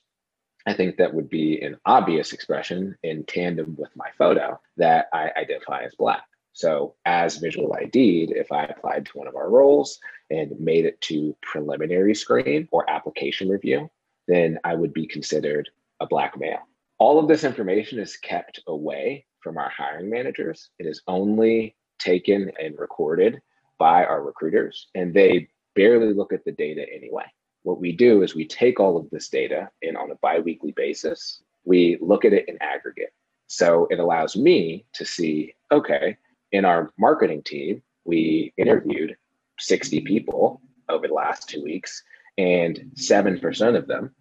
I 0.64 0.74
think 0.74 0.96
that 0.96 1.12
would 1.12 1.28
be 1.28 1.60
an 1.60 1.78
obvious 1.86 2.32
expression 2.32 2.96
in 3.02 3.24
tandem 3.24 3.76
with 3.78 3.90
my 3.96 4.10
photo 4.16 4.60
that 4.76 5.08
I 5.12 5.30
identify 5.36 5.82
as 5.82 5.94
Black. 5.94 6.24
So, 6.56 6.94
as 7.04 7.36
visual 7.36 7.74
ID'd, 7.74 8.30
if 8.30 8.50
I 8.50 8.64
applied 8.64 9.04
to 9.04 9.18
one 9.18 9.26
of 9.26 9.36
our 9.36 9.50
roles 9.50 10.00
and 10.30 10.58
made 10.58 10.86
it 10.86 10.98
to 11.02 11.36
preliminary 11.42 12.14
screen 12.14 12.66
or 12.72 12.88
application 12.88 13.50
review, 13.50 13.90
then 14.26 14.58
I 14.64 14.74
would 14.74 14.94
be 14.94 15.06
considered 15.06 15.68
a 16.00 16.06
Black 16.06 16.40
male. 16.40 16.66
All 16.96 17.18
of 17.18 17.28
this 17.28 17.44
information 17.44 17.98
is 17.98 18.16
kept 18.16 18.60
away 18.68 19.26
from 19.40 19.58
our 19.58 19.68
hiring 19.68 20.08
managers. 20.08 20.70
It 20.78 20.86
is 20.86 21.02
only 21.06 21.76
taken 21.98 22.50
and 22.58 22.78
recorded 22.78 23.42
by 23.76 24.06
our 24.06 24.22
recruiters, 24.22 24.88
and 24.94 25.12
they 25.12 25.48
barely 25.74 26.14
look 26.14 26.32
at 26.32 26.46
the 26.46 26.52
data 26.52 26.86
anyway. 26.90 27.26
What 27.64 27.80
we 27.80 27.92
do 27.92 28.22
is 28.22 28.34
we 28.34 28.46
take 28.46 28.80
all 28.80 28.96
of 28.96 29.10
this 29.10 29.28
data 29.28 29.68
and 29.82 29.94
on 29.94 30.10
a 30.10 30.16
biweekly 30.22 30.72
basis, 30.72 31.42
we 31.66 31.98
look 32.00 32.24
at 32.24 32.32
it 32.32 32.48
in 32.48 32.56
aggregate. 32.62 33.12
So 33.46 33.86
it 33.90 33.98
allows 33.98 34.36
me 34.36 34.86
to 34.94 35.04
see 35.04 35.54
okay, 35.70 36.16
in 36.52 36.64
our 36.64 36.90
marketing 36.98 37.42
team, 37.42 37.82
we 38.04 38.52
interviewed 38.56 39.16
60 39.58 40.00
people 40.02 40.60
over 40.88 41.08
the 41.08 41.14
last 41.14 41.48
two 41.48 41.62
weeks, 41.62 42.02
and 42.38 42.90
7% 42.94 43.76
of 43.76 43.86
them 43.86 44.14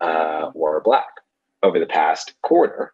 uh, 0.00 0.50
were 0.54 0.80
Black. 0.80 1.08
Over 1.62 1.78
the 1.78 1.86
past 1.86 2.34
quarter, 2.42 2.92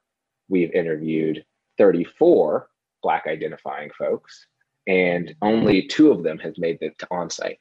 we've 0.48 0.72
interviewed 0.72 1.44
34 1.78 2.68
Black 3.02 3.26
identifying 3.26 3.90
folks, 3.96 4.46
and 4.86 5.34
only 5.42 5.86
two 5.86 6.10
of 6.10 6.22
them 6.22 6.38
has 6.38 6.58
made 6.58 6.78
it 6.80 6.98
to 6.98 7.06
onsite. 7.06 7.58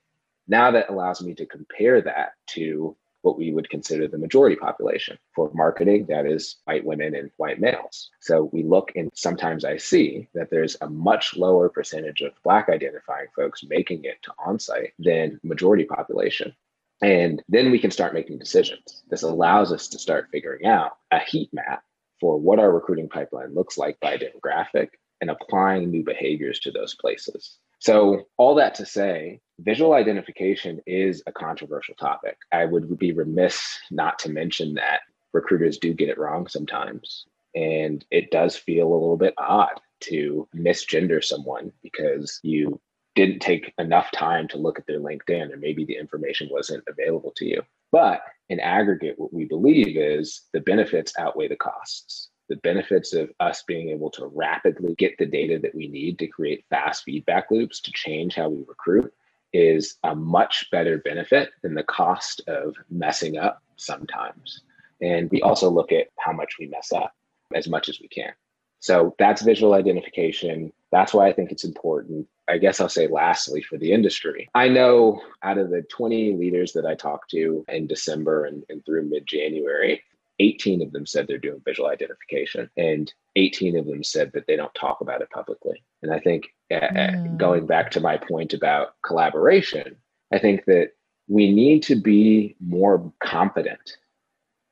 Now 0.48 0.72
that 0.72 0.90
allows 0.90 1.22
me 1.22 1.34
to 1.36 1.46
compare 1.46 2.02
that 2.02 2.34
to 2.52 2.96
what 3.26 3.38
we 3.38 3.52
would 3.52 3.70
consider 3.70 4.08
the 4.08 4.18
majority 4.18 4.56
population. 4.56 5.18
For 5.36 5.52
marketing, 5.54 6.06
that 6.10 6.26
is 6.26 6.58
white 6.66 6.86
women 6.86 7.16
and 7.16 7.32
white 7.38 7.60
males. 7.60 8.12
So 8.22 8.50
we 8.54 8.64
look 8.64 8.92
and 8.96 9.12
sometimes 9.16 9.66
I 9.66 9.78
see 9.78 10.30
that 10.36 10.50
there's 10.52 10.78
a 10.82 10.90
much 10.90 11.36
lower 11.36 11.68
percentage 11.70 12.22
of 12.22 12.34
Black 12.44 12.70
identifying 12.70 13.28
folks 13.36 13.64
making 13.68 14.06
it 14.06 14.22
to 14.24 14.34
onsite 14.46 14.92
than 15.00 15.40
majority 15.44 15.86
population. 15.86 16.54
And 17.02 17.42
then 17.50 17.72
we 17.72 17.80
can 17.80 17.92
start 17.92 18.14
making 18.14 18.38
decisions. 18.38 19.04
This 19.10 19.24
allows 19.24 19.74
us 19.74 19.88
to 19.90 20.00
start 20.00 20.30
figuring 20.32 20.66
out 20.66 20.92
a 21.12 21.20
heat 21.20 21.50
map 21.52 21.84
for 22.20 22.40
what 22.40 22.60
our 22.60 22.72
recruiting 22.72 23.10
pipeline 23.10 23.54
looks 23.54 23.78
like 23.78 24.00
by 24.00 24.18
demographic 24.18 24.90
and 25.20 25.30
applying 25.30 25.90
new 25.90 26.04
behaviors 26.04 26.60
to 26.60 26.72
those 26.72 26.96
places. 26.96 27.58
So, 27.80 28.28
all 28.38 28.56
that 28.56 28.76
to 28.76 28.86
say, 28.86 29.42
visual 29.60 29.94
identification 29.94 30.82
is 30.86 31.24
a 31.28 31.32
controversial 31.32 31.96
topic. 31.96 32.38
I 32.52 32.66
would 32.66 32.98
be 32.98 33.12
remiss 33.14 33.80
not 33.92 34.20
to 34.20 34.30
mention 34.30 34.74
that 34.76 35.02
recruiters 35.34 35.78
do 35.78 35.94
get 35.94 36.10
it 36.10 36.18
wrong 36.18 36.48
sometimes. 36.48 37.26
And 37.56 38.06
it 38.12 38.32
does 38.32 38.56
feel 38.56 38.88
a 38.88 38.94
little 38.94 39.18
bit 39.18 39.34
odd 39.38 39.80
to 40.02 40.48
misgender 40.56 41.24
someone 41.24 41.72
because 41.82 42.40
you 42.44 42.80
didn't 43.16 43.40
take 43.40 43.74
enough 43.78 44.12
time 44.12 44.48
to 44.50 44.58
look 44.58 44.78
at 44.78 44.86
their 44.88 45.00
LinkedIn 45.00 45.54
or 45.54 45.58
maybe 45.58 45.86
the 45.86 45.98
information 45.98 46.50
wasn't 46.52 46.84
available 46.90 47.32
to 47.38 47.46
you. 47.46 47.62
But 47.94 48.22
in 48.50 48.60
aggregate, 48.60 49.16
what 49.18 49.34
we 49.34 49.46
believe 49.46 49.98
is 49.98 50.42
the 50.52 50.60
benefits 50.60 51.14
outweigh 51.18 51.48
the 51.48 51.56
costs 51.56 52.30
the 52.48 52.56
benefits 52.58 53.14
of 53.14 53.32
us 53.40 53.64
being 53.64 53.90
able 53.90 54.10
to 54.12 54.28
rapidly 54.28 54.94
get 55.00 55.18
the 55.18 55.26
data 55.26 55.60
that 55.60 55.74
we 55.74 55.88
need 55.88 56.20
to 56.20 56.28
create 56.28 56.66
fast 56.70 57.04
feedback 57.04 57.50
loops 57.50 57.82
to 57.82 57.92
change 57.92 58.36
how 58.36 58.50
we 58.50 58.64
recruit 58.68 59.12
is 59.56 59.98
a 60.04 60.16
much 60.16 60.70
better 60.72 60.98
benefit 61.00 61.52
than 61.62 61.76
the 61.76 61.84
cost 61.84 62.42
of 62.48 62.76
messing 62.90 63.38
up 63.38 63.62
sometimes. 63.76 64.62
And 65.02 65.30
we 65.30 65.42
also 65.42 65.70
look 65.70 65.92
at 65.92 66.08
how 66.20 66.32
much 66.32 66.56
we 66.60 66.68
mess 66.68 66.92
up 66.92 67.14
as 67.54 67.68
much 67.68 67.90
as 67.90 68.00
we 68.00 68.08
can. 68.08 68.34
So 68.80 69.16
that's 69.18 69.42
visual 69.42 69.74
identification. 69.74 70.72
That's 70.92 71.14
why 71.14 71.28
I 71.28 71.34
think 71.34 71.52
it's 71.52 71.64
important. 71.64 72.28
I 72.48 72.60
guess 72.60 72.80
I'll 72.80 72.90
say 72.90 73.08
lastly 73.08 73.64
for 73.64 73.78
the 73.78 73.92
industry. 73.92 74.48
I 74.54 74.68
know 74.68 75.22
out 75.42 75.58
of 75.58 75.70
the 75.70 75.82
20 75.82 76.36
leaders 76.36 76.74
that 76.74 76.86
I 76.86 76.94
talked 76.94 77.32
to 77.32 77.66
in 77.68 77.88
December 77.88 78.46
and, 78.46 78.64
and 78.70 78.86
through 78.86 79.10
mid 79.10 79.26
January, 79.26 80.04
18 80.40 80.82
of 80.82 80.92
them 80.92 81.06
said 81.06 81.28
they're 81.28 81.38
doing 81.38 81.62
visual 81.66 81.90
identification 81.90 82.70
and 82.78 83.14
18 83.36 83.78
of 83.78 83.86
them 83.86 84.04
said 84.04 84.32
that 84.34 84.48
they 84.48 84.56
don't 84.56 84.74
talk 84.76 85.02
about 85.02 85.22
it 85.22 85.30
publicly. 85.30 85.84
And 86.04 86.14
i 86.14 86.20
think 86.20 86.46
uh, 86.72 86.80
mm. 86.80 87.38
going 87.38 87.66
back 87.66 87.92
to 87.92 88.00
my 88.00 88.18
point 88.18 88.54
about 88.54 88.96
collaboration 89.04 89.96
i 90.34 90.40
think 90.40 90.66
that 90.66 90.92
we 91.28 91.52
need 91.52 91.82
to 91.84 91.96
be 91.96 92.56
more 92.60 93.12
confident 93.20 93.98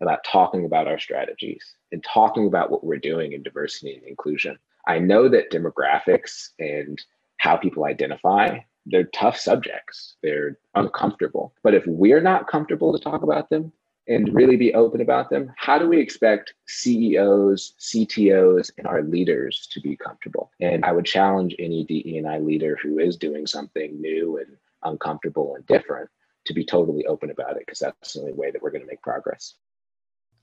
about 0.01 0.23
talking 0.23 0.65
about 0.65 0.87
our 0.87 0.99
strategies 0.99 1.75
and 1.91 2.03
talking 2.03 2.45
about 2.47 2.69
what 2.69 2.83
we're 2.83 2.97
doing 2.97 3.33
in 3.33 3.41
diversity 3.41 3.95
and 3.95 4.03
inclusion. 4.03 4.57
I 4.85 4.99
know 4.99 5.29
that 5.29 5.51
demographics 5.51 6.49
and 6.59 7.01
how 7.37 7.55
people 7.57 7.85
identify 7.85 8.59
they're 8.85 9.05
tough 9.05 9.37
subjects. 9.37 10.15
They're 10.21 10.57
uncomfortable. 10.75 11.53
But 11.63 11.73
if 11.73 11.83
we're 11.87 12.21
not 12.21 12.47
comfortable 12.47 12.91
to 12.91 13.01
talk 13.01 13.23
about 13.23 13.49
them 13.49 13.71
and 14.07 14.33
really 14.33 14.57
be 14.57 14.73
open 14.73 15.01
about 15.01 15.29
them, 15.29 15.51
how 15.55 15.77
do 15.77 15.87
we 15.87 15.99
expect 15.99 16.53
CEOs, 16.67 17.73
CTOs, 17.79 18.71
and 18.77 18.85
our 18.87 19.01
leaders 19.03 19.67
to 19.71 19.79
be 19.79 19.95
comfortable? 19.95 20.51
And 20.59 20.83
I 20.83 20.91
would 20.91 21.05
challenge 21.05 21.55
any 21.59 21.85
DE&I 21.85 22.39
leader 22.39 22.77
who 22.81 22.99
is 22.99 23.15
doing 23.15 23.47
something 23.47 23.99
new 24.01 24.37
and 24.37 24.57
uncomfortable 24.83 25.55
and 25.55 25.65
different 25.67 26.09
to 26.45 26.53
be 26.53 26.65
totally 26.65 27.05
open 27.05 27.31
about 27.31 27.51
it 27.51 27.63
because 27.65 27.79
that's 27.79 28.13
the 28.13 28.19
only 28.19 28.33
way 28.33 28.51
that 28.51 28.61
we're 28.61 28.71
going 28.71 28.81
to 28.81 28.87
make 28.87 29.01
progress. 29.01 29.55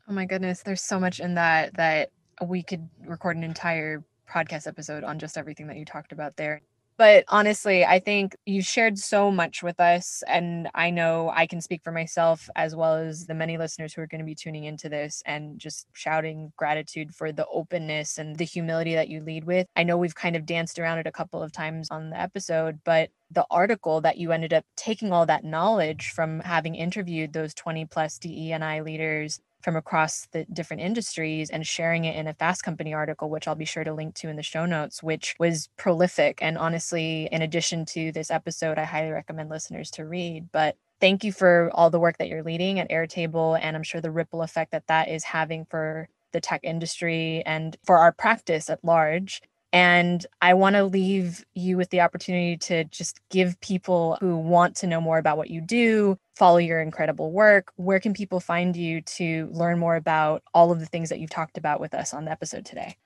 Oh 0.08 0.12
my 0.12 0.24
goodness, 0.24 0.62
there's 0.62 0.82
so 0.82 0.98
much 0.98 1.20
in 1.20 1.34
that 1.34 1.74
that 1.74 2.10
we 2.46 2.62
could 2.62 2.88
record 3.06 3.36
an 3.36 3.44
entire 3.44 4.02
podcast 4.28 4.66
episode 4.66 5.04
on 5.04 5.18
just 5.18 5.36
everything 5.36 5.66
that 5.66 5.76
you 5.76 5.84
talked 5.84 6.12
about 6.12 6.36
there. 6.36 6.62
But 7.00 7.24
honestly, 7.28 7.82
I 7.82 7.98
think 7.98 8.36
you've 8.44 8.66
shared 8.66 8.98
so 8.98 9.30
much 9.30 9.62
with 9.62 9.80
us. 9.80 10.22
And 10.26 10.68
I 10.74 10.90
know 10.90 11.32
I 11.34 11.46
can 11.46 11.62
speak 11.62 11.82
for 11.82 11.92
myself 11.92 12.50
as 12.56 12.76
well 12.76 12.94
as 12.96 13.24
the 13.24 13.32
many 13.32 13.56
listeners 13.56 13.94
who 13.94 14.02
are 14.02 14.06
going 14.06 14.18
to 14.18 14.24
be 14.26 14.34
tuning 14.34 14.64
into 14.64 14.90
this 14.90 15.22
and 15.24 15.58
just 15.58 15.86
shouting 15.94 16.52
gratitude 16.58 17.14
for 17.14 17.32
the 17.32 17.46
openness 17.46 18.18
and 18.18 18.36
the 18.36 18.44
humility 18.44 18.94
that 18.96 19.08
you 19.08 19.22
lead 19.22 19.44
with. 19.44 19.66
I 19.76 19.82
know 19.82 19.96
we've 19.96 20.14
kind 20.14 20.36
of 20.36 20.44
danced 20.44 20.78
around 20.78 20.98
it 20.98 21.06
a 21.06 21.10
couple 21.10 21.42
of 21.42 21.52
times 21.52 21.88
on 21.90 22.10
the 22.10 22.20
episode, 22.20 22.80
but 22.84 23.08
the 23.30 23.46
article 23.50 24.02
that 24.02 24.18
you 24.18 24.32
ended 24.32 24.52
up 24.52 24.66
taking 24.76 25.10
all 25.10 25.24
that 25.24 25.42
knowledge 25.42 26.10
from 26.10 26.40
having 26.40 26.74
interviewed 26.74 27.32
those 27.32 27.54
20 27.54 27.86
plus 27.86 28.18
DE 28.18 28.52
and 28.52 28.62
I 28.62 28.82
leaders 28.82 29.40
from 29.60 29.76
across 29.76 30.26
the 30.32 30.44
different 30.52 30.82
industries 30.82 31.50
and 31.50 31.66
sharing 31.66 32.04
it 32.04 32.16
in 32.16 32.26
a 32.26 32.34
Fast 32.34 32.62
Company 32.62 32.94
article, 32.94 33.30
which 33.30 33.46
I'll 33.46 33.54
be 33.54 33.64
sure 33.64 33.84
to 33.84 33.92
link 33.92 34.14
to 34.16 34.28
in 34.28 34.36
the 34.36 34.42
show 34.42 34.66
notes, 34.66 35.02
which 35.02 35.34
was 35.38 35.68
prolific. 35.76 36.38
And 36.42 36.56
honestly, 36.58 37.28
in 37.30 37.42
addition 37.42 37.84
to 37.86 38.12
this 38.12 38.30
episode, 38.30 38.78
I 38.78 38.84
highly 38.84 39.10
recommend 39.10 39.50
listeners 39.50 39.90
to 39.92 40.04
read. 40.04 40.48
But 40.52 40.76
thank 41.00 41.24
you 41.24 41.32
for 41.32 41.70
all 41.74 41.90
the 41.90 42.00
work 42.00 42.18
that 42.18 42.28
you're 42.28 42.42
leading 42.42 42.78
at 42.80 42.90
Airtable. 42.90 43.58
And 43.60 43.76
I'm 43.76 43.82
sure 43.82 44.00
the 44.00 44.10
ripple 44.10 44.42
effect 44.42 44.72
that 44.72 44.86
that 44.88 45.08
is 45.08 45.24
having 45.24 45.64
for 45.66 46.08
the 46.32 46.40
tech 46.40 46.60
industry 46.62 47.42
and 47.44 47.76
for 47.84 47.98
our 47.98 48.12
practice 48.12 48.70
at 48.70 48.84
large. 48.84 49.42
And 49.72 50.26
I 50.42 50.54
want 50.54 50.74
to 50.76 50.84
leave 50.84 51.44
you 51.54 51.76
with 51.76 51.90
the 51.90 52.00
opportunity 52.00 52.56
to 52.58 52.84
just 52.84 53.20
give 53.30 53.60
people 53.60 54.18
who 54.20 54.36
want 54.36 54.74
to 54.76 54.86
know 54.86 55.00
more 55.00 55.18
about 55.18 55.36
what 55.36 55.50
you 55.50 55.60
do, 55.60 56.18
follow 56.34 56.58
your 56.58 56.80
incredible 56.80 57.30
work. 57.30 57.72
Where 57.76 58.00
can 58.00 58.12
people 58.12 58.40
find 58.40 58.76
you 58.76 59.00
to 59.02 59.48
learn 59.52 59.78
more 59.78 59.94
about 59.94 60.42
all 60.54 60.72
of 60.72 60.80
the 60.80 60.86
things 60.86 61.08
that 61.10 61.20
you've 61.20 61.30
talked 61.30 61.56
about 61.56 61.80
with 61.80 61.94
us 61.94 62.12
on 62.12 62.24
the 62.24 62.32
episode 62.32 62.64
today? 62.64 62.96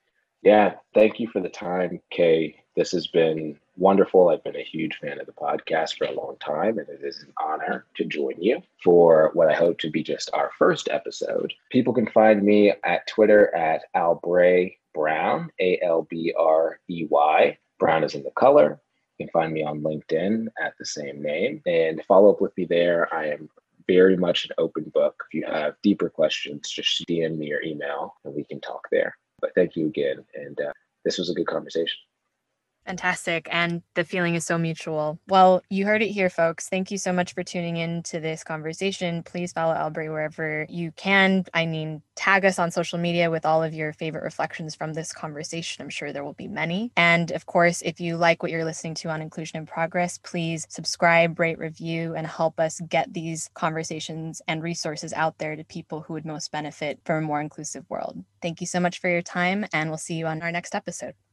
Yeah, 0.43 0.75
thank 0.93 1.21
you 1.21 1.29
for 1.29 1.41
the 1.41 1.49
time, 1.49 2.01
Kay. 2.11 2.63
This 2.77 2.93
has 2.93 3.07
been 3.07 3.59
wonderful. 3.77 4.29
I've 4.29 4.45
been 4.45 4.57
a 4.57 4.63
huge 4.63 4.97
fan 4.97 5.19
of 5.21 5.27
the 5.27 5.33
podcast 5.33 5.97
for 5.97 6.05
a 6.05 6.13
long 6.13 6.37
time, 6.39 6.79
and 6.79 6.89
it 6.89 7.01
is 7.03 7.23
an 7.23 7.33
honor 7.43 7.87
to 7.97 8.05
join 8.05 8.35
you 8.39 8.63
for 8.83 9.31
what 9.35 9.49
I 9.49 9.55
hope 9.55 9.79
to 9.79 9.91
be 9.91 10.03
just 10.03 10.31
our 10.35 10.51
first 10.59 10.89
episode. 10.91 11.55
People 11.71 11.95
can 11.95 12.07
find 12.09 12.43
me 12.43 12.73
at 12.85 13.07
Twitter 13.07 13.55
at 13.55 13.85
Albrey 13.97 14.77
Brown, 14.95 15.51
A 15.61 15.79
L 15.83 16.07
B 16.09 16.33
R 16.39 16.79
E 16.89 17.07
Y. 17.09 17.59
Brown 17.79 18.05
is 18.05 18.15
in 18.15 18.23
the 18.23 18.31
color. 18.31 18.81
You 19.19 19.27
can 19.27 19.33
find 19.33 19.53
me 19.53 19.63
on 19.63 19.83
LinkedIn 19.83 20.47
at 20.61 20.75
the 20.79 20.87
same 20.87 21.23
name 21.23 21.63
and 21.67 22.03
follow 22.07 22.33
up 22.33 22.41
with 22.41 22.57
me 22.57 22.65
there. 22.65 23.13
I 23.15 23.29
am 23.29 23.49
very 23.87 24.17
much 24.17 24.45
an 24.45 24.53
open 24.59 24.91
book. 24.95 25.15
If 25.29 25.35
you 25.35 25.47
have 25.47 25.75
deeper 25.83 26.09
questions, 26.09 26.71
just 26.71 27.05
DM 27.07 27.37
me 27.39 27.47
your 27.47 27.63
email 27.63 28.15
and 28.25 28.35
we 28.35 28.45
can 28.45 28.61
talk 28.61 28.89
there. 28.91 29.17
But 29.41 29.55
thank 29.55 29.77
you 29.77 29.87
again. 29.87 30.25
And 30.35 30.59
uh, 30.61 30.73
this 31.05 31.19
was 31.19 31.31
a 31.31 31.35
good 31.35 31.47
conversation. 31.47 31.99
Fantastic. 32.87 33.49
And 33.51 33.83
the 33.95 34.05
feeling 34.05 34.35
is 34.35 34.45
so 34.45 34.59
mutual. 34.59 35.19
Well, 35.27 35.63
you 35.71 35.87
heard 35.87 36.03
it 36.03 36.09
here, 36.09 36.29
folks. 36.29 36.69
Thank 36.69 36.91
you 36.91 36.99
so 36.99 37.15
much 37.15 37.33
for 37.33 37.43
tuning 37.43 37.79
in 37.79 38.03
to 38.05 38.21
this 38.21 38.45
conversation. 38.45 39.23
Please 39.23 39.53
follow 39.53 39.75
Albrey 39.75 40.11
wherever 40.11 40.67
you 40.69 40.93
can. 40.93 41.45
I 41.55 41.65
mean, 41.65 42.03
tag 42.15 42.45
us 42.45 42.59
on 42.59 42.71
social 42.71 42.99
media 42.99 43.31
with 43.31 43.47
all 43.47 43.63
of 43.63 43.73
your 43.73 43.95
favorite 43.95 44.23
reflections 44.23 44.75
from 44.75 44.93
this 44.93 45.15
conversation. 45.15 45.83
I'm 45.83 45.89
sure 45.89 46.13
there 46.13 46.25
will 46.25 46.35
be 46.35 46.47
many. 46.47 46.93
And 46.95 47.31
of 47.31 47.47
course, 47.47 47.81
if 47.81 48.01
you 48.01 48.19
like 48.19 48.43
what 48.43 48.53
you're 48.53 48.67
listening 48.67 48.95
to 48.97 49.09
on 49.09 49.23
Inclusion 49.23 49.57
in 49.57 49.67
Progress, 49.67 50.19
please 50.19 50.67
subscribe, 50.69 51.41
rate, 51.41 51.59
review, 51.59 52.15
and 52.15 52.27
help 52.27 52.61
us 52.61 52.83
get 52.89 53.15
these 53.15 53.49
conversations 53.55 54.43
and 54.47 54.63
resources 54.63 55.15
out 55.15 55.39
there 55.39 55.57
to 55.57 55.65
people 55.65 56.03
who 56.03 56.13
would 56.13 56.27
most 56.27 56.53
benefit 56.53 57.01
from 57.07 57.25
a 57.25 57.27
more 57.27 57.41
inclusive 57.41 57.89
world. 57.89 58.23
Thank 58.43 58.61
you 58.61 58.67
so 58.67 58.79
much 58.79 59.01
for 59.01 59.09
your 59.09 59.23
time, 59.23 59.65
and 59.73 59.89
we'll 59.89 59.97
see 59.97 60.17
you 60.17 60.27
on 60.27 60.43
our 60.43 60.53
next 60.53 60.75
episode. 60.75 61.24